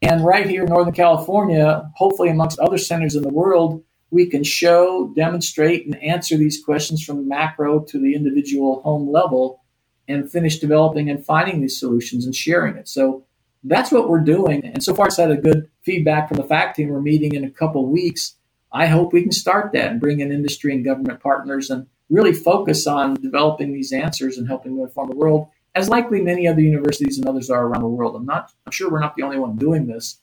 And 0.03 0.25
right 0.25 0.47
here 0.47 0.63
in 0.63 0.69
Northern 0.69 0.95
California, 0.95 1.91
hopefully 1.95 2.29
amongst 2.29 2.59
other 2.59 2.79
centers 2.79 3.15
in 3.15 3.23
the 3.23 3.29
world, 3.29 3.83
we 4.11 4.27
can 4.27 4.43
show, 4.43 5.13
demonstrate, 5.15 5.87
and 5.87 6.03
answer 6.03 6.37
these 6.37 6.63
questions 6.63 7.03
from 7.05 7.29
macro 7.29 7.81
to 7.81 7.99
the 7.99 8.15
individual 8.15 8.81
home 8.83 9.11
level 9.11 9.63
and 10.07 10.31
finish 10.31 10.59
developing 10.59 11.11
and 11.11 11.25
finding 11.25 11.61
these 11.61 11.79
solutions 11.79 12.25
and 12.25 12.35
sharing 12.35 12.77
it. 12.77 12.89
So 12.89 13.25
that's 13.65 13.93
what 13.93 14.09
we're 14.09 14.21
doing. 14.21 14.65
And 14.65 14.83
so 14.83 14.95
far, 14.95 15.09
it's 15.09 15.19
had 15.19 15.31
a 15.31 15.37
good 15.37 15.69
feedback 15.83 16.29
from 16.29 16.39
the 16.39 16.45
fact 16.45 16.77
team. 16.77 16.89
We're 16.89 17.01
meeting 17.01 17.35
in 17.35 17.45
a 17.45 17.51
couple 17.51 17.87
weeks 17.87 18.37
I 18.73 18.87
hope 18.87 19.13
we 19.13 19.23
can 19.23 19.33
start 19.33 19.73
that 19.73 19.91
and 19.91 20.01
bring 20.01 20.21
in 20.21 20.33
industry 20.33 20.75
and 20.75 20.85
government 20.85 21.21
partners 21.21 21.71
and 21.71 21.87
really 22.11 22.33
focus 22.33 22.87
on 22.87 23.15
developing 23.15 23.73
these 23.73 23.93
answers 23.93 24.37
and 24.37 24.47
helping 24.47 24.77
to 24.77 24.85
inform 24.85 25.09
the 25.09 25.17
world, 25.17 25.49
as 25.75 25.89
likely 25.89 26.21
many 26.21 26.47
other 26.47 26.61
universities 26.61 27.19
and 27.19 27.27
others 27.27 27.51
are 27.51 27.67
around 27.67 27.83
the 27.83 27.89
world. 27.89 28.17
I'm 28.17 28.27
not 28.27 28.53
I'm 28.67 28.73
sure 28.73 28.91
we're 28.91 29.01
not 29.01 29.17
the 29.17 29.23
only 29.23 29.39
one 29.39 29.57
doing 29.57 29.87
this. 29.87 30.21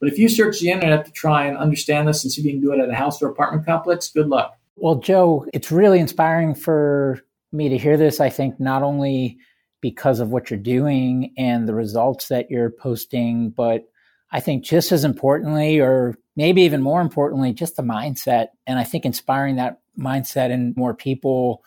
But 0.00 0.10
if 0.10 0.18
you 0.18 0.28
search 0.28 0.60
the 0.60 0.70
internet 0.70 1.06
to 1.06 1.12
try 1.12 1.46
and 1.46 1.56
understand 1.56 2.06
this 2.06 2.22
and 2.22 2.32
see 2.32 2.42
if 2.42 2.46
you 2.46 2.52
can 2.52 2.60
do 2.60 2.72
it 2.72 2.80
at 2.80 2.90
a 2.90 2.94
house 2.94 3.22
or 3.22 3.28
apartment 3.28 3.64
complex, 3.66 4.10
good 4.10 4.28
luck. 4.28 4.56
Well, 4.76 4.96
Joe, 4.96 5.46
it's 5.54 5.72
really 5.72 5.98
inspiring 5.98 6.54
for 6.54 7.20
me 7.52 7.68
to 7.70 7.78
hear 7.78 7.96
this. 7.96 8.20
I 8.20 8.28
think 8.28 8.60
not 8.60 8.82
only 8.82 9.38
because 9.80 10.20
of 10.20 10.30
what 10.30 10.50
you're 10.50 10.58
doing 10.58 11.32
and 11.38 11.68
the 11.68 11.74
results 11.74 12.28
that 12.28 12.50
you're 12.50 12.70
posting, 12.70 13.50
but 13.50 13.84
I 14.32 14.40
think 14.40 14.64
just 14.64 14.92
as 14.92 15.04
importantly, 15.04 15.80
or 15.80 16.16
maybe 16.34 16.62
even 16.62 16.82
more 16.82 17.00
importantly, 17.00 17.52
just 17.52 17.76
the 17.76 17.82
mindset. 17.82 18.48
And 18.66 18.78
I 18.78 18.84
think 18.84 19.04
inspiring 19.04 19.56
that 19.56 19.80
mindset 19.98 20.50
in 20.50 20.74
more 20.76 20.94
people 20.94 21.62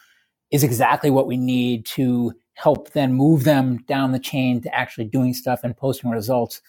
is 0.52 0.64
exactly 0.64 1.10
what 1.10 1.28
we 1.28 1.38
need 1.38 1.86
to 1.86 2.34
help 2.54 2.92
then 2.92 3.14
move 3.14 3.44
them 3.44 3.78
down 3.88 4.12
the 4.12 4.20
chain 4.20 4.62
to 4.62 4.76
actually 4.76 5.06
doing 5.06 5.34
stuff 5.34 5.62
and 5.64 5.78
posting 5.78 6.10
results 6.10 6.62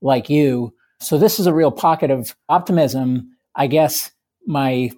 like 0.00 0.28
you. 0.28 0.74
So 1.00 1.18
this 1.18 1.38
is 1.38 1.46
a 1.46 1.54
real 1.54 1.70
pocket 1.70 2.10
of 2.10 2.34
optimism. 2.48 3.30
I 3.54 3.66
guess 3.66 4.10
my 4.46 4.90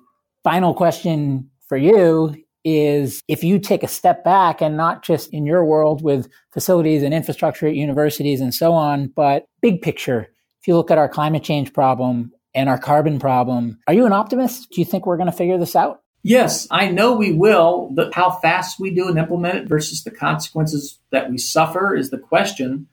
final 0.43 0.75
question 0.75 1.51
for 1.69 1.77
you 1.77 2.35
is 2.65 3.23
if 3.29 3.43
you 3.43 3.59
take 3.59 3.83
a 3.83 3.89
step 3.89 4.23
back 4.23 4.61
and 4.61 4.77
not 4.77 5.03
just 5.03 5.33
in 5.33 5.47
your 5.47 5.65
world 5.65 6.03
with 6.03 6.29
facilities 6.53 7.03
and 7.03 7.15
infrastructure 7.15 7.67
at 7.67 7.75
universities 7.75 8.41
and 8.41 8.55
so 8.55 8.73
on, 8.73 9.09
but 9.09 9.47
big 9.63 9.81
picture, 9.83 10.29
if 10.61 10.69
you 10.69 10.77
look 10.77 10.91
at 10.91 10.99
our 10.99 11.09
climate 11.09 11.43
change 11.43 11.73
problem 11.73 12.33
and 12.55 12.69
our 12.69 12.79
carbon 12.79 13.19
problem, 13.19 13.79
are 13.87 13.95
you 13.95 14.05
an 14.05 14.13
optimist? 14.13 14.71
Do 14.71 14.81
you 14.81 14.85
think 14.85 15.07
we're 15.07 15.17
going 15.17 15.31
to 15.31 15.37
figure 15.37 15.59
this 15.59 15.77
out? 15.77 16.03
Yes, 16.23 16.67
I 16.71 16.91
know 16.91 17.15
we 17.15 17.33
will. 17.33 17.91
But 17.93 18.15
how 18.15 18.31
fast 18.31 18.79
we 18.79 18.91
do 18.91 19.09
and 19.09 19.19
implement 19.19 19.57
it 19.57 19.69
versus 19.69 20.05
the 20.05 20.11
consequences 20.11 20.99
that 21.11 21.31
we 21.31 21.39
suffer 21.39 21.95
is 21.95 22.11
the 22.11 22.19
question. 22.19 22.89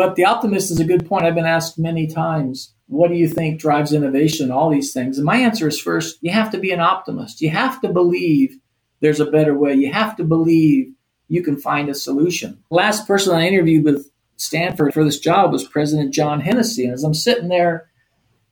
But 0.00 0.16
the 0.16 0.24
optimist 0.24 0.70
is 0.70 0.80
a 0.80 0.86
good 0.86 1.04
point. 1.04 1.26
I've 1.26 1.34
been 1.34 1.44
asked 1.44 1.78
many 1.78 2.06
times, 2.06 2.72
what 2.86 3.08
do 3.08 3.16
you 3.16 3.28
think 3.28 3.60
drives 3.60 3.92
innovation? 3.92 4.50
All 4.50 4.70
these 4.70 4.94
things. 4.94 5.18
And 5.18 5.26
my 5.26 5.36
answer 5.36 5.68
is 5.68 5.78
first, 5.78 6.16
you 6.22 6.30
have 6.30 6.50
to 6.52 6.58
be 6.58 6.70
an 6.70 6.80
optimist. 6.80 7.42
You 7.42 7.50
have 7.50 7.82
to 7.82 7.90
believe 7.90 8.56
there's 9.00 9.20
a 9.20 9.30
better 9.30 9.54
way. 9.54 9.74
You 9.74 9.92
have 9.92 10.16
to 10.16 10.24
believe 10.24 10.94
you 11.28 11.42
can 11.42 11.58
find 11.58 11.90
a 11.90 11.94
solution. 11.94 12.64
Last 12.70 13.06
person 13.06 13.36
I 13.36 13.46
interviewed 13.46 13.84
with 13.84 14.10
Stanford 14.38 14.94
for 14.94 15.04
this 15.04 15.20
job 15.20 15.52
was 15.52 15.68
President 15.68 16.14
John 16.14 16.40
Hennessy. 16.40 16.84
And 16.84 16.94
as 16.94 17.04
I'm 17.04 17.12
sitting 17.12 17.48
there 17.48 17.90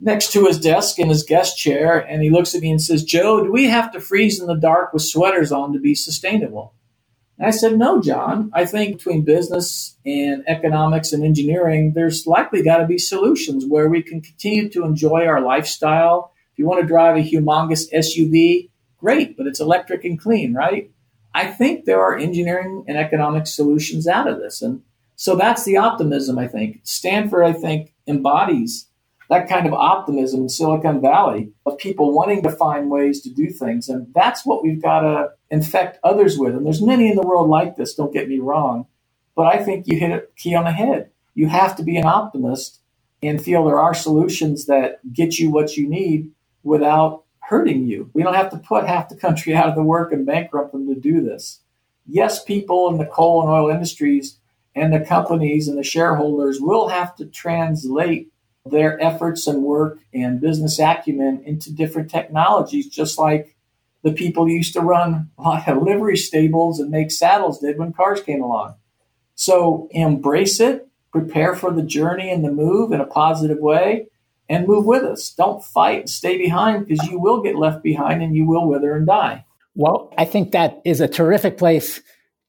next 0.01 0.32
to 0.32 0.44
his 0.44 0.61
desk 0.61 0.99
in 0.99 1.09
his 1.09 1.24
guest 1.24 1.57
chair, 1.57 1.99
and 1.99 2.22
he 2.22 2.28
looks 2.28 2.55
at 2.55 2.61
me 2.61 2.70
and 2.70 2.82
says, 2.82 3.03
Joe, 3.03 3.42
do 3.42 3.51
we 3.51 3.64
have 3.68 3.90
to 3.92 4.01
freeze 4.01 4.38
in 4.38 4.49
the 4.49 4.55
dark 4.55 4.92
with 4.92 5.01
sweaters 5.01 5.51
on 5.51 5.72
to 5.72 5.78
be 5.78 5.94
sustainable? 5.94 6.74
And 7.39 7.47
I 7.47 7.51
said, 7.51 7.78
No, 7.78 8.01
John. 8.01 8.51
I 8.53 8.64
think 8.64 8.99
between 8.99 9.24
business 9.24 9.97
and 10.05 10.43
economics 10.49 11.12
and 11.12 11.24
engineering, 11.24 11.93
there's 11.95 12.26
likely 12.26 12.62
got 12.62 12.78
to 12.78 12.86
be 12.86 12.99
solutions 12.99 13.64
where 13.66 13.89
we 13.89 14.03
can 14.03 14.20
continue 14.20 14.68
to 14.70 14.84
enjoy 14.84 15.26
our 15.26 15.41
lifestyle. 15.41 16.32
If 16.53 16.59
you 16.59 16.66
want 16.66 16.80
to 16.80 16.86
drive 16.86 17.16
a 17.16 17.20
humongous 17.20 17.93
SUV, 17.95 18.70
great, 18.99 19.36
but 19.36 19.47
it's 19.47 19.61
electric 19.61 20.05
and 20.05 20.20
clean, 20.20 20.55
right? 20.55 20.91
I 21.34 21.47
think 21.47 21.84
there 21.84 22.03
are 22.03 22.16
engineering 22.16 22.84
and 22.89 22.99
economic 22.99 23.47
solutions 23.47 24.09
out 24.09 24.26
of 24.26 24.39
this. 24.39 24.61
And 24.61 24.82
so 25.14 25.36
that's 25.36 25.64
the 25.64 25.76
optimism, 25.76 26.39
I 26.39 26.49
think. 26.49 26.80
Stanford, 26.82 27.45
I 27.45 27.53
think, 27.53 27.95
embodies 28.07 28.88
that 29.29 29.49
kind 29.49 29.66
of 29.66 29.74
optimism 29.74 30.43
in 30.43 30.49
Silicon 30.49 31.01
Valley 31.01 31.53
of 31.66 31.79
people 31.79 32.12
wanting 32.12 32.43
to 32.43 32.51
find 32.51 32.91
ways 32.91 33.20
to 33.22 33.31
do 33.31 33.51
things. 33.51 33.89
And 33.89 34.12
that's 34.14 34.47
what 34.47 34.62
we've 34.62 34.81
got 34.81 35.01
to 35.01 35.31
infect 35.51 35.99
others 36.03 36.39
with. 36.39 36.55
And 36.55 36.64
there's 36.64 36.83
many 36.83 37.11
in 37.11 37.16
the 37.16 37.26
world 37.26 37.49
like 37.49 37.76
this, 37.76 37.95
don't 37.95 38.12
get 38.12 38.29
me 38.29 38.39
wrong. 38.39 38.87
But 39.37 39.55
I 39.55 39.62
think 39.62 39.87
you 39.87 39.99
hit 39.99 40.11
a 40.11 40.24
key 40.37 40.55
on 40.55 40.64
the 40.64 40.72
head. 40.72 41.11
You 41.35 41.49
have 41.49 41.76
to 41.76 41.83
be 41.83 41.97
an 41.97 42.07
optimist 42.07 42.81
and 43.22 43.43
feel 43.43 43.64
there 43.64 43.81
are 43.81 43.95
solutions 43.95 44.66
that 44.66 45.01
get 45.12 45.39
you 45.39 45.51
what 45.51 45.76
you 45.76 45.89
need 45.89 46.31
without 46.62 47.24
hurting 47.41 47.87
you. 47.87 48.11
We 48.14 48.22
don't 48.22 48.35
have 48.35 48.51
to 48.51 48.59
put 48.59 48.87
half 48.87 49.09
the 49.09 49.16
country 49.16 49.55
out 49.57 49.68
of 49.68 49.74
the 49.74 49.83
work 49.83 50.12
and 50.12 50.26
bankrupt 50.26 50.72
them 50.72 50.87
to 50.89 50.99
do 50.99 51.20
this. 51.20 51.61
Yes, 52.07 52.43
people 52.43 52.89
in 52.89 52.97
the 52.97 53.07
coal 53.07 53.43
and 53.43 53.51
oil 53.51 53.68
industries 53.68 54.39
and 54.74 54.93
the 54.93 55.01
companies 55.01 55.68
and 55.68 55.76
the 55.76 55.83
shareholders 55.83 56.61
will 56.61 56.89
have 56.89 57.14
to 57.16 57.26
translate 57.26 58.33
their 58.71 59.03
efforts 59.03 59.47
and 59.47 59.62
work 59.62 59.99
and 60.12 60.41
business 60.41 60.79
acumen 60.79 61.43
into 61.45 61.73
different 61.73 62.11
technologies, 62.11 62.89
just 62.89 63.19
like 63.19 63.57
the 64.03 64.12
people 64.12 64.49
used 64.49 64.73
to 64.75 64.81
run 64.81 65.31
a 65.39 65.43
lot 65.43 65.69
of 65.69 65.83
livery 65.83 66.16
stables 66.16 66.79
and 66.81 66.91
make 66.91 67.11
saddles 67.11 67.61
did 67.61 67.79
when 67.79 67.93
cars 67.93 68.23
came 68.23 68.43
along. 68.43 68.75
So 69.35 69.89
embrace 69.91 70.61
it, 70.61 70.89
prepare 71.12 71.55
for 71.55 71.73
the 71.73 71.83
journey 71.83 72.31
and 72.31 72.45
the 72.45 72.51
move 72.51 72.93
in 72.93 73.01
a 73.01 73.07
positive 73.07 73.59
way, 73.59 74.09
and 74.49 74.66
move 74.66 74.87
with 74.87 75.03
us. 75.03 75.31
Don't 75.31 75.62
fight, 75.62 76.01
and 76.01 76.11
stay 76.11 76.39
behind 76.39 76.87
because 76.87 77.07
you 77.09 77.19
will 77.19 77.43
get 77.43 77.57
left 77.57 77.83
behind 77.83 78.23
and 78.23 78.35
you 78.35 78.47
will 78.47 78.66
wither 78.66 78.97
and 78.97 79.07
die. 79.07 79.45
Well, 79.75 80.12
I 80.16 80.25
think 80.25 80.53
that 80.53 80.81
is 80.85 81.01
a 81.01 81.09
terrific 81.09 81.59
place 81.59 82.01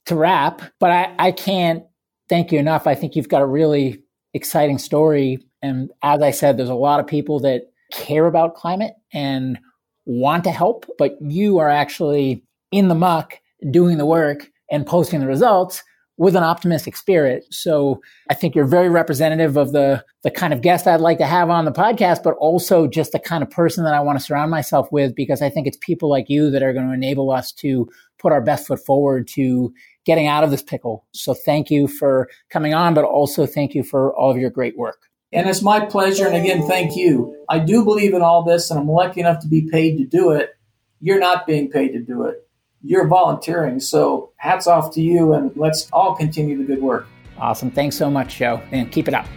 to 0.06 0.16
wrap, 0.16 0.62
but 0.80 0.90
I, 0.90 1.16
I 1.20 1.32
can't 1.32 1.84
thank 2.28 2.52
you 2.52 2.60
enough. 2.60 2.88
I 2.88 2.96
think 2.96 3.16
you've 3.16 3.30
got 3.30 3.42
a 3.42 3.46
really 3.46 4.02
exciting 4.34 4.78
story 4.78 5.46
and 5.62 5.92
as 6.04 6.22
I 6.22 6.32
said, 6.32 6.58
there's 6.58 6.70
a 6.70 6.76
lot 6.76 7.00
of 7.00 7.08
people 7.08 7.40
that 7.42 7.72
care 7.92 8.28
about 8.28 8.56
climate 8.56 8.94
and 9.14 9.60
want 10.06 10.44
to 10.46 10.52
help, 10.52 10.86
but 10.98 11.18
you 11.22 11.58
are 11.60 11.70
actually 11.70 12.44
in 12.72 12.88
the 12.88 12.96
muck 12.96 13.40
doing 13.72 13.98
the 13.98 14.06
work 14.06 14.50
and 14.72 14.86
posting 14.86 15.20
the 15.20 15.28
results 15.28 15.84
with 16.18 16.36
an 16.36 16.44
optimistic 16.44 16.98
spirit. 16.98 17.46
So 17.50 18.02
I 18.30 18.34
think 18.34 18.54
you're 18.54 18.66
very 18.66 18.90
representative 18.90 19.56
of 19.56 19.72
the 19.72 20.04
the 20.24 20.30
kind 20.30 20.52
of 20.52 20.62
guest 20.62 20.86
I'd 20.86 21.00
like 21.00 21.18
to 21.20 21.26
have 21.26 21.50
on 21.50 21.64
the 21.64 21.72
podcast, 21.72 22.24
but 22.24 22.36
also 22.36 22.88
just 22.88 23.14
the 23.14 23.20
kind 23.20 23.42
of 23.42 23.50
person 23.50 23.86
that 23.86 23.94
I 23.94 24.02
want 24.02 24.20
to 24.20 24.24
surround 24.24 24.52
myself 24.52 24.92
with 24.92 25.16
because 25.16 25.42
I 25.42 25.50
think 25.50 25.66
it's 25.66 25.78
people 25.80 26.10
like 26.10 26.30
you 26.30 26.52
that 26.52 26.62
are 26.62 26.74
going 26.74 26.88
to 26.88 26.94
enable 26.94 27.32
us 27.32 27.54
to 27.54 27.88
put 28.18 28.34
our 28.34 28.42
best 28.42 28.68
foot 28.68 28.86
forward 28.86 29.30
to 29.30 29.74
getting 30.06 30.28
out 30.28 30.44
of 30.44 30.52
this 30.52 30.62
pickle. 30.62 31.06
So 31.14 31.34
thank 31.34 31.72
you 31.72 31.88
for 31.88 32.28
coming 32.50 32.74
on, 32.74 32.94
but 32.94 33.06
also 33.06 33.46
thank 33.46 33.74
you 33.74 33.82
for 33.82 34.14
all 34.16 34.30
of 34.30 34.38
your 34.38 34.50
great 34.50 34.78
work. 34.78 35.09
And 35.32 35.48
it's 35.48 35.62
my 35.62 35.86
pleasure. 35.86 36.26
And 36.26 36.36
again, 36.36 36.68
thank 36.68 36.96
you. 36.96 37.36
I 37.48 37.60
do 37.60 37.84
believe 37.84 38.14
in 38.14 38.22
all 38.22 38.44
this, 38.44 38.72
and 38.72 38.80
I'm 38.80 38.88
lucky 38.88 39.22
enough 39.22 39.40
to 39.42 39.48
be 39.48 39.70
paid 39.70 39.98
to 39.98 40.06
do 40.06 40.32
it. 40.32 40.56
You're 41.00 41.20
not 41.20 41.46
being 41.46 41.70
paid 41.70 41.90
to 41.90 42.00
do 42.00 42.24
it. 42.24 42.48
You're 42.82 43.08
volunteering. 43.08 43.80
So 43.80 44.32
hats 44.38 44.68
off 44.68 44.94
to 44.96 45.02
you, 45.02 45.34
and 45.34 45.52
let's 45.56 45.90
all 45.92 46.16
continue 46.16 46.58
the 46.58 46.64
good 46.64 46.82
work. 46.82 47.08
Awesome. 47.38 47.72
Thanks 47.72 47.96
so 47.96 48.10
much, 48.10 48.38
Joe, 48.38 48.62
and 48.72 48.92
keep 48.92 49.08
it 49.08 49.14
up. 49.14 49.28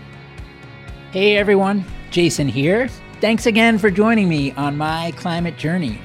Hey, 1.12 1.36
everyone. 1.36 1.84
Jason 2.10 2.48
here. 2.48 2.88
Thanks 3.20 3.46
again 3.46 3.78
for 3.78 3.90
joining 3.90 4.28
me 4.28 4.52
on 4.52 4.76
my 4.76 5.12
climate 5.16 5.56
journey. 5.56 6.00